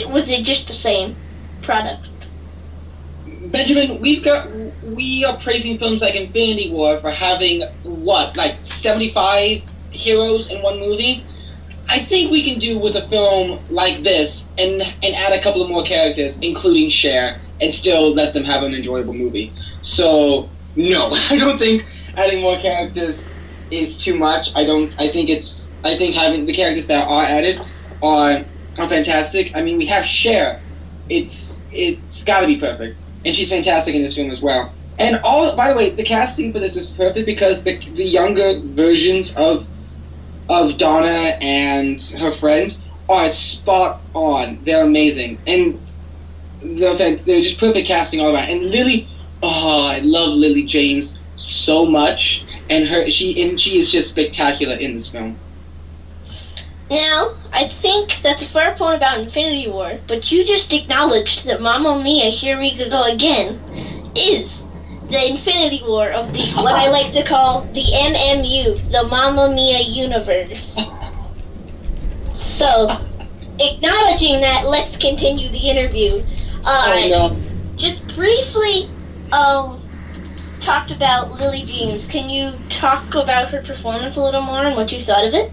was 0.07 0.29
it 0.29 0.43
just 0.43 0.67
the 0.67 0.73
same 0.73 1.15
product? 1.61 2.07
Benjamin, 3.51 3.99
we've 3.99 4.23
got 4.23 4.47
we 4.95 5.23
are 5.25 5.37
praising 5.37 5.77
films 5.77 6.01
like 6.01 6.15
Infinity 6.15 6.71
War 6.71 6.99
for 6.99 7.11
having 7.11 7.63
what 7.83 8.35
like 8.37 8.57
seventy 8.61 9.09
five 9.09 9.63
heroes 9.91 10.49
in 10.49 10.61
one 10.61 10.79
movie. 10.79 11.23
I 11.89 11.99
think 11.99 12.31
we 12.31 12.43
can 12.43 12.59
do 12.59 12.79
with 12.79 12.95
a 12.95 13.07
film 13.09 13.59
like 13.69 14.03
this 14.03 14.47
and 14.57 14.81
and 14.81 15.15
add 15.15 15.33
a 15.33 15.41
couple 15.41 15.61
of 15.61 15.69
more 15.69 15.83
characters, 15.83 16.39
including 16.39 16.89
Cher, 16.89 17.39
and 17.59 17.73
still 17.73 18.13
let 18.13 18.33
them 18.33 18.43
have 18.43 18.63
an 18.63 18.73
enjoyable 18.73 19.13
movie. 19.13 19.51
So 19.81 20.49
no, 20.75 21.09
I 21.29 21.37
don't 21.37 21.57
think 21.57 21.85
adding 22.15 22.41
more 22.41 22.57
characters 22.57 23.27
is 23.69 23.97
too 23.97 24.15
much. 24.15 24.55
I 24.55 24.65
don't. 24.65 24.93
I 24.99 25.07
think 25.07 25.29
it's. 25.29 25.69
I 25.83 25.95
think 25.97 26.15
having 26.15 26.45
the 26.45 26.53
characters 26.53 26.87
that 26.87 27.07
are 27.07 27.23
added 27.23 27.59
are 28.01 28.43
are 28.77 28.89
fantastic. 28.89 29.55
I 29.55 29.61
mean, 29.61 29.77
we 29.77 29.85
have 29.87 30.05
Cher. 30.05 30.61
It's 31.09 31.59
it's 31.71 32.23
got 32.23 32.41
to 32.41 32.47
be 32.47 32.57
perfect, 32.57 32.97
and 33.25 33.35
she's 33.35 33.49
fantastic 33.49 33.95
in 33.95 34.01
this 34.01 34.15
film 34.15 34.31
as 34.31 34.41
well. 34.41 34.73
And 35.01 35.19
all, 35.23 35.55
by 35.55 35.69
the 35.69 35.75
way, 35.75 35.89
the 35.89 36.03
casting 36.03 36.53
for 36.53 36.59
this 36.59 36.75
is 36.75 36.87
perfect 36.87 37.25
because 37.25 37.63
the 37.63 37.77
the 37.95 38.03
younger 38.03 38.59
versions 38.59 39.33
of 39.35 39.67
of 40.47 40.77
Donna 40.77 41.37
and 41.41 42.01
her 42.19 42.31
friends 42.31 42.83
are 43.09 43.29
spot 43.29 44.01
on. 44.13 44.59
They're 44.63 44.83
amazing, 44.83 45.39
and 45.47 45.79
they're, 46.61 46.95
they're 46.95 47.41
just 47.41 47.59
perfect 47.59 47.87
casting 47.87 48.21
all 48.21 48.33
around. 48.33 48.49
And 48.49 48.65
Lily, 48.69 49.07
oh, 49.41 49.87
I 49.87 49.99
love 49.99 50.29
Lily 50.35 50.63
James 50.63 51.19
so 51.35 51.85
much, 51.85 52.45
and 52.69 52.87
her 52.87 53.09
she 53.09 53.41
and 53.41 53.59
she 53.59 53.79
is 53.79 53.91
just 53.91 54.11
spectacular 54.11 54.75
in 54.75 54.93
this 54.93 55.09
film. 55.09 55.37
Now, 56.91 57.29
I 57.53 57.67
think 57.67 58.21
that's 58.21 58.43
a 58.43 58.45
fair 58.45 58.75
point 58.75 58.97
about 58.97 59.19
Infinity 59.19 59.69
War, 59.69 59.99
but 60.07 60.31
you 60.31 60.45
just 60.45 60.73
acknowledged 60.73 61.45
that 61.45 61.61
Mamma 61.61 62.03
Mia, 62.03 62.29
Here 62.29 62.59
We 62.59 62.75
Go 62.77 63.03
Again, 63.03 63.61
is 64.13 64.65
the 65.11 65.29
Infinity 65.29 65.83
War 65.85 66.09
of 66.11 66.31
the 66.31 66.41
what 66.61 66.73
I 66.73 66.89
like 66.89 67.11
to 67.13 67.23
call 67.23 67.61
the 67.73 67.81
MMU, 67.83 68.91
the 68.91 69.03
Mamma 69.09 69.53
Mia 69.53 69.79
universe. 69.79 70.79
So, 72.33 72.89
acknowledging 73.59 74.39
that, 74.41 74.67
let's 74.67 74.97
continue 74.97 75.49
the 75.49 75.69
interview. 75.69 76.23
Uh, 76.63 76.93
Oh 76.93 77.07
no. 77.09 77.37
Just 77.75 78.15
briefly, 78.15 78.89
um, 79.33 79.81
talked 80.61 80.91
about 80.91 81.31
Lily 81.39 81.63
James. 81.63 82.07
Can 82.07 82.29
you 82.29 82.53
talk 82.69 83.15
about 83.15 83.49
her 83.49 83.61
performance 83.61 84.15
a 84.15 84.23
little 84.23 84.41
more 84.41 84.63
and 84.63 84.75
what 84.75 84.91
you 84.91 85.01
thought 85.01 85.27
of 85.27 85.33
it? 85.33 85.51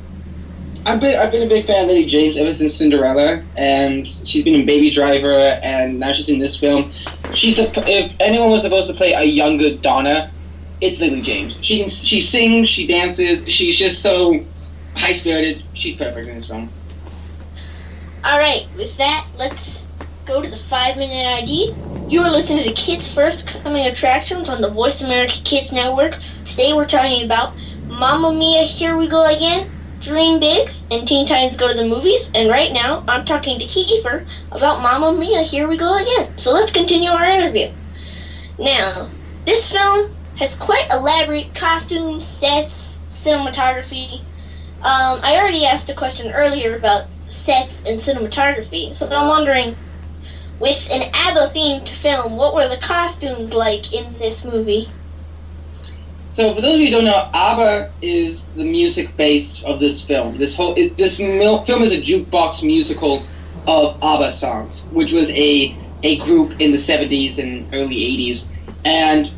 I've 0.88 1.00
been 1.00 1.18
I've 1.18 1.30
been 1.30 1.42
a 1.42 1.48
big 1.48 1.66
fan 1.66 1.82
of 1.82 1.88
Lily 1.88 2.06
James 2.06 2.38
ever 2.38 2.50
since 2.50 2.74
Cinderella, 2.74 3.42
and 3.56 4.08
she's 4.08 4.42
been 4.42 4.54
in 4.54 4.64
Baby 4.64 4.90
Driver, 4.90 5.38
and 5.62 6.00
now 6.00 6.12
she's 6.12 6.30
in 6.30 6.38
this 6.38 6.58
film. 6.58 6.92
She's 7.34 7.58
a, 7.58 7.70
if 7.90 8.10
anyone 8.20 8.50
was 8.50 8.62
supposed 8.62 8.90
to 8.90 8.96
play 8.96 9.12
a 9.12 9.22
younger 9.22 9.76
Donna, 9.76 10.30
it's 10.80 10.98
Lily 10.98 11.20
James. 11.20 11.58
She 11.60 11.80
can 11.80 11.90
she 11.90 12.22
sings, 12.22 12.70
she 12.70 12.86
dances, 12.86 13.46
she's 13.52 13.76
just 13.76 14.00
so 14.00 14.42
high 14.96 15.12
spirited. 15.12 15.62
She's 15.74 15.94
perfect 15.94 16.26
in 16.26 16.36
this 16.36 16.46
film. 16.46 16.70
All 18.24 18.38
right, 18.38 18.66
with 18.74 18.96
that, 18.96 19.26
let's 19.36 19.86
go 20.24 20.40
to 20.40 20.48
the 20.48 20.56
five 20.56 20.96
minute 20.96 21.26
ID. 21.26 21.74
You 22.08 22.22
are 22.22 22.30
listening 22.30 22.64
to 22.64 22.72
Kids 22.72 23.12
First 23.12 23.46
Coming 23.46 23.86
Attractions 23.88 24.48
on 24.48 24.62
the 24.62 24.70
Voice 24.70 25.02
America 25.02 25.34
Kids 25.44 25.70
Network. 25.70 26.16
Today 26.46 26.72
we're 26.72 26.88
talking 26.88 27.26
about 27.26 27.52
Mamma 27.88 28.32
Mia, 28.32 28.62
Here 28.62 28.96
We 28.96 29.06
Go 29.06 29.26
Again, 29.26 29.70
Dream 30.00 30.40
Big, 30.40 30.70
and 30.90 31.06
Teen 31.06 31.26
Titans 31.26 31.56
Go 31.56 31.68
to 31.68 31.74
the 31.74 31.86
Movies. 31.86 32.30
And 32.34 32.48
right 32.48 32.72
now, 32.72 33.04
I'm 33.08 33.24
talking 33.24 33.58
to 33.58 33.66
Keefer 33.66 34.26
about 34.52 34.82
Mamma 34.82 35.18
Mia, 35.18 35.42
Here 35.42 35.68
We 35.68 35.76
Go 35.76 35.96
Again. 35.96 36.32
So 36.38 36.52
let's 36.52 36.72
continue 36.72 37.10
our 37.10 37.24
interview. 37.24 37.68
Now, 38.58 39.10
this 39.44 39.72
film 39.72 40.10
has 40.36 40.54
quite 40.54 40.86
elaborate 40.90 41.54
costumes, 41.54 42.26
sets, 42.26 43.02
cinematography. 43.08 44.20
Um, 44.82 45.20
I 45.22 45.36
already 45.36 45.66
asked 45.66 45.90
a 45.90 45.94
question 45.94 46.32
earlier 46.32 46.76
about 46.76 47.06
sets 47.28 47.84
and 47.84 47.98
cinematography. 47.98 48.94
So 48.94 49.08
I'm 49.08 49.28
wondering, 49.28 49.76
with 50.60 50.88
an 50.92 51.10
ABBA 51.12 51.52
themed 51.54 51.88
film, 51.88 52.36
what 52.36 52.54
were 52.54 52.68
the 52.68 52.78
costumes 52.78 53.52
like 53.52 53.92
in 53.92 54.12
this 54.14 54.44
movie? 54.44 54.88
So, 56.38 56.54
for 56.54 56.60
those 56.60 56.76
of 56.76 56.82
you 56.82 56.86
who 56.86 56.92
don't 56.92 57.04
know, 57.04 57.28
ABBA 57.34 57.94
is 58.00 58.52
the 58.52 58.62
music 58.62 59.16
base 59.16 59.60
of 59.64 59.80
this 59.80 60.04
film. 60.04 60.38
This 60.38 60.54
whole 60.54 60.76
it, 60.76 60.96
this 60.96 61.18
mil- 61.18 61.64
film 61.64 61.82
is 61.82 61.90
a 61.92 62.00
jukebox 62.00 62.62
musical 62.62 63.28
of 63.66 63.98
ABBA 64.02 64.30
songs, 64.30 64.86
which 64.90 65.10
was 65.10 65.30
a 65.30 65.76
a 66.04 66.16
group 66.18 66.54
in 66.60 66.70
the 66.70 66.78
70s 66.78 67.40
and 67.40 67.68
early 67.72 67.96
80s. 67.96 68.52
And 68.84 69.32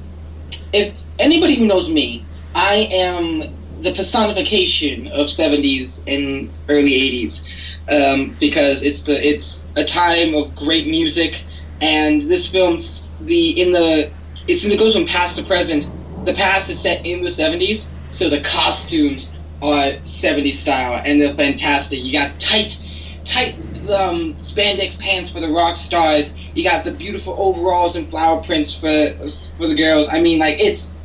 if 0.74 1.00
anybody 1.18 1.54
who 1.56 1.66
knows 1.66 1.90
me, 1.90 2.28
I 2.54 2.86
am 2.92 3.44
the 3.80 3.94
personification 3.94 5.06
of 5.08 5.30
70s 5.30 6.00
and 6.06 6.54
early 6.68 6.92
80s 6.92 7.44
um, 7.90 8.36
because 8.38 8.82
it's 8.82 9.04
the 9.04 9.26
it's 9.26 9.70
a 9.74 9.84
time 9.86 10.34
of 10.34 10.54
great 10.54 10.86
music, 10.86 11.46
and 11.80 12.20
this 12.20 12.46
film's 12.46 13.10
the 13.18 13.58
in 13.58 13.72
the 13.72 14.12
it 14.46 14.78
goes 14.78 14.94
from 14.94 15.06
past 15.06 15.36
to 15.36 15.42
present 15.44 15.86
the 16.24 16.34
past 16.34 16.70
is 16.70 16.82
set 16.82 17.04
in 17.04 17.22
the 17.22 17.30
70s, 17.30 17.90
so 18.10 18.28
the 18.28 18.40
costumes 18.42 19.30
are 19.62 19.92
70s 20.04 20.60
style, 20.60 21.00
and 21.04 21.20
they're 21.20 21.34
fantastic. 21.34 22.00
You 22.00 22.12
got 22.12 22.38
tight, 22.40 22.78
tight 23.24 23.56
um, 23.92 24.36
spandex 24.40 24.98
pants 24.98 25.30
for 25.30 25.40
the 25.40 25.50
rock 25.50 25.76
stars. 25.76 26.34
You 26.54 26.64
got 26.64 26.84
the 26.84 26.92
beautiful 26.92 27.34
overalls 27.38 27.96
and 27.96 28.10
flower 28.10 28.42
prints 28.42 28.74
for 28.74 29.14
for 29.56 29.66
the 29.68 29.74
girls. 29.76 30.08
I 30.10 30.20
mean, 30.20 30.38
like 30.38 30.60
it's 30.60 30.98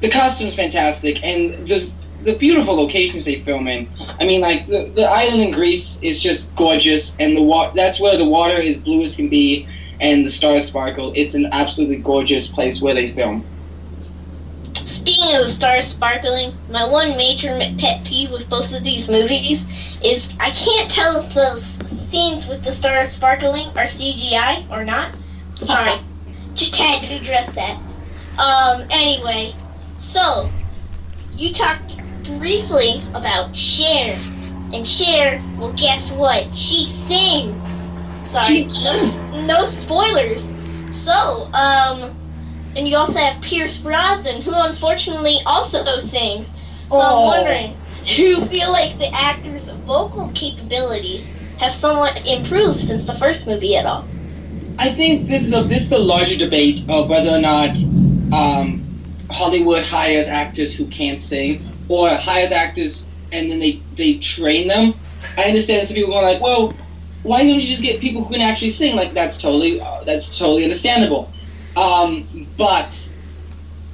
the 0.00 0.10
costume's 0.10 0.54
fantastic, 0.54 1.24
and 1.24 1.66
the 1.68 1.92
the 2.20 2.34
beautiful 2.36 2.74
locations 2.76 3.24
they 3.26 3.42
film 3.42 3.68
in. 3.68 3.90
I 4.20 4.26
mean, 4.26 4.40
like 4.40 4.66
the, 4.66 4.92
the 4.94 5.04
island 5.08 5.42
in 5.42 5.50
Greece 5.52 5.98
is 6.02 6.20
just 6.20 6.54
gorgeous, 6.56 7.14
and 7.18 7.36
the 7.36 7.42
wa- 7.42 7.70
that's 7.74 8.00
where 8.00 8.16
the 8.16 8.24
water 8.26 8.60
is 8.60 8.78
blue 8.78 9.02
as 9.04 9.14
can 9.16 9.30
be, 9.30 9.66
and 10.00 10.26
the 10.26 10.30
stars 10.30 10.66
sparkle. 10.66 11.12
It's 11.16 11.34
an 11.34 11.48
absolutely 11.52 11.98
gorgeous 12.02 12.48
place 12.50 12.80
where 12.82 12.94
they 12.94 13.10
film. 13.12 13.48
Speaking 14.86 15.36
of 15.36 15.44
the 15.44 15.48
stars 15.48 15.86
sparkling, 15.88 16.52
my 16.70 16.86
one 16.88 17.16
major 17.16 17.58
pet 17.78 18.04
peeve 18.04 18.30
with 18.30 18.48
both 18.48 18.72
of 18.72 18.82
these 18.84 19.10
movies 19.10 19.66
is 20.02 20.32
I 20.40 20.50
can't 20.50 20.90
tell 20.90 21.20
if 21.20 21.34
those 21.34 21.64
scenes 21.64 22.48
with 22.48 22.64
the 22.64 22.72
stars 22.72 23.10
sparkling 23.10 23.68
are 23.68 23.84
CGI 23.84 24.70
or 24.70 24.84
not. 24.84 25.14
Sorry, 25.54 26.00
just 26.54 26.76
had 26.76 27.02
to 27.02 27.14
address 27.16 27.52
that. 27.52 27.80
Um, 28.38 28.86
anyway, 28.90 29.54
so 29.96 30.48
you 31.36 31.52
talked 31.52 31.98
briefly 32.38 33.02
about 33.14 33.54
Cher, 33.54 34.18
and 34.72 34.86
Cher, 34.86 35.42
well, 35.58 35.72
guess 35.72 36.12
what? 36.12 36.54
She 36.54 36.86
sings. 36.86 37.54
Sorry, 38.30 38.68
no, 38.84 39.46
no 39.46 39.64
spoilers. 39.64 40.54
So, 40.90 41.50
um, 41.52 42.14
and 42.76 42.86
you 42.86 42.96
also 42.96 43.18
have 43.18 43.40
Pierce 43.42 43.80
Brosnan, 43.80 44.42
who 44.42 44.52
unfortunately 44.54 45.38
also 45.46 45.84
sings. 45.98 46.52
So 46.88 47.00
I'm 47.00 47.24
wondering, 47.24 47.76
do 48.04 48.22
you 48.22 48.44
feel 48.46 48.72
like 48.72 48.98
the 48.98 49.14
actor's 49.14 49.68
vocal 49.86 50.30
capabilities 50.34 51.34
have 51.58 51.72
somewhat 51.72 52.26
improved 52.26 52.80
since 52.80 53.06
the 53.06 53.14
first 53.14 53.46
movie 53.46 53.76
at 53.76 53.86
all? 53.86 54.08
I 54.78 54.92
think 54.92 55.28
this 55.28 55.42
is 55.44 55.52
a 55.52 55.64
this 55.64 55.84
is 55.84 55.92
a 55.92 55.98
larger 55.98 56.36
debate 56.36 56.88
of 56.88 57.08
whether 57.08 57.30
or 57.30 57.40
not 57.40 57.76
um, 58.32 59.26
Hollywood 59.30 59.84
hires 59.84 60.28
actors 60.28 60.74
who 60.74 60.86
can't 60.86 61.20
sing 61.20 61.66
or 61.88 62.10
hires 62.10 62.52
actors 62.52 63.04
and 63.32 63.50
then 63.50 63.58
they 63.58 63.82
they 63.96 64.18
train 64.18 64.68
them. 64.68 64.94
I 65.36 65.44
understand 65.44 65.86
some 65.86 65.94
people 65.94 66.12
going 66.12 66.24
like, 66.24 66.40
well, 66.40 66.72
why 67.22 67.40
don't 67.40 67.60
you 67.60 67.60
just 67.60 67.82
get 67.82 68.00
people 68.00 68.24
who 68.24 68.32
can 68.32 68.40
actually 68.40 68.70
sing? 68.70 68.96
Like 68.96 69.14
that's 69.14 69.36
totally 69.36 69.80
uh, 69.80 70.04
that's 70.04 70.38
totally 70.38 70.62
understandable. 70.62 71.32
Um, 71.78 72.48
but 72.56 73.08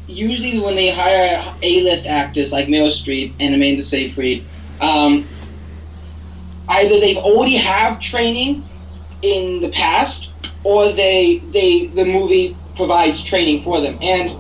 usually 0.07 0.59
when 0.59 0.75
they 0.75 0.91
hire 0.91 1.43
A-list 1.63 2.07
actors 2.07 2.51
like 2.51 2.67
Meryl 2.67 2.89
Streep 2.89 3.35
and 3.41 3.55
Amanda 3.55 3.83
Seyfried, 3.83 4.43
um, 4.81 5.29
either 6.69 6.99
they've 6.99 7.19
already 7.19 7.57
have 7.57 8.01
training 8.01 8.65
in 9.21 9.61
the 9.61 9.69
past, 9.69 10.31
or 10.63 10.93
they 10.93 11.39
they 11.53 11.87
the 11.89 12.07
movie 12.07 12.57
provides 12.75 13.23
training 13.23 13.63
for 13.63 13.83
them. 13.83 13.99
And 14.01 14.31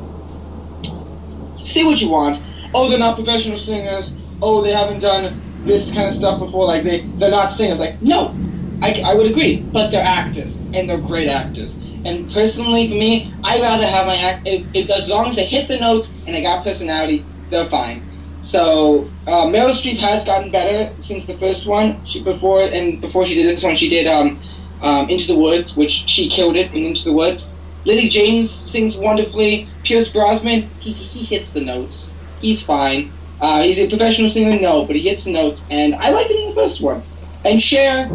say 1.66 1.84
what 1.84 2.00
you 2.00 2.08
want. 2.08 2.42
Oh, 2.72 2.88
they're 2.88 2.98
not 2.98 3.16
professional 3.16 3.58
singers. 3.58 4.16
Oh, 4.40 4.62
they 4.62 4.72
haven't 4.72 5.00
done 5.00 5.40
this 5.64 5.92
kind 5.92 6.08
of 6.08 6.14
stuff 6.14 6.40
before. 6.40 6.64
Like 6.64 6.82
they 6.82 7.00
they're 7.18 7.30
not 7.30 7.52
singers. 7.52 7.78
Like 7.78 8.00
no, 8.00 8.34
I, 8.80 9.02
I 9.04 9.14
would 9.14 9.30
agree. 9.30 9.60
But 9.60 9.90
they're 9.90 10.02
actors, 10.02 10.56
and 10.72 10.88
they're 10.88 10.96
great 10.98 11.28
actors. 11.28 11.76
And 12.04 12.30
personally, 12.30 12.88
for 12.88 12.94
me, 12.94 13.32
I'd 13.42 13.60
rather 13.62 13.86
have 13.86 14.06
my 14.06 14.16
act. 14.16 14.46
It, 14.46 14.68
if 14.74 14.90
as 14.90 15.08
long 15.08 15.28
as 15.28 15.36
they 15.36 15.46
hit 15.46 15.68
the 15.68 15.78
notes 15.78 16.14
and 16.26 16.34
they 16.36 16.42
got 16.42 16.64
personality, 16.64 17.30
they're 17.50 17.68
fine. 17.68 18.06
So 18.40 19.14
uh, 19.26 19.46
Meryl 19.46 19.72
Streep 19.72 19.98
has 19.98 20.24
gotten 20.24 20.50
better 20.50 20.94
since 21.00 21.26
the 21.26 21.38
first 21.38 21.66
one. 21.66 22.02
She 22.04 22.22
before 22.22 22.62
and 22.62 23.00
before 23.00 23.24
she 23.26 23.34
did 23.34 23.46
this 23.48 23.62
one, 23.62 23.76
she 23.76 23.88
did 23.88 24.06
um, 24.06 24.40
um, 24.80 25.08
Into 25.08 25.28
the 25.28 25.38
Woods, 25.38 25.76
which 25.76 25.92
she 26.08 26.28
killed 26.28 26.56
it 26.56 26.72
in 26.74 26.84
Into 26.84 27.04
the 27.04 27.12
Woods. 27.12 27.52
Lily 27.86 28.08
James 28.08 28.52
sings 28.54 28.96
wonderfully. 28.96 29.70
Pierce 29.84 30.10
Brosnan, 30.10 30.74
he, 30.78 30.92
he 30.92 31.24
hits 31.24 31.52
the 31.52 31.60
notes. 31.60 32.18
He's 32.36 32.62
fine. 32.64 33.14
Uh, 33.40 33.62
he's 33.62 33.78
a 33.78 33.88
professional 33.88 34.30
singer, 34.30 34.58
no, 34.60 34.86
but 34.86 34.96
he 34.96 35.02
hits 35.08 35.24
the 35.24 35.32
notes, 35.32 35.66
and 35.70 35.94
I 35.96 36.10
like 36.10 36.26
it 36.30 36.36
in 36.36 36.48
the 36.50 36.54
first 36.54 36.82
one. 36.82 37.04
And 37.44 37.60
Cher, 37.60 38.14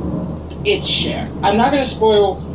it's 0.63 0.87
Cher. 0.87 1.35
I'm 1.43 1.57
not 1.57 1.71
gonna 1.71 1.87
spoil 1.87 2.48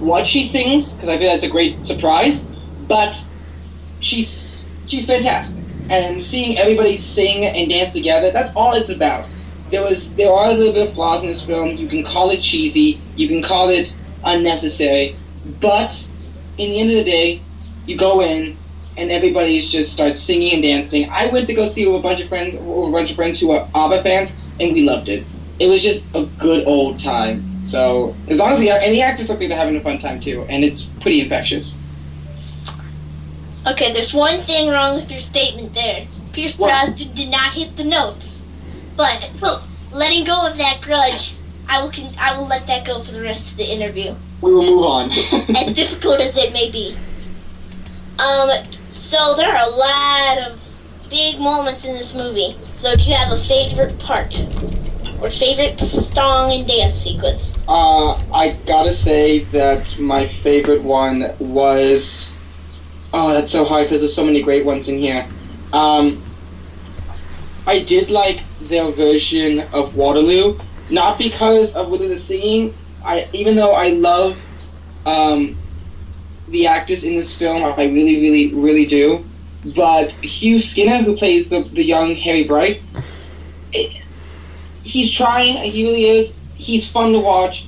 what 0.00 0.26
she 0.26 0.44
sings 0.44 0.94
because 0.94 1.08
I 1.08 1.18
feel 1.18 1.30
that's 1.30 1.44
a 1.44 1.48
great 1.48 1.84
surprise, 1.84 2.48
but 2.78 3.16
she's 4.00 4.64
she's 4.86 5.06
fantastic. 5.06 5.64
And 5.88 6.22
seeing 6.22 6.58
everybody 6.58 6.96
sing 6.96 7.44
and 7.44 7.70
dance 7.70 7.92
together, 7.92 8.30
that's 8.30 8.52
all 8.56 8.74
it's 8.74 8.90
about. 8.90 9.30
There 9.70 9.82
was 9.82 10.14
there 10.14 10.32
are 10.32 10.50
a 10.50 10.54
little 10.54 10.72
bit 10.72 10.88
of 10.88 10.94
flaws 10.94 11.22
in 11.22 11.28
this 11.28 11.44
film. 11.44 11.76
You 11.76 11.88
can 11.88 12.04
call 12.04 12.30
it 12.30 12.40
cheesy, 12.40 13.04
you 13.14 13.28
can 13.28 13.42
call 13.42 13.68
it 13.70 13.98
unnecessary, 14.24 15.20
but 15.44 16.08
in 16.56 16.70
the 16.70 16.80
end 16.80 16.90
of 16.90 16.96
the 16.96 17.04
day, 17.04 17.48
you 17.86 17.96
go 17.96 18.20
in 18.22 18.60
and 18.96 19.10
everybody 19.12 19.58
just 19.60 19.92
starts 19.92 20.22
singing 20.22 20.52
and 20.54 20.62
dancing. 20.62 21.08
I 21.12 21.26
went 21.28 21.46
to 21.48 21.54
go 21.54 21.66
see 21.66 21.84
it 21.84 21.88
with 21.88 22.00
a 22.00 22.02
bunch 22.02 22.20
of 22.20 22.28
friends, 22.28 22.56
with 22.56 22.88
a 22.88 22.92
bunch 22.92 23.10
of 23.10 23.16
friends 23.16 23.40
who 23.40 23.52
are 23.52 23.70
ABBA 23.74 24.02
fans, 24.02 24.36
and 24.60 24.72
we 24.74 24.82
loved 24.82 25.08
it. 25.08 25.30
It 25.58 25.68
was 25.68 25.82
just 25.82 26.08
a 26.14 26.26
good 26.38 26.64
old 26.66 27.00
time. 27.00 27.47
So 27.68 28.16
as 28.28 28.38
long 28.38 28.52
as 28.52 28.60
the 28.60 28.70
and 28.70 28.94
the 28.94 29.02
actors 29.02 29.28
look 29.28 29.40
like 29.40 29.48
they're 29.48 29.58
having 29.58 29.76
a 29.76 29.80
fun 29.80 29.98
time 29.98 30.20
too, 30.20 30.46
and 30.48 30.64
it's 30.64 30.84
pretty 30.84 31.20
infectious. 31.20 31.76
Okay, 33.66 33.92
there's 33.92 34.14
one 34.14 34.38
thing 34.38 34.70
wrong 34.70 34.96
with 34.96 35.10
your 35.10 35.20
statement 35.20 35.74
there. 35.74 36.06
Pierce 36.32 36.58
What? 36.58 36.70
Brosnan 36.70 37.14
did 37.14 37.30
not 37.30 37.52
hit 37.52 37.76
the 37.76 37.84
notes. 37.84 38.44
But 38.96 39.30
letting 39.92 40.24
go 40.24 40.46
of 40.46 40.56
that 40.56 40.80
grudge, 40.80 41.36
I 41.68 41.82
will 41.82 41.90
con- 41.90 42.14
I 42.18 42.38
will 42.38 42.46
let 42.46 42.66
that 42.68 42.86
go 42.86 43.02
for 43.02 43.12
the 43.12 43.20
rest 43.20 43.52
of 43.52 43.58
the 43.58 43.70
interview. 43.70 44.14
We 44.40 44.54
will 44.54 44.64
move 44.64 44.84
on. 44.84 45.10
as 45.56 45.74
difficult 45.74 46.20
as 46.20 46.38
it 46.38 46.54
may 46.54 46.70
be. 46.70 46.96
Um, 48.18 48.50
so 48.94 49.34
there 49.36 49.54
are 49.54 49.68
a 49.68 49.70
lot 49.70 50.50
of 50.50 50.64
big 51.10 51.38
moments 51.38 51.84
in 51.84 51.94
this 51.94 52.14
movie. 52.14 52.56
So 52.70 52.96
do 52.96 53.02
you 53.02 53.14
have 53.14 53.30
a 53.30 53.38
favorite 53.38 53.98
part 53.98 54.34
or 55.20 55.30
favorite 55.30 55.80
song 55.80 56.52
and 56.52 56.66
dance 56.66 56.96
sequence? 56.96 57.58
Uh, 57.68 58.14
I 58.32 58.56
gotta 58.66 58.94
say 58.94 59.40
that 59.52 59.98
my 59.98 60.26
favorite 60.26 60.82
one 60.82 61.32
was. 61.38 62.34
Oh, 63.12 63.32
that's 63.32 63.50
so 63.50 63.64
hard 63.64 63.84
because 63.84 64.02
there's 64.02 64.14
so 64.14 64.24
many 64.24 64.42
great 64.42 64.64
ones 64.64 64.88
in 64.88 64.98
here. 64.98 65.26
Um, 65.72 66.22
I 67.66 67.80
did 67.80 68.10
like 68.10 68.42
their 68.62 68.90
version 68.90 69.60
of 69.72 69.94
Waterloo, 69.94 70.58
not 70.90 71.18
because 71.18 71.74
of 71.74 71.90
really 71.90 72.08
the 72.08 72.16
singing. 72.16 72.74
I 73.04 73.28
even 73.32 73.56
though 73.56 73.72
I 73.72 73.88
love 73.88 74.44
um, 75.04 75.56
the 76.48 76.66
actors 76.66 77.04
in 77.04 77.16
this 77.16 77.34
film, 77.34 77.62
I 77.64 77.84
really, 77.84 78.20
really, 78.20 78.54
really 78.54 78.86
do. 78.86 79.24
But 79.74 80.12
Hugh 80.12 80.58
Skinner, 80.58 81.02
who 81.02 81.16
plays 81.16 81.50
the 81.50 81.60
the 81.60 81.84
young 81.84 82.14
Harry 82.16 82.44
Bright, 82.44 82.80
he's 84.88 85.12
trying. 85.12 85.56
He 85.70 85.84
really 85.84 86.06
is. 86.06 86.36
He's 86.54 86.88
fun 86.88 87.12
to 87.12 87.18
watch. 87.18 87.66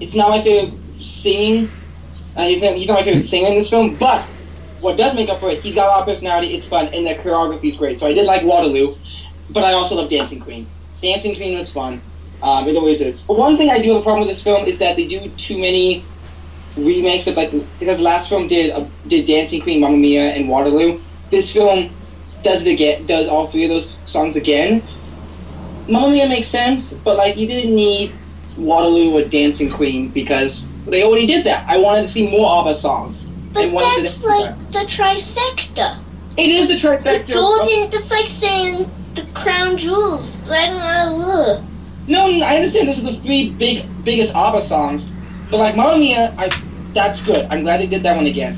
It's 0.00 0.14
not 0.14 0.30
my 0.30 0.42
favorite 0.42 0.78
singing. 0.98 1.70
Uh, 2.36 2.46
he's, 2.46 2.62
not, 2.62 2.76
he's 2.76 2.88
not 2.88 3.00
my 3.00 3.04
favorite 3.04 3.26
singer 3.26 3.48
in 3.48 3.54
this 3.54 3.68
film, 3.68 3.96
but 3.96 4.24
what 4.80 4.96
does 4.96 5.14
make 5.14 5.28
up 5.28 5.40
for 5.40 5.50
it, 5.50 5.60
he's 5.60 5.74
got 5.74 5.86
a 5.86 5.88
lot 5.88 6.00
of 6.00 6.06
personality. 6.06 6.54
It's 6.54 6.66
fun, 6.66 6.86
and 6.88 7.06
the 7.06 7.14
choreography 7.14 7.66
is 7.66 7.76
great. 7.76 7.98
So 7.98 8.06
I 8.06 8.14
did 8.14 8.26
like 8.26 8.42
Waterloo, 8.42 8.96
but 9.50 9.64
I 9.64 9.72
also 9.72 9.96
love 9.96 10.08
Dancing 10.08 10.40
Queen. 10.40 10.66
Dancing 11.02 11.36
Queen 11.36 11.58
was 11.58 11.70
fun. 11.70 12.00
Um, 12.42 12.66
it 12.68 12.76
always 12.76 13.00
is. 13.00 13.20
But 13.20 13.38
one 13.38 13.56
thing 13.56 13.70
I 13.70 13.80
do 13.80 13.90
have 13.90 14.00
a 14.00 14.02
problem 14.02 14.26
with 14.26 14.34
this 14.34 14.42
film 14.42 14.66
is 14.66 14.78
that 14.78 14.96
they 14.96 15.06
do 15.06 15.28
too 15.36 15.58
many 15.58 16.04
remakes 16.76 17.26
of 17.26 17.36
like 17.36 17.52
because 17.78 17.98
the 17.98 18.04
last 18.04 18.28
film 18.28 18.48
did 18.48 18.70
uh, 18.70 18.84
did 19.06 19.26
Dancing 19.26 19.60
Queen, 19.60 19.80
Mamma 19.80 19.96
Mia, 19.96 20.32
and 20.32 20.48
Waterloo. 20.48 21.00
This 21.30 21.52
film 21.52 21.94
does 22.42 22.66
it 22.66 22.72
again, 22.72 23.06
does 23.06 23.28
all 23.28 23.46
three 23.46 23.64
of 23.64 23.70
those 23.70 23.98
songs 24.06 24.36
again. 24.36 24.82
Mamma 25.88 26.10
Mia 26.10 26.28
makes 26.28 26.48
sense, 26.48 26.92
but 26.92 27.16
like 27.16 27.36
you 27.36 27.46
didn't 27.46 27.74
need 27.74 28.12
Waterloo 28.56 29.16
or 29.18 29.24
Dancing 29.24 29.70
Queen 29.70 30.08
because 30.08 30.70
they 30.86 31.02
already 31.04 31.26
did 31.26 31.44
that. 31.46 31.68
I 31.68 31.78
wanted 31.78 32.02
to 32.02 32.08
see 32.08 32.30
more 32.30 32.60
ABBA 32.60 32.74
songs. 32.74 33.24
But 33.52 33.70
that's 33.72 34.20
to- 34.22 34.28
like 34.28 34.58
the 34.72 34.80
trifecta. 34.80 35.98
It 36.36 36.48
is 36.48 36.70
a 36.70 36.74
The 36.74 36.78
trifecta. 36.96 37.32
golden, 37.34 37.90
that's 37.90 38.10
like 38.10 38.26
saying 38.26 38.90
the 39.14 39.22
crown 39.34 39.76
jewels. 39.76 40.34
I 40.50 40.68
don't 40.68 41.18
know. 41.18 41.62
No, 42.06 42.40
I 42.44 42.56
understand 42.56 42.88
those 42.88 42.98
are 43.00 43.12
the 43.12 43.18
three 43.20 43.50
big, 43.50 43.86
biggest 44.04 44.34
ABBA 44.34 44.62
songs, 44.62 45.10
but 45.50 45.58
like 45.58 45.76
Mamma 45.76 45.98
Mia, 45.98 46.34
I 46.38 46.48
that's 46.94 47.20
good. 47.22 47.46
I'm 47.50 47.62
glad 47.62 47.80
they 47.80 47.86
did 47.86 48.02
that 48.02 48.16
one 48.16 48.26
again. 48.26 48.56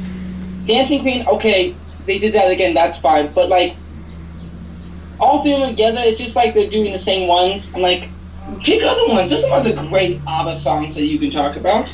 Dancing 0.66 1.00
Queen, 1.02 1.26
okay, 1.28 1.74
they 2.06 2.18
did 2.18 2.32
that 2.34 2.50
again. 2.50 2.74
That's 2.74 2.96
fine, 2.96 3.28
but 3.34 3.48
like 3.48 3.76
all 5.20 5.42
three 5.42 5.54
of 5.54 5.60
them 5.60 5.70
together, 5.70 6.00
it's 6.02 6.18
just 6.18 6.36
like 6.36 6.54
they're 6.54 6.70
doing 6.70 6.92
the 6.92 6.98
same 6.98 7.28
ones. 7.28 7.72
I'm 7.74 7.82
like, 7.82 8.10
pick 8.62 8.82
other 8.82 9.06
ones. 9.08 9.30
There's 9.30 9.42
some 9.42 9.52
other 9.52 9.74
great 9.88 10.20
ABBA 10.26 10.54
songs 10.56 10.94
that 10.94 11.04
you 11.04 11.18
can 11.18 11.30
talk 11.30 11.56
about. 11.56 11.92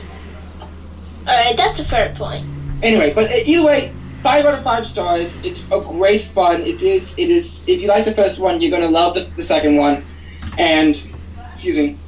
Alright, 1.26 1.56
that's 1.56 1.80
a 1.80 1.84
fair 1.84 2.14
point. 2.14 2.46
Anyway, 2.82 3.12
but 3.12 3.30
uh, 3.30 3.34
either 3.44 3.64
way, 3.64 3.92
five 4.22 4.44
out 4.44 4.54
of 4.54 4.64
five 4.64 4.86
stars. 4.86 5.36
It's 5.44 5.64
a 5.70 5.80
great 5.80 6.22
fun. 6.22 6.62
It 6.62 6.82
is. 6.82 7.16
It 7.18 7.30
is. 7.30 7.62
If 7.66 7.80
you 7.80 7.88
like 7.88 8.04
the 8.04 8.14
first 8.14 8.40
one, 8.40 8.60
you're 8.60 8.70
gonna 8.70 8.90
love 8.90 9.14
the, 9.14 9.24
the 9.36 9.42
second 9.42 9.76
one, 9.76 10.04
and 10.58 10.90
excuse 11.50 11.76
me, 11.76 11.98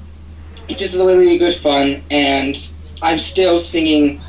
it's 0.69 0.81
just 0.81 0.95
really, 0.95 1.17
really 1.17 1.39
good 1.39 1.55
fun. 1.55 2.03
And 2.11 2.57
I'm 3.03 3.19
still 3.19 3.59
singing 3.59 4.21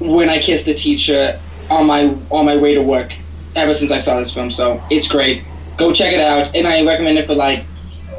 "When 0.00 0.28
I 0.28 0.38
Kiss 0.38 0.64
the 0.64 0.74
Teacher" 0.74 1.38
on 1.70 1.86
my 1.86 2.14
on 2.30 2.44
my 2.44 2.56
way 2.56 2.74
to 2.74 2.82
work 2.82 3.12
ever 3.54 3.72
since 3.72 3.90
I 3.90 3.98
saw 3.98 4.18
this 4.18 4.34
film. 4.34 4.50
So 4.50 4.82
it's 4.90 5.08
great. 5.08 5.44
Go 5.76 5.92
check 5.92 6.12
it 6.12 6.20
out, 6.20 6.54
and 6.54 6.66
I 6.66 6.84
recommend 6.84 7.18
it 7.18 7.26
for 7.26 7.34
like 7.34 7.66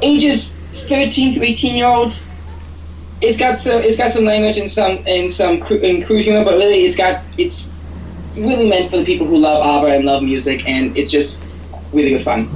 ages 0.01 0.53
13 0.87 1.35
to 1.35 1.43
18 1.43 1.75
year 1.75 1.87
olds 1.87 2.27
it's 3.21 3.37
got 3.37 3.59
some 3.59 3.81
it's 3.81 3.97
got 3.97 4.11
some 4.11 4.25
language 4.25 4.57
and 4.57 4.69
some 4.69 4.99
and 5.07 5.31
some 5.31 5.59
cru- 5.59 5.81
and 5.83 6.05
crude 6.05 6.23
humor, 6.23 6.43
but 6.43 6.55
really 6.57 6.85
it's 6.85 6.95
got 6.95 7.23
it's 7.37 7.69
really 8.35 8.69
meant 8.69 8.91
for 8.91 8.97
the 8.97 9.05
people 9.05 9.25
who 9.25 9.37
love 9.37 9.65
ABBA 9.65 9.95
and 9.95 10.05
love 10.05 10.23
music, 10.23 10.67
and 10.67 10.95
it's 10.95 11.11
just 11.11 11.43
really 11.91 12.09
good 12.09 12.21
fun. 12.21 12.47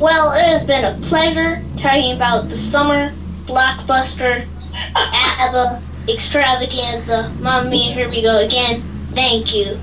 Well, 0.00 0.32
it 0.32 0.44
has 0.44 0.64
been 0.64 0.84
a 0.84 0.98
pleasure 1.02 1.62
talking 1.76 2.16
about 2.16 2.50
the 2.50 2.56
summer 2.56 3.12
blockbuster, 3.46 4.44
ABBA 4.96 5.82
extravaganza. 6.08 7.32
Mia, 7.38 7.94
here 7.94 8.10
we 8.10 8.22
go 8.22 8.44
again. 8.44 8.82
Thank 9.10 9.54
you. 9.54 9.78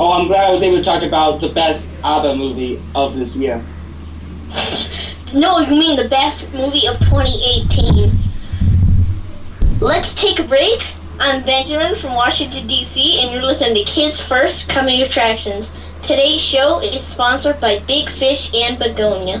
Oh, 0.00 0.10
I'm 0.10 0.26
glad 0.26 0.48
I 0.48 0.50
was 0.50 0.64
able 0.64 0.78
to 0.78 0.82
talk 0.82 1.04
about 1.04 1.40
the 1.40 1.50
best 1.50 1.92
ABBA 2.02 2.34
movie 2.34 2.82
of 2.96 3.14
this 3.14 3.36
year. 3.36 3.62
No, 5.32 5.60
you 5.60 5.70
mean 5.70 5.96
the 5.96 6.08
best 6.08 6.52
movie 6.52 6.88
of 6.88 6.98
2018. 6.98 8.10
Let's 9.80 10.12
take 10.14 10.40
a 10.40 10.42
break. 10.44 10.82
I'm 11.20 11.44
Benjamin 11.44 11.94
from 11.94 12.14
Washington, 12.14 12.66
D.C., 12.66 13.20
and 13.20 13.30
you're 13.30 13.42
listening 13.42 13.84
to 13.84 13.84
Kids 13.84 14.20
First 14.24 14.68
Coming 14.68 15.00
Attractions. 15.02 15.72
Today's 16.02 16.40
show 16.40 16.80
is 16.80 17.06
sponsored 17.06 17.60
by 17.60 17.78
Big 17.86 18.08
Fish 18.08 18.52
and 18.52 18.76
Begonia. 18.76 19.40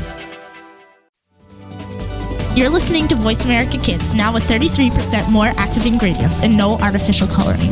You're 2.53 2.67
listening 2.67 3.07
to 3.07 3.15
Voice 3.15 3.45
America 3.45 3.77
Kids, 3.77 4.13
now 4.13 4.33
with 4.33 4.43
33% 4.43 5.29
more 5.29 5.53
active 5.55 5.85
ingredients 5.85 6.41
and 6.41 6.57
no 6.57 6.77
artificial 6.79 7.25
coloring. 7.25 7.71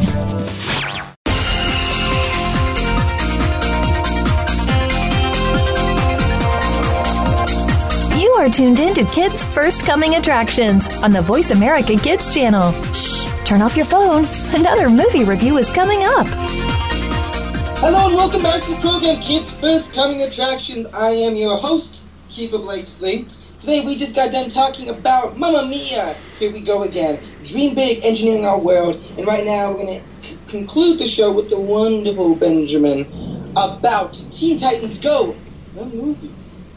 You 8.18 8.32
are 8.38 8.50
tuned 8.50 8.80
in 8.80 8.94
to 8.94 9.04
Kids 9.12 9.44
First 9.44 9.86
Coming 9.86 10.16
Attractions 10.16 10.88
on 11.04 11.12
the 11.12 11.22
Voice 11.22 11.52
America 11.52 11.98
Kids 11.98 12.34
channel. 12.34 12.72
Shh, 12.94 13.26
turn 13.44 13.62
off 13.62 13.76
your 13.76 13.86
phone. 13.86 14.30
Another 14.56 14.90
movie 14.90 15.26
review 15.26 15.58
is 15.58 15.70
coming 15.70 16.00
up. 16.04 16.26
Hello 17.82 18.08
and 18.08 18.16
welcome 18.16 18.42
back 18.42 18.64
to 18.64 18.76
the 18.76 18.80
program 18.80 19.22
Kids 19.22 19.52
First 19.52 19.94
Coming 19.94 20.22
Attractions. 20.22 20.88
I 20.94 21.10
am 21.10 21.36
your 21.36 21.58
host, 21.58 22.04
Keefer 22.30 22.60
Blakesley. 22.60 23.28
Today 23.60 23.86
we 23.86 23.97
just 23.97 24.16
got 24.16 24.32
done 24.32 24.49
talking 24.49 24.88
about 24.88 25.38
Mamma 25.38 25.68
Mia. 25.68 26.16
Here 26.39 26.49
we 26.49 26.62
go 26.62 26.84
again. 26.84 27.22
Dream 27.43 27.76
big, 27.76 28.05
engineering 28.05 28.45
our 28.45 28.57
world. 28.57 29.03
And 29.18 29.28
right 29.28 29.45
now 29.45 29.70
we're 29.72 29.86
going 29.86 30.01
to 30.01 30.28
c- 30.28 30.38
conclude 30.47 30.97
the 30.97 31.07
show 31.10 31.30
with 31.34 31.49
the 31.49 31.60
wonderful 31.60 32.38
Benjamin 32.38 33.51
about 33.57 34.14
Teen 34.32 34.57
Titans 34.57 34.97
Go, 34.97 35.36
the 35.76 35.84
movie. 35.88 36.32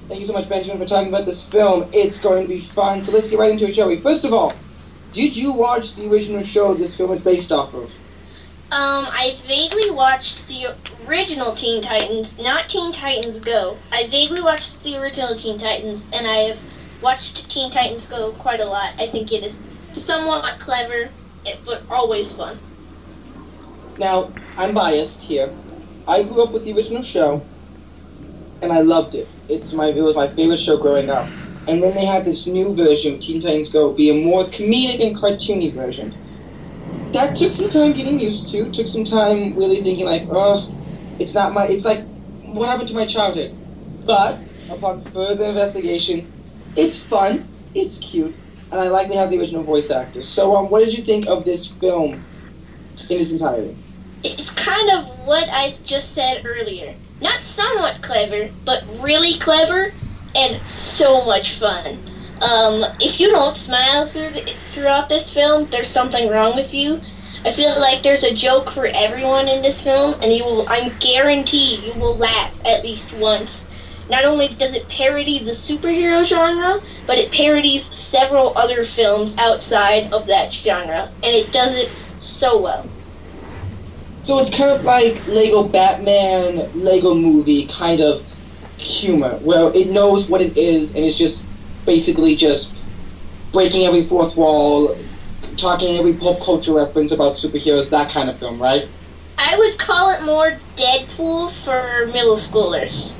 Thank 0.09 0.19
you 0.19 0.27
so 0.27 0.33
much, 0.33 0.49
Benjamin, 0.49 0.79
for 0.79 0.85
talking 0.85 1.09
about 1.09 1.25
this 1.25 1.47
film. 1.47 1.89
It's 1.93 2.19
going 2.19 2.43
to 2.43 2.49
be 2.49 2.59
fun. 2.59 3.05
So 3.05 3.13
let's 3.13 3.31
get 3.31 3.39
right 3.39 3.53
into 3.53 3.69
it, 3.69 3.77
shall 3.77 3.87
we? 3.87 4.01
First 4.01 4.25
of 4.25 4.33
all, 4.33 4.53
did 5.13 5.37
you 5.37 5.53
watch 5.53 5.95
the 5.95 6.11
original 6.11 6.43
show 6.43 6.75
this 6.75 6.97
film 6.97 7.13
is 7.13 7.21
based 7.21 7.53
off 7.53 7.75
of? 7.75 7.85
Um, 8.73 9.07
I 9.13 9.37
vaguely 9.47 9.91
watched 9.91 10.49
the 10.49 10.75
original 11.07 11.55
Teen 11.55 11.83
Titans, 11.83 12.37
not 12.39 12.69
Teen 12.69 12.91
Titans 12.91 13.39
Go. 13.39 13.77
I 13.93 14.07
vaguely 14.09 14.41
watched 14.41 14.83
the 14.83 14.97
original 14.97 15.37
Teen 15.37 15.59
Titans, 15.59 16.09
and 16.13 16.27
I 16.27 16.37
have 16.37 16.59
watched 17.03 17.51
Teen 17.51 17.71
Titans 17.71 18.07
Go 18.07 18.33
quite 18.33 18.61
a 18.61 18.65
lot. 18.65 18.91
I 18.99 19.07
think 19.07 19.33
it 19.33 19.43
is 19.45 19.61
somewhat 19.95 20.59
clever, 20.61 21.11
but 21.65 21.85
always 21.91 22.33
fun. 22.33 22.61
Now, 23.99 24.33
I'm 24.57 24.75
biased 24.75 25.23
here. 25.23 25.55
I 26.07 26.23
grew 26.23 26.43
up 26.43 26.53
with 26.53 26.65
the 26.65 26.73
original 26.73 27.03
show, 27.03 27.47
and 28.63 28.73
I 28.73 28.81
loved 28.81 29.15
it. 29.15 29.29
It's 29.49 29.73
my 29.73 29.89
it 29.89 30.01
was 30.01 30.17
my 30.17 30.29
favorite 30.29 30.61
show 30.61 30.79
growing 30.79 31.11
up. 31.11 31.29
And 31.69 31.83
then 31.83 31.95
they 31.95 32.05
had 32.05 32.25
this 32.25 32.47
new 32.47 32.75
version, 32.75 33.21
Teen 33.21 33.41
Titans 33.41 33.71
Go, 33.71 33.93
be 33.95 34.11
a 34.11 34.15
more 34.25 34.45
comedic 34.45 35.05
and 35.07 35.17
cartoony 35.17 35.73
version. 35.75 36.17
That 37.13 37.37
took 37.37 37.53
some 37.53 37.71
time 37.71 37.93
getting 37.93 38.19
used 38.19 38.51
to. 38.51 38.71
Took 38.71 38.89
some 38.89 39.05
time 39.05 39.55
really 39.57 39.83
thinking 39.83 40.07
like, 40.07 40.27
oh, 40.31 40.67
it's 41.19 41.35
not 41.35 41.53
my. 41.53 41.67
It's 41.67 41.85
like, 41.85 42.09
what 42.53 42.69
happened 42.69 42.89
to 42.89 42.95
my 42.95 43.07
childhood? 43.07 43.55
But 44.07 44.43
upon 44.71 45.05
further 45.05 45.45
investigation, 45.45 46.32
it's 46.77 47.03
fun, 47.03 47.49
it's 47.75 47.99
cute, 47.99 48.39
and 48.71 48.81
I 48.81 48.89
like 48.89 49.11
to 49.11 49.17
have 49.17 49.31
the 49.31 49.39
original 49.39 49.65
voice 49.65 49.91
actors. 49.91 50.29
So, 50.29 50.57
um, 50.57 50.71
what 50.71 50.81
did 50.81 50.97
you 50.97 51.05
think 51.05 51.27
of 51.29 51.45
this 51.45 51.67
film 51.67 52.27
in 53.09 53.21
its 53.21 53.33
entirety? 53.33 53.79
It's 54.25 54.51
kind 54.51 54.91
of 54.99 55.07
what 55.27 55.49
I 55.53 55.75
just 55.85 56.13
said 56.13 56.45
earlier. 56.47 56.95
Not 57.21 57.41
somewhat 57.43 58.03
clever, 58.03 58.51
but 58.65 58.85
really 59.03 59.39
clever 59.39 59.95
and 60.35 60.67
so 60.67 61.27
much 61.27 61.59
fun. 61.59 62.01
Um, 62.41 62.85
if 63.01 63.21
you 63.21 63.31
don't 63.31 63.57
smile 63.57 64.07
through 64.07 64.31
the, 64.31 64.41
throughout 64.65 65.09
this 65.09 65.33
film, 65.33 65.69
there's 65.71 65.89
something 65.91 66.29
wrong 66.29 66.57
with 66.57 66.75
you. 66.75 67.01
I 67.45 67.53
feel 67.53 67.79
like 67.81 68.03
there's 68.03 68.25
a 68.25 68.35
joke 68.35 68.71
for 68.71 68.87
everyone 68.87 69.49
in 69.49 69.63
this 69.63 69.83
film, 69.83 70.15
and 70.23 70.33
you 70.33 70.45
will. 70.45 70.67
I'm 70.69 70.97
guaranteed 70.99 71.85
you 71.85 71.95
will 71.95 72.17
laugh 72.17 72.61
at 72.65 72.85
least 72.85 73.13
once. 73.13 73.72
Not 74.09 74.25
only 74.25 74.49
does 74.49 74.75
it 74.75 74.89
parody 74.89 75.45
the 75.45 75.53
superhero 75.53 76.25
genre, 76.25 76.81
but 77.07 77.19
it 77.19 77.33
parodies 77.33 77.97
several 77.97 78.53
other 78.57 78.85
films 78.85 79.35
outside 79.39 80.13
of 80.13 80.27
that 80.27 80.53
genre, 80.53 81.13
and 81.23 81.35
it 81.35 81.53
does 81.53 81.77
it 81.77 81.97
so 82.19 82.61
well. 82.63 82.93
So 84.23 84.39
it's 84.39 84.57
kind 84.57 84.71
of 84.71 84.85
like 84.85 85.25
Lego 85.27 85.69
Batman, 85.69 86.71
Lego 86.75 87.15
movie 87.15 87.67
kind 87.67 88.01
of 88.01 88.25
humor, 88.79 89.39
where 89.43 89.73
it 89.75 89.89
knows 89.89 90.29
what 90.29 90.41
it 90.41 90.57
is 90.57 90.95
and 90.95 91.05
it's 91.05 91.17
just 91.17 91.47
basically 91.87 92.37
just 92.37 92.79
breaking 93.53 93.85
every 93.87 94.03
fourth 94.03 94.37
wall, 94.37 94.97
talking 95.57 95.99
every 95.99 96.15
pop 96.15 96.43
culture 96.43 96.75
reference 96.75 97.13
about 97.13 97.35
superheroes, 97.35 97.91
that 97.91 98.11
kind 98.13 98.31
of 98.31 98.39
film, 98.39 98.61
right? 98.61 98.85
I 99.39 99.57
would 99.59 99.79
call 99.79 100.11
it 100.13 100.25
more 100.25 100.61
Deadpool 100.77 101.51
for 101.51 102.07
middle 102.13 102.37
schoolers. 102.37 103.17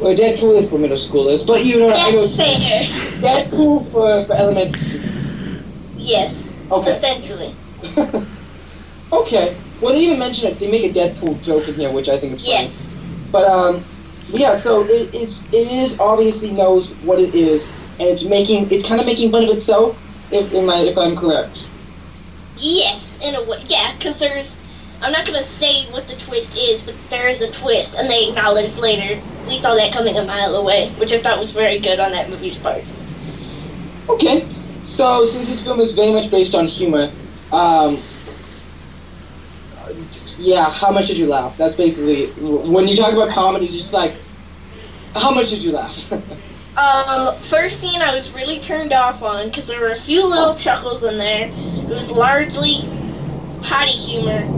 Well, 0.00 0.14
Deadpool 0.14 0.56
is 0.58 0.68
for 0.70 0.78
middle 0.78 0.98
schoolers, 0.98 1.46
but 1.46 1.64
you 1.64 1.78
know, 1.80 1.88
That's 1.88 2.36
fair. 2.36 2.82
Deadpool 3.20 3.90
for, 3.90 4.24
for 4.26 4.32
elementary 4.34 4.80
students. 4.80 5.66
Yes, 5.96 6.52
Okay. 6.70 6.90
essentially. 6.90 7.54
okay. 9.12 9.56
Well, 9.80 9.92
they 9.92 10.00
even 10.00 10.18
mention 10.18 10.50
it. 10.50 10.58
They 10.58 10.70
make 10.70 10.84
a 10.84 10.92
Deadpool 10.98 11.42
joke 11.42 11.68
in 11.68 11.74
here, 11.74 11.92
which 11.92 12.08
I 12.08 12.18
think 12.18 12.34
is 12.34 12.42
funny. 12.42 12.52
Yes. 12.62 13.00
But 13.32 13.48
um, 13.48 13.84
yeah. 14.28 14.54
So 14.54 14.84
it, 14.84 15.14
it's 15.14 15.44
it 15.52 15.70
is 15.70 15.98
obviously 16.00 16.50
knows 16.50 16.90
what 17.04 17.18
it 17.18 17.34
is, 17.34 17.70
and 17.98 18.08
it's 18.08 18.24
making 18.24 18.70
it's 18.70 18.86
kind 18.86 19.00
of 19.00 19.06
making 19.06 19.30
fun 19.30 19.44
of 19.44 19.50
itself. 19.50 19.98
If 20.30 20.52
am 20.54 20.70
I 20.70 20.76
if 20.80 20.96
I'm 20.98 21.16
correct? 21.16 21.66
Yes, 22.56 23.18
in 23.22 23.34
a 23.34 23.42
way. 23.44 23.62
Yeah, 23.66 23.94
because 23.96 24.18
there's. 24.18 24.60
I'm 25.02 25.12
not 25.12 25.26
gonna 25.26 25.42
say 25.42 25.90
what 25.92 26.08
the 26.08 26.16
twist 26.16 26.56
is, 26.56 26.82
but 26.82 26.94
there 27.10 27.28
is 27.28 27.42
a 27.42 27.50
twist, 27.50 27.94
and 27.96 28.08
they 28.08 28.28
acknowledge 28.30 28.76
later. 28.78 29.20
We 29.46 29.58
saw 29.58 29.74
that 29.76 29.92
coming 29.92 30.16
a 30.16 30.24
mile 30.24 30.56
away, 30.56 30.90
which 30.98 31.12
I 31.12 31.20
thought 31.20 31.38
was 31.38 31.52
very 31.52 31.78
good 31.78 32.00
on 32.00 32.12
that 32.12 32.30
movie's 32.30 32.58
part. 32.58 32.82
Okay. 34.08 34.48
So 34.84 35.24
since 35.24 35.48
this 35.48 35.62
film 35.64 35.80
is 35.80 35.92
very 35.94 36.12
much 36.12 36.30
based 36.30 36.54
on 36.54 36.66
humor, 36.66 37.10
um, 37.52 37.98
yeah. 40.38 40.70
How 40.70 40.90
much 40.90 41.08
did 41.08 41.18
you 41.18 41.26
laugh? 41.26 41.56
That's 41.56 41.76
basically 41.76 42.26
when 42.40 42.88
you 42.88 42.96
talk 42.96 43.12
about 43.12 43.30
comedy. 43.30 43.66
It's 43.66 43.76
just 43.76 43.92
like, 43.92 44.14
how 45.14 45.32
much 45.34 45.50
did 45.50 45.62
you 45.62 45.72
laugh? 45.72 46.12
Um, 46.76 47.36
first 47.40 47.80
scene 47.80 48.02
I 48.02 48.14
was 48.14 48.32
really 48.32 48.60
turned 48.60 48.92
off 48.92 49.22
on 49.22 49.46
because 49.46 49.66
there 49.66 49.80
were 49.80 49.92
a 49.92 49.96
few 49.96 50.26
little 50.26 50.54
chuckles 50.54 51.04
in 51.04 51.18
there. 51.18 51.50
It 51.52 51.94
was 51.94 52.10
largely 52.10 52.92
potty 53.62 53.92
humor. 53.92 54.52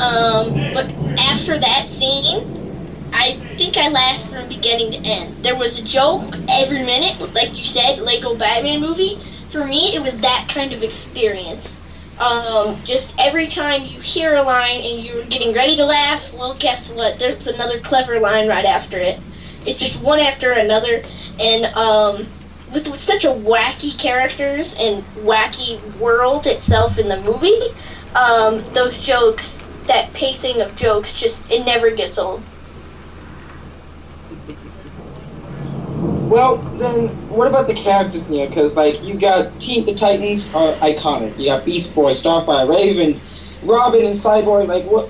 Um, 0.00 0.52
but 0.74 0.90
after 1.18 1.58
that 1.58 1.88
scene, 1.88 3.10
I 3.12 3.38
think 3.56 3.76
I 3.76 3.88
laughed 3.88 4.26
from 4.26 4.48
beginning 4.48 4.92
to 4.92 4.98
end. 4.98 5.42
There 5.42 5.56
was 5.56 5.78
a 5.78 5.82
joke 5.82 6.22
every 6.48 6.82
minute, 6.82 7.32
like 7.34 7.56
you 7.58 7.64
said, 7.64 8.00
Lego 8.00 8.36
Batman 8.36 8.80
movie. 8.80 9.18
For 9.48 9.64
me, 9.64 9.94
it 9.94 10.02
was 10.02 10.18
that 10.20 10.48
kind 10.48 10.72
of 10.72 10.82
experience. 10.82 11.78
Um, 12.18 12.82
just 12.84 13.14
every 13.18 13.46
time 13.46 13.84
you 13.84 14.00
hear 14.00 14.34
a 14.34 14.42
line 14.42 14.80
and 14.80 15.04
you're 15.04 15.24
getting 15.24 15.54
ready 15.54 15.76
to 15.76 15.84
laugh, 15.84 16.32
well, 16.34 16.54
guess 16.54 16.90
what? 16.90 17.18
There's 17.18 17.46
another 17.46 17.80
clever 17.80 18.20
line 18.20 18.48
right 18.48 18.64
after 18.64 18.98
it. 18.98 19.18
It's 19.66 19.78
just 19.78 20.00
one 20.00 20.20
after 20.20 20.52
another, 20.52 21.02
and 21.40 21.64
um, 21.74 22.26
with, 22.72 22.88
with 22.88 22.98
such 22.98 23.24
a 23.24 23.28
wacky 23.28 23.98
characters 23.98 24.76
and 24.78 25.02
wacky 25.24 25.80
world 25.96 26.46
itself 26.46 26.98
in 26.98 27.08
the 27.08 27.20
movie, 27.22 27.74
um, 28.14 28.62
those 28.72 28.98
jokes, 28.98 29.65
that 29.86 30.12
pacing 30.12 30.60
of 30.60 30.74
jokes, 30.76 31.14
just 31.14 31.50
it 31.50 31.64
never 31.64 31.90
gets 31.90 32.18
old. 32.18 32.42
Well, 36.28 36.56
then, 36.78 37.08
what 37.30 37.46
about 37.46 37.68
the 37.68 37.74
characters 37.74 38.26
here? 38.26 38.48
Because, 38.48 38.76
like, 38.76 39.02
you 39.04 39.14
got 39.14 39.60
Teen 39.60 39.86
the 39.86 39.94
Titans 39.94 40.52
are 40.54 40.72
iconic. 40.74 41.38
You 41.38 41.46
got 41.46 41.64
Beast 41.64 41.94
Boy, 41.94 42.12
Starfire, 42.14 42.68
Raven, 42.68 43.20
Robin, 43.62 44.04
and 44.04 44.14
Cyborg. 44.14 44.66
Like, 44.66 44.84
what? 44.84 45.08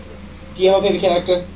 Do 0.55 0.63
you 0.63 0.71
have 0.71 0.85
a 0.85 0.87
favorite 0.87 1.01
character? 1.01 1.47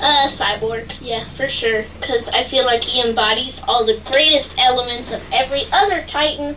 Uh, 0.00 0.28
Cyborg, 0.28 0.92
yeah, 1.00 1.28
for 1.30 1.48
sure. 1.48 1.84
Because 2.00 2.28
I 2.28 2.44
feel 2.44 2.64
like 2.64 2.84
he 2.84 3.06
embodies 3.06 3.60
all 3.66 3.84
the 3.84 4.00
greatest 4.04 4.56
elements 4.58 5.10
of 5.10 5.22
every 5.32 5.64
other 5.72 6.02
Titan, 6.02 6.54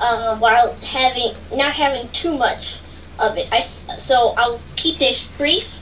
uh, 0.00 0.36
while 0.38 0.74
having 0.76 1.32
not 1.56 1.72
having 1.72 2.08
too 2.10 2.36
much 2.36 2.80
of 3.18 3.36
it. 3.36 3.48
I 3.52 3.60
so 3.60 4.34
I'll 4.36 4.60
keep 4.76 4.98
this 4.98 5.26
brief. 5.36 5.80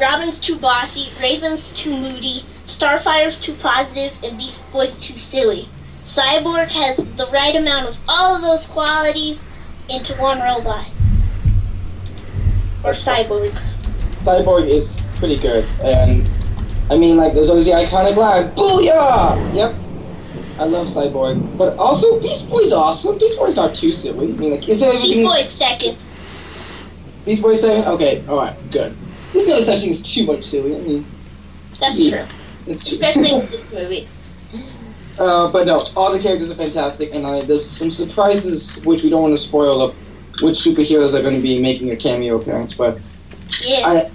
Robin's 0.00 0.40
too 0.40 0.56
bossy, 0.56 1.10
Raven's 1.20 1.72
too 1.72 1.90
moody, 1.90 2.44
Starfire's 2.66 3.38
too 3.38 3.54
positive, 3.54 4.18
and 4.24 4.36
Beast 4.38 4.68
Boy's 4.72 4.98
too 4.98 5.16
silly. 5.16 5.68
Cyborg 6.02 6.68
has 6.68 6.96
the 7.16 7.26
right 7.26 7.54
amount 7.54 7.88
of 7.88 7.98
all 8.08 8.34
of 8.34 8.42
those 8.42 8.66
qualities 8.66 9.44
into 9.88 10.14
one 10.14 10.40
robot. 10.40 10.86
Or 12.84 12.90
Cyborg. 12.90 13.52
Cyborg 14.24 14.68
is 14.68 15.00
pretty 15.16 15.38
good, 15.38 15.64
and 15.84 16.28
I 16.90 16.96
mean, 16.96 17.16
like, 17.16 17.34
there's 17.34 17.50
always 17.50 17.66
the 17.66 17.72
iconic 17.72 18.16
line, 18.16 18.50
"Booyah!" 18.52 19.54
Yep, 19.54 19.74
I 20.58 20.64
love 20.64 20.88
Cyborg, 20.88 21.56
but 21.56 21.76
also 21.76 22.18
Beast 22.20 22.48
Boy's 22.48 22.72
awesome. 22.72 23.18
Beast 23.18 23.38
Boy's 23.38 23.56
not 23.56 23.74
too 23.74 23.92
silly. 23.92 24.28
I 24.28 24.36
mean, 24.36 24.50
like, 24.52 24.68
is 24.68 24.80
Beast? 24.80 25.22
Boy's 25.22 25.48
second. 25.48 25.96
Beast 27.24 27.42
Boy 27.42 27.54
seven? 27.54 27.84
Okay, 27.84 28.24
all 28.28 28.36
right, 28.38 28.56
good. 28.70 28.96
This 29.32 29.46
no 29.48 29.60
such 29.60 29.80
thing 29.80 29.90
as 29.90 30.02
too 30.02 30.26
much 30.26 30.44
silly. 30.44 30.76
I 30.76 30.80
mean, 30.80 31.06
That's 31.80 31.98
Yeah. 31.98 32.26
true. 32.26 32.36
it's 32.66 32.86
Especially 32.86 33.30
in 33.30 33.48
this 33.50 33.70
movie. 33.72 34.08
Uh, 35.18 35.52
but 35.52 35.66
no, 35.66 35.84
all 35.94 36.10
the 36.10 36.18
characters 36.18 36.50
are 36.50 36.54
fantastic, 36.54 37.10
and 37.14 37.26
uh, 37.26 37.42
there's 37.42 37.70
some 37.70 37.90
surprises 37.90 38.80
which 38.84 39.04
we 39.04 39.10
don't 39.10 39.20
want 39.20 39.34
to 39.34 39.38
spoil 39.38 39.82
of 39.82 39.94
which 40.40 40.54
superheroes 40.56 41.12
are 41.12 41.20
going 41.20 41.34
to 41.36 41.42
be 41.42 41.60
making 41.60 41.90
a 41.90 41.96
cameo 41.96 42.36
appearance. 42.40 42.72
But 42.72 42.98
Yeah. 43.62 43.80
I, 43.84 44.10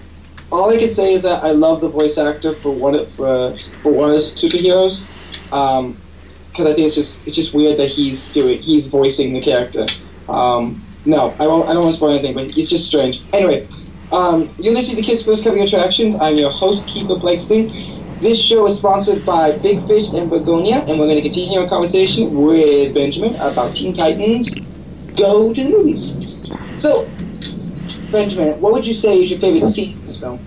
all 0.51 0.71
I 0.71 0.77
can 0.77 0.89
say 0.91 1.13
is 1.13 1.21
that 1.21 1.43
I 1.43 1.51
love 1.51 1.81
the 1.81 1.87
voice 1.87 2.17
actor 2.17 2.55
for 2.55 2.71
one 2.71 2.95
of 2.95 3.13
for 3.13 3.55
for 3.83 3.93
one 3.93 4.09
of 4.09 4.15
his 4.15 4.33
superheroes, 4.33 5.09
because 5.51 6.65
I 6.65 6.73
think 6.73 6.87
it's 6.87 6.95
just 6.95 7.27
it's 7.27 7.35
just 7.35 7.53
weird 7.53 7.77
that 7.77 7.89
he's 7.89 8.29
doing 8.31 8.59
he's 8.63 8.87
voicing 8.87 9.33
the 9.33 9.41
character. 9.41 9.85
Um, 10.27 10.81
no, 11.07 11.35
I 11.39 11.47
won't. 11.47 11.69
I 11.69 11.73
don't 11.73 11.83
want 11.83 11.93
to 11.93 11.97
spoil 11.97 12.11
anything, 12.11 12.35
but 12.35 12.47
it's 12.57 12.69
just 12.69 12.87
strange. 12.87 13.25
Anyway, 13.31 13.67
um, 14.11 14.53
you're 14.59 14.73
listening 14.73 14.97
to 14.97 15.03
Kids 15.03 15.23
First 15.23 15.43
Coming 15.43 15.63
Attractions. 15.63 16.19
I'm 16.19 16.37
your 16.37 16.51
host, 16.51 16.89
Keefer 16.89 17.19
Blakesley. 17.19 17.71
This 18.19 18.41
show 18.43 18.67
is 18.67 18.77
sponsored 18.77 19.23
by 19.23 19.57
Big 19.59 19.85
Fish 19.87 20.13
and 20.13 20.29
Begonia, 20.29 20.83
and 20.87 20.99
we're 20.99 21.07
going 21.07 21.15
to 21.15 21.21
continue 21.21 21.59
our 21.59 21.69
conversation 21.69 22.33
with 22.33 22.93
Benjamin 22.93 23.37
about 23.39 23.75
Teen 23.75 23.93
Titans 23.93 24.59
Go 25.15 25.53
to 25.53 25.63
the 25.63 25.69
Movies. 25.69 26.17
So, 26.75 27.13
Benjamin, 28.11 28.59
what 28.59 28.73
would 28.73 28.85
you 28.85 28.93
say 28.93 29.21
is 29.21 29.31
your 29.31 29.39
favorite 29.39 29.65
scene 29.67 29.95
in 29.95 30.01
this 30.03 30.19
film? 30.19 30.41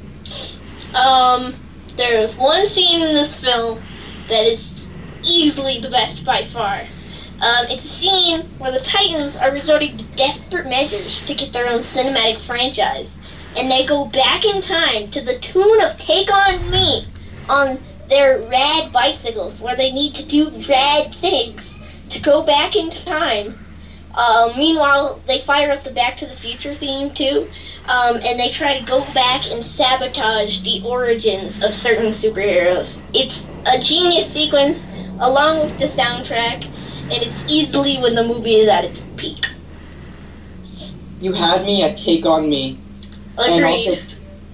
Um, 0.94 1.54
there 1.96 2.18
is 2.18 2.36
one 2.36 2.68
scene 2.68 3.00
in 3.00 3.14
this 3.14 3.40
film 3.40 3.82
that 4.28 4.44
is 4.46 4.90
easily 5.24 5.80
the 5.80 5.90
best 5.90 6.24
by 6.26 6.42
far. 6.42 6.82
Um, 7.40 7.66
it's 7.70 7.84
a 7.84 7.88
scene 7.88 8.40
where 8.58 8.70
the 8.72 8.80
Titans 8.80 9.36
are 9.36 9.50
resorting 9.50 9.96
to 9.96 10.04
desperate 10.16 10.66
measures 10.68 11.24
to 11.24 11.34
get 11.34 11.52
their 11.52 11.68
own 11.68 11.80
cinematic 11.80 12.38
franchise. 12.38 13.18
And 13.56 13.70
they 13.70 13.86
go 13.86 14.06
back 14.06 14.44
in 14.44 14.60
time 14.60 15.10
to 15.10 15.20
the 15.22 15.38
tune 15.38 15.80
of 15.82 15.98
Take 15.98 16.32
On 16.32 16.70
Me 16.70 17.06
on 17.48 17.78
their 18.08 18.38
rad 18.42 18.92
bicycles 18.92 19.62
where 19.62 19.76
they 19.76 19.90
need 19.90 20.14
to 20.16 20.26
do 20.26 20.50
rad 20.68 21.14
things 21.14 21.80
to 22.10 22.20
go 22.20 22.42
back 22.44 22.76
in 22.76 22.90
time. 22.90 23.58
Um, 24.14 24.50
meanwhile, 24.58 25.22
they 25.26 25.38
fire 25.38 25.70
up 25.70 25.84
the 25.84 25.92
Back 25.92 26.16
to 26.18 26.26
the 26.26 26.34
Future 26.34 26.74
theme 26.74 27.10
too, 27.14 27.48
um, 27.88 28.16
and 28.24 28.38
they 28.38 28.50
try 28.50 28.78
to 28.78 28.84
go 28.84 29.06
back 29.12 29.50
and 29.50 29.64
sabotage 29.64 30.62
the 30.62 30.82
origins 30.84 31.62
of 31.62 31.74
certain 31.74 32.10
superheroes. 32.10 33.04
It's 33.14 33.48
a 33.66 33.78
genius 33.78 34.28
sequence 34.30 34.88
along 35.20 35.62
with 35.62 35.78
the 35.78 35.86
soundtrack, 35.86 36.66
and 37.12 37.22
it's 37.22 37.44
easily 37.48 37.98
when 37.98 38.14
the 38.14 38.24
movie 38.24 38.54
is 38.54 38.68
at 38.68 38.84
its 38.84 39.00
peak. 39.16 39.46
You 41.20 41.32
had 41.32 41.64
me 41.64 41.82
at 41.82 41.96
Take 41.96 42.24
On 42.24 42.48
Me, 42.48 42.78
and 43.38 43.64
also 43.64 43.96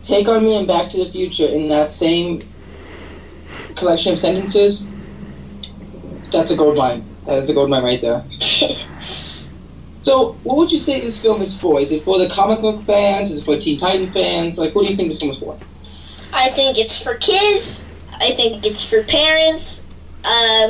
Take 0.03 0.29
On 0.29 0.45
Me 0.45 0.57
and 0.57 0.67
Back 0.67 0.91
to 0.91 1.05
the 1.05 1.11
Future 1.11 1.47
in 1.47 1.69
that 1.69 1.91
same 1.91 2.41
collection 3.77 4.13
of 4.13 4.19
sentences. 4.19 4.93
That's 6.33 6.51
a 6.51 6.57
gold 6.57 6.77
mine. 6.77 7.05
That 7.27 7.39
is 7.39 7.51
a 7.51 7.55
gold 7.55 7.71
mine 7.71 7.85
right 7.85 8.01
there. 8.01 8.25
So, 10.07 10.39
what 10.45 10.57
would 10.59 10.71
you 10.71 10.79
say 10.79 11.01
this 11.01 11.21
film 11.21 11.43
is 11.43 11.57
for? 11.57 11.81
Is 11.81 11.91
it 11.91 12.05
for 12.05 12.17
the 12.17 12.29
comic 12.29 12.61
book 12.61 12.81
fans? 12.85 13.29
Is 13.29 13.41
it 13.41 13.45
for 13.45 13.59
Teen 13.59 13.77
Titan 13.77 14.13
fans? 14.13 14.57
Like, 14.57 14.73
what 14.73 14.85
do 14.85 14.89
you 14.93 14.97
think 14.97 15.09
this 15.09 15.19
film 15.19 15.33
is 15.33 15.39
for? 15.41 15.59
I 16.33 16.49
think 16.51 16.79
it's 16.79 17.03
for 17.03 17.17
kids. 17.17 17.85
I 18.21 18.31
think 18.31 18.65
it's 18.65 18.89
for 18.89 19.03
parents. 19.03 19.86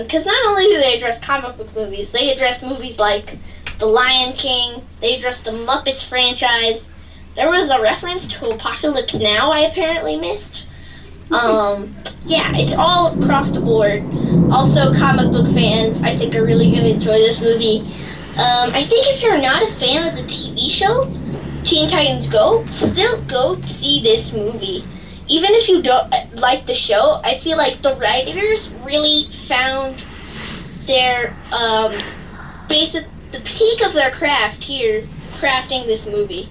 Because 0.02 0.26
not 0.26 0.46
only 0.46 0.64
do 0.64 0.78
they 0.78 0.96
address 0.96 1.18
comic 1.18 1.56
book 1.56 1.74
movies, 1.74 2.10
they 2.10 2.30
address 2.30 2.62
movies 2.62 2.98
like 2.98 3.38
The 3.78 3.86
Lion 3.86 4.34
King. 4.34 4.82
They 5.00 5.16
address 5.16 5.42
the 5.42 5.52
Muppets 5.52 6.06
franchise. 6.06 6.90
There 7.36 7.48
was 7.48 7.70
a 7.70 7.80
reference 7.80 8.26
to 8.28 8.50
Apocalypse 8.50 9.14
Now 9.14 9.50
I 9.50 9.60
apparently 9.60 10.16
missed. 10.16 10.66
Um, 11.30 11.94
yeah, 12.26 12.50
it's 12.54 12.74
all 12.74 13.18
across 13.20 13.50
the 13.50 13.60
board. 13.60 14.02
Also, 14.50 14.94
comic 14.94 15.32
book 15.32 15.48
fans, 15.48 16.02
I 16.02 16.16
think, 16.16 16.36
are 16.36 16.44
really 16.44 16.70
going 16.70 16.84
to 16.84 16.90
enjoy 16.90 17.18
this 17.18 17.40
movie. 17.40 17.80
Um, 18.36 18.70
I 18.74 18.84
think 18.84 19.06
if 19.08 19.22
you're 19.22 19.40
not 19.40 19.62
a 19.62 19.72
fan 19.72 20.06
of 20.06 20.14
the 20.14 20.22
TV 20.22 20.68
show, 20.70 21.10
Teen 21.64 21.88
Titans 21.88 22.28
Go, 22.28 22.64
still 22.66 23.22
go 23.22 23.60
see 23.62 24.02
this 24.02 24.32
movie. 24.32 24.84
Even 25.28 25.50
if 25.52 25.68
you 25.68 25.82
don't 25.82 26.12
like 26.36 26.66
the 26.66 26.74
show, 26.74 27.20
I 27.24 27.36
feel 27.38 27.56
like 27.56 27.82
the 27.82 27.94
writers 27.96 28.72
really 28.84 29.28
found 29.30 30.04
their 30.86 31.34
um, 31.52 31.92
basic, 32.68 33.06
the 33.32 33.40
peak 33.40 33.84
of 33.84 33.92
their 33.92 34.10
craft 34.12 34.62
here, 34.62 35.06
crafting 35.34 35.86
this 35.86 36.06
movie. 36.06 36.48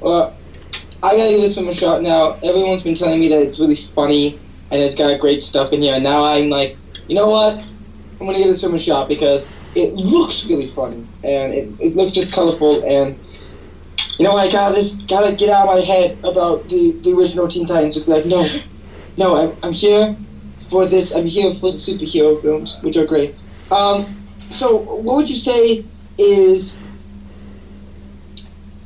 Well, 0.00 0.34
I 1.02 1.16
gotta 1.16 1.30
give 1.30 1.42
this 1.42 1.54
film 1.54 1.68
a 1.68 1.74
shot 1.74 2.02
now. 2.02 2.38
Everyone's 2.42 2.82
been 2.82 2.94
telling 2.94 3.20
me 3.20 3.28
that 3.28 3.42
it's 3.42 3.60
really 3.60 3.76
funny 3.94 4.38
and 4.70 4.80
it's 4.80 4.94
got 4.94 5.20
great 5.20 5.42
stuff 5.42 5.72
in 5.72 5.82
here. 5.82 5.94
And 5.94 6.02
now 6.02 6.24
I'm 6.24 6.48
like, 6.48 6.76
you 7.06 7.14
know 7.14 7.28
what? 7.28 7.62
I'm 8.18 8.26
gonna 8.26 8.38
give 8.38 8.48
this 8.48 8.62
film 8.62 8.74
a 8.74 8.78
shot 8.78 9.08
because 9.08 9.52
it 9.74 9.92
looks 9.92 10.46
really 10.46 10.68
funny 10.68 11.06
and 11.22 11.52
it, 11.52 11.68
it 11.80 11.96
looks 11.96 12.12
just 12.12 12.32
colorful 12.32 12.82
and 12.84 13.18
you 14.18 14.24
know 14.26 14.36
I 14.36 14.50
gotta 14.50 14.74
just 14.76 15.08
gotta 15.08 15.34
get 15.34 15.50
out 15.50 15.68
of 15.68 15.74
my 15.74 15.80
head 15.80 16.18
about 16.24 16.68
the, 16.68 16.98
the 17.02 17.12
original 17.12 17.48
Teen 17.48 17.66
Titans. 17.66 17.94
Just 17.94 18.08
like 18.08 18.26
no, 18.26 18.46
no, 19.16 19.36
I'm, 19.36 19.58
I'm 19.62 19.72
here 19.72 20.16
for 20.70 20.86
this. 20.86 21.14
I'm 21.14 21.26
here 21.26 21.54
for 21.54 21.70
the 21.72 21.78
superhero 21.78 22.40
films, 22.40 22.78
which 22.82 22.96
are 22.96 23.06
great. 23.06 23.36
Um, 23.70 24.16
so 24.50 24.78
what 24.78 25.16
would 25.16 25.30
you 25.30 25.36
say 25.36 25.86
is 26.18 26.82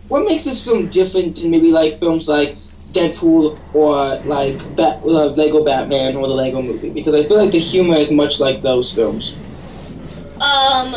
what 0.09 0.25
makes 0.27 0.45
this 0.45 0.65
film 0.65 0.89
different 0.89 1.37
than 1.37 1.51
maybe 1.51 1.71
like 1.71 2.01
films 2.01 2.27
like 2.29 2.57
Deadpool 2.91 3.61
or 3.73 4.21
like 4.25 4.61
Bat- 4.75 5.03
uh, 5.05 5.27
Lego 5.33 5.65
Batman 5.65 6.17
or 6.17 6.27
the 6.27 6.35
Lego 6.35 6.61
Movie? 6.61 6.91
Because 6.91 7.15
I 7.15 7.25
feel 7.25 7.37
like 7.37 7.53
the 7.53 7.59
humor 7.59 7.95
is 7.95 8.11
much 8.11 8.41
like 8.41 8.63
those 8.63 8.93
films. 8.93 9.39
Um, 10.41 10.97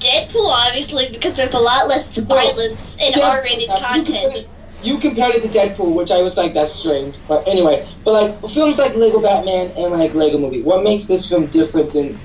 Deadpool, 0.00 0.48
obviously, 0.48 1.08
because 1.10 1.36
there's 1.36 1.54
a 1.54 1.58
lot 1.58 1.88
less 1.88 2.16
violence 2.18 2.96
in 3.00 3.12
Yeah, 3.18 3.28
R-rated 3.30 3.68
uh, 3.68 3.74
you 3.74 4.04
compared 4.04 4.04
content. 4.06 4.36
it- 4.36 4.48
You 4.82 4.98
compared 4.98 5.34
it 5.34 5.42
to 5.42 5.48
Deadpool, 5.48 5.94
which 5.94 6.10
I 6.12 6.22
was 6.22 6.36
like, 6.36 6.54
that's 6.54 6.72
strange. 6.72 7.18
But 7.26 7.46
anyway, 7.48 7.86
but 8.04 8.12
like 8.12 8.50
films 8.52 8.78
like 8.78 8.94
Lego 8.94 9.20
Batman 9.20 9.72
and 9.76 9.92
like 9.92 10.14
Lego 10.14 10.38
Movie, 10.38 10.62
what 10.62 10.84
makes 10.84 11.04
this 11.06 11.28
film 11.28 11.46
different 11.46 11.92
than 11.92 12.18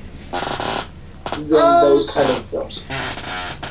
than 1.49 1.59
Um, 1.59 1.82
those 1.82 2.07
kind 2.09 2.30
of 2.30 2.45
films? 2.49 2.84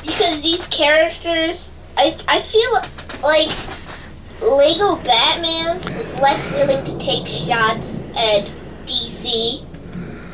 because 0.05 0.41
these 0.41 0.65
characters, 0.67 1.69
I 1.97 2.13
I 2.27 2.39
feel 2.39 2.81
like 3.21 3.49
Lego 4.41 4.97
Batman 4.97 5.77
was 5.97 6.19
less 6.19 6.43
willing 6.51 6.83
to 6.83 6.97
take 6.99 7.25
shots 7.25 8.01
at 8.17 8.51
DC 8.85 9.63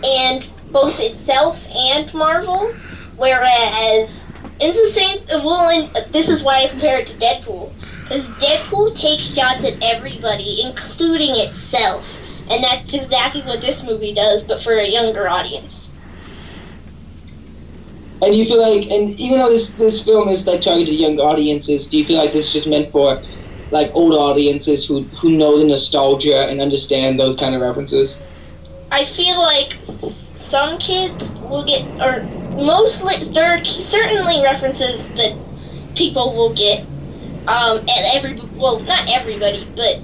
and 0.03 0.47
both 0.72 0.99
itself 0.99 1.67
and 1.93 2.11
Marvel, 2.15 2.74
whereas 3.20 4.32
it's 4.59 4.80
the 4.95 5.01
same. 5.01 5.43
Well, 5.45 5.91
this 6.11 6.30
is 6.30 6.43
why 6.43 6.63
I 6.63 6.67
compare 6.70 6.99
it 6.99 7.07
to 7.07 7.17
Deadpool, 7.17 7.76
because 8.03 8.36
Deadpool 8.38 8.95
takes 8.95 9.32
shots 9.34 9.65
at 9.65 9.78
everybody, 9.82 10.61
including 10.65 11.36
itself, 11.38 12.22
and 12.49 12.63
that's 12.63 12.95
exactly 12.95 13.43
what 13.43 13.61
this 13.61 13.84
movie 13.84 14.15
does, 14.15 14.43
but 14.43 14.61
for 14.61 14.74
a 14.74 14.88
younger 14.88 15.30
audience. 15.30 15.93
And 18.22 18.36
you 18.36 18.45
feel 18.45 18.61
like, 18.61 18.89
and 18.91 19.11
even 19.20 19.39
though 19.39 19.49
this 19.49 19.74
this 19.76 20.03
film 20.03 20.30
is 20.30 20.45
like 20.47 20.61
targeted 20.61 20.88
to 20.89 20.95
young 20.95 21.20
audiences, 21.20 21.89
do 21.89 21.97
you 21.97 22.05
feel 22.05 22.17
like 22.17 22.34
this 22.34 22.47
is 22.47 22.51
just 22.53 22.70
meant 22.70 22.91
for 22.91 23.22
like 23.72 23.91
old 23.93 24.13
audiences 24.13 24.86
who 24.86 25.09
who 25.22 25.38
know 25.38 25.57
the 25.59 25.65
nostalgia 25.65 26.47
and 26.49 26.61
understand 26.61 27.20
those 27.20 27.38
kind 27.38 27.55
of 27.55 27.61
references? 27.61 28.26
I 28.91 29.05
feel 29.05 29.39
like 29.39 29.80
some 30.36 30.80
kids 30.80 31.38
will 31.41 31.65
get, 31.65 31.84
or 32.01 32.30
mostly, 32.66 33.16
there 33.34 33.57
are 33.57 33.66
certainly 33.66 34.43
references 34.43 35.12
that 35.14 35.39
people 35.95 36.36
will 36.36 36.53
get. 36.53 36.89
Um, 37.47 37.80
and 37.80 38.05
every, 38.14 38.39
well, 38.55 38.84
not 38.86 39.10
everybody, 39.10 39.74
but 39.76 40.03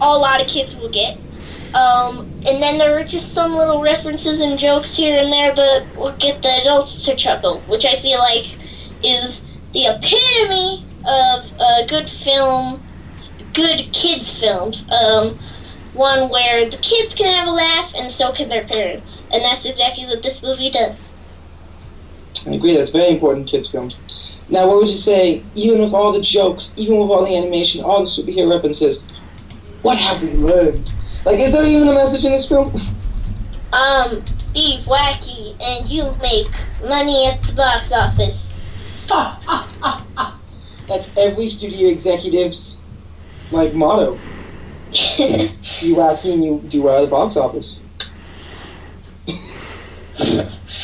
a 0.00 0.18
lot 0.18 0.40
of 0.40 0.48
kids 0.48 0.76
will 0.76 0.90
get. 0.90 1.18
Um, 1.74 2.30
and 2.46 2.62
then 2.62 2.78
there 2.78 2.98
are 2.98 3.04
just 3.04 3.32
some 3.32 3.54
little 3.56 3.82
references 3.82 4.40
and 4.40 4.58
jokes 4.58 4.96
here 4.96 5.18
and 5.18 5.32
there 5.32 5.54
that 5.54 5.88
will 5.94 6.16
get 6.18 6.42
the 6.42 6.50
adults 6.62 7.04
to 7.04 7.16
chuckle, 7.16 7.64
which 7.66 7.84
I 7.86 7.96
feel 7.96 8.18
like 8.18 8.58
is 9.02 9.46
the 9.72 9.86
epitome 9.86 10.88
of 11.06 11.52
a 11.60 11.86
good 11.88 12.10
film, 12.10 12.86
good 13.54 13.90
kids 13.92 14.32
films. 14.38 14.86
Um, 14.90 15.38
one 15.92 16.30
where 16.30 16.70
the 16.70 16.78
kids 16.78 17.14
can 17.14 17.34
have 17.34 17.48
a 17.48 17.52
laugh 17.52 17.92
and 17.96 18.10
so 18.10 18.32
can 18.32 18.48
their 18.48 18.66
parents. 18.66 19.26
And 19.32 19.42
that's 19.42 19.66
exactly 19.66 20.06
what 20.06 20.22
this 20.22 20.42
movie 20.42 20.70
does. 20.70 21.11
I 22.46 22.54
agree. 22.54 22.76
That's 22.76 22.90
very 22.90 23.10
important 23.10 23.42
in 23.42 23.58
kids 23.58 23.70
films. 23.70 23.96
Now, 24.48 24.66
what 24.66 24.78
would 24.78 24.88
you 24.88 24.94
say, 24.94 25.44
even 25.54 25.80
with 25.80 25.94
all 25.94 26.12
the 26.12 26.20
jokes, 26.20 26.72
even 26.76 26.98
with 26.98 27.10
all 27.10 27.24
the 27.24 27.36
animation, 27.36 27.82
all 27.82 28.00
the 28.00 28.06
superhero 28.06 28.54
references, 28.54 29.04
what 29.82 29.96
have 29.98 30.22
we 30.22 30.32
learned? 30.34 30.90
Like, 31.24 31.38
is 31.38 31.52
there 31.52 31.64
even 31.64 31.88
a 31.88 31.94
message 31.94 32.24
in 32.24 32.32
this 32.32 32.48
film? 32.48 32.74
Um, 33.72 34.22
be 34.52 34.80
wacky 34.84 35.56
and 35.62 35.88
you 35.88 36.04
make 36.20 36.50
money 36.86 37.26
at 37.26 37.42
the 37.42 37.54
box 37.54 37.90
office. 37.90 38.52
That's 40.88 41.10
every 41.16 41.48
studio 41.48 41.88
executive's 41.88 42.80
like 43.50 43.72
motto. 43.72 44.18
You 44.92 45.96
wacky 45.96 46.34
and 46.34 46.44
you 46.44 46.62
do 46.68 46.82
well 46.82 47.02
at 47.02 47.06
the 47.06 47.10
box 47.10 47.38
office. 47.38 47.80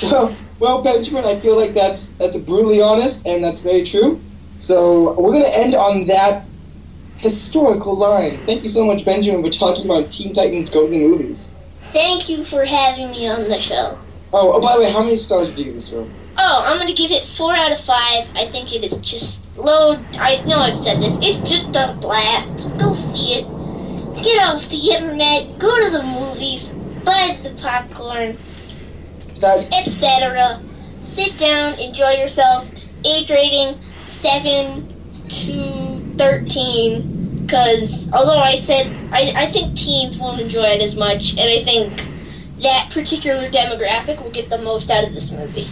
well, 0.03 0.35
well, 0.61 0.83
Benjamin, 0.83 1.25
I 1.25 1.39
feel 1.39 1.57
like 1.57 1.75
that's 1.75 2.11
that's 2.15 2.37
brutally 2.37 2.81
honest 2.81 3.27
and 3.27 3.43
that's 3.45 3.61
very 3.61 3.85
true. 3.85 4.21
So 4.57 5.19
we're 5.21 5.33
gonna 5.33 5.55
end 5.55 5.75
on 5.75 6.07
that 6.09 6.45
historical 7.19 7.97
line. 7.97 8.39
Thank 8.45 8.65
you 8.65 8.71
so 8.71 8.85
much, 8.85 9.05
Benjamin, 9.05 9.43
for 9.43 9.51
talking 9.51 9.85
about 9.85 10.11
Teen 10.11 10.33
Titans 10.33 10.71
Go 10.71 10.87
to 10.87 10.91
the 10.91 10.99
movies. 10.99 11.53
Thank 11.91 12.29
you 12.29 12.45
for 12.45 12.65
having 12.65 13.11
me 13.11 13.29
on 13.29 13.49
the 13.49 13.61
show. 13.61 13.99
Oh, 14.33 14.53
oh, 14.53 14.61
by 14.61 14.75
the 14.75 14.83
way, 14.83 14.93
how 14.93 15.03
many 15.03 15.17
stars 15.17 15.53
do 15.53 15.59
you 15.59 15.65
give 15.67 15.75
this 15.75 15.91
film? 15.91 16.13
Oh, 16.37 16.63
I'm 16.67 16.79
gonna 16.79 16.95
give 16.95 17.11
it 17.11 17.25
four 17.25 17.55
out 17.55 17.73
of 17.73 17.81
five. 17.81 18.31
I 18.35 18.47
think 18.47 18.75
it 18.75 18.85
is 18.85 18.99
just 18.99 19.57
low. 19.57 19.99
I 20.15 20.43
know 20.45 20.59
I've 20.59 20.77
said 20.77 21.01
this. 21.01 21.19
It's 21.23 21.51
just 21.51 21.75
a 21.75 21.97
blast. 22.01 22.69
Go 22.79 22.93
see 22.93 23.41
it. 23.41 24.23
Get 24.23 24.43
off 24.45 24.69
the 24.69 24.91
internet. 24.91 25.59
Go 25.59 25.85
to 25.85 25.91
the 25.91 26.03
movies. 26.03 26.69
Buy 27.05 27.39
the 27.43 27.51
popcorn. 27.63 28.37
Etc. 29.45 30.61
Sit 31.01 31.37
down, 31.39 31.79
enjoy 31.79 32.13
yourself. 32.13 32.71
Age 33.05 33.31
rating 33.31 33.79
7 34.05 34.87
to 35.29 36.15
13. 36.17 37.45
Because 37.47 38.13
although 38.13 38.39
I 38.39 38.59
said 38.59 38.95
I, 39.11 39.33
I 39.35 39.47
think 39.47 39.77
teens 39.77 40.19
won't 40.19 40.41
enjoy 40.41 40.65
it 40.65 40.83
as 40.83 40.97
much, 40.97 41.39
and 41.39 41.49
I 41.49 41.63
think 41.63 42.05
that 42.61 42.91
particular 42.91 43.49
demographic 43.51 44.23
will 44.23 44.31
get 44.31 44.51
the 44.51 44.59
most 44.59 44.91
out 44.91 45.05
of 45.05 45.15
this 45.15 45.31
movie. 45.33 45.69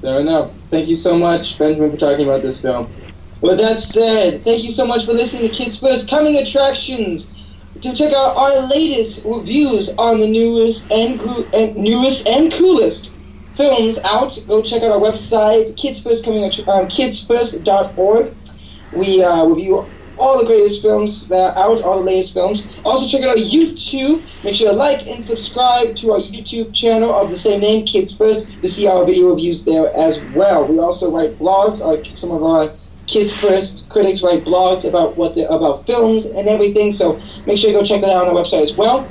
Fair 0.00 0.20
enough. 0.20 0.52
Thank 0.70 0.88
you 0.88 0.94
so 0.94 1.18
much, 1.18 1.58
Benjamin, 1.58 1.90
for 1.90 1.96
talking 1.96 2.24
about 2.24 2.42
this 2.42 2.60
film. 2.60 2.88
With 3.40 3.58
that 3.58 3.80
said, 3.80 4.44
thank 4.44 4.62
you 4.62 4.70
so 4.70 4.86
much 4.86 5.06
for 5.06 5.12
listening 5.12 5.42
to 5.42 5.48
Kids 5.48 5.78
First 5.78 6.08
Coming 6.08 6.36
Attractions. 6.36 7.30
To 7.82 7.94
check 7.94 8.12
out 8.12 8.36
our 8.36 8.66
latest 8.68 9.24
reviews 9.24 9.90
on 9.98 10.18
the 10.20 10.28
newest 10.28 10.90
and, 10.92 11.20
and 11.52 11.76
newest 11.76 12.26
and 12.26 12.52
coolest 12.52 13.14
films 13.56 13.98
out, 14.04 14.38
go 14.46 14.62
check 14.62 14.82
out 14.82 14.92
our 14.92 15.00
website, 15.00 15.76
Kids 15.76 16.00
First 16.00 16.24
Coming 16.24 16.44
Attra- 16.44 16.68
um, 16.72 16.86
kidsfirst.org. 16.86 18.36
We 18.92 19.22
uh, 19.22 19.46
review 19.46 19.92
all 20.16 20.38
the 20.38 20.46
greatest 20.46 20.82
films 20.82 21.28
that 21.28 21.56
are 21.56 21.64
out, 21.72 21.82
all 21.82 21.98
the 21.98 22.04
latest 22.04 22.34
films. 22.34 22.68
Also 22.84 23.08
check 23.08 23.22
out 23.22 23.36
our 23.36 23.42
YouTube. 23.42 24.28
Make 24.44 24.54
sure 24.54 24.70
to 24.70 24.76
like 24.76 25.06
and 25.06 25.24
subscribe 25.24 25.96
to 25.96 26.12
our 26.12 26.20
YouTube 26.20 26.72
channel 26.74 27.12
of 27.12 27.30
the 27.30 27.38
same 27.38 27.60
name, 27.60 27.84
Kids 27.84 28.16
First, 28.16 28.46
to 28.62 28.68
see 28.68 28.86
our 28.86 29.04
video 29.04 29.30
reviews 29.30 29.64
there 29.64 29.94
as 29.96 30.22
well. 30.22 30.66
We 30.68 30.78
also 30.78 31.12
write 31.12 31.38
blogs, 31.38 31.80
like 31.80 32.06
some 32.14 32.30
of 32.30 32.42
our 32.42 32.72
Kids 33.06 33.34
First 33.34 33.88
critics 33.88 34.22
write 34.22 34.44
blogs 34.44 34.88
about 34.88 35.16
what 35.16 35.34
they 35.34 35.44
about 35.44 35.86
films 35.86 36.26
and 36.26 36.48
everything. 36.48 36.92
So 36.92 37.20
make 37.46 37.58
sure 37.58 37.70
you 37.70 37.76
go 37.76 37.84
check 37.84 38.00
that 38.00 38.10
out 38.10 38.28
on 38.28 38.36
our 38.36 38.42
website 38.42 38.62
as 38.62 38.76
well. 38.76 39.08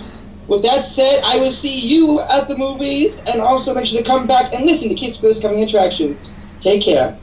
With 0.48 0.64
that 0.64 0.86
said, 0.86 1.22
I 1.24 1.38
will 1.38 1.52
see 1.52 1.80
you 1.80 2.20
at 2.22 2.48
the 2.48 2.58
movies, 2.58 3.22
and 3.28 3.42
also 3.42 3.74
make 3.74 3.86
sure 3.86 4.02
to 4.02 4.06
come 4.06 4.28
back 4.28 4.54
and 4.54 4.66
listen 4.66 4.90
to 4.90 4.96
Kids 4.96 5.18
First 5.18 5.42
Coming 5.42 5.64
Attractions. 5.64 6.38
Take 6.60 6.84
care. 6.84 7.23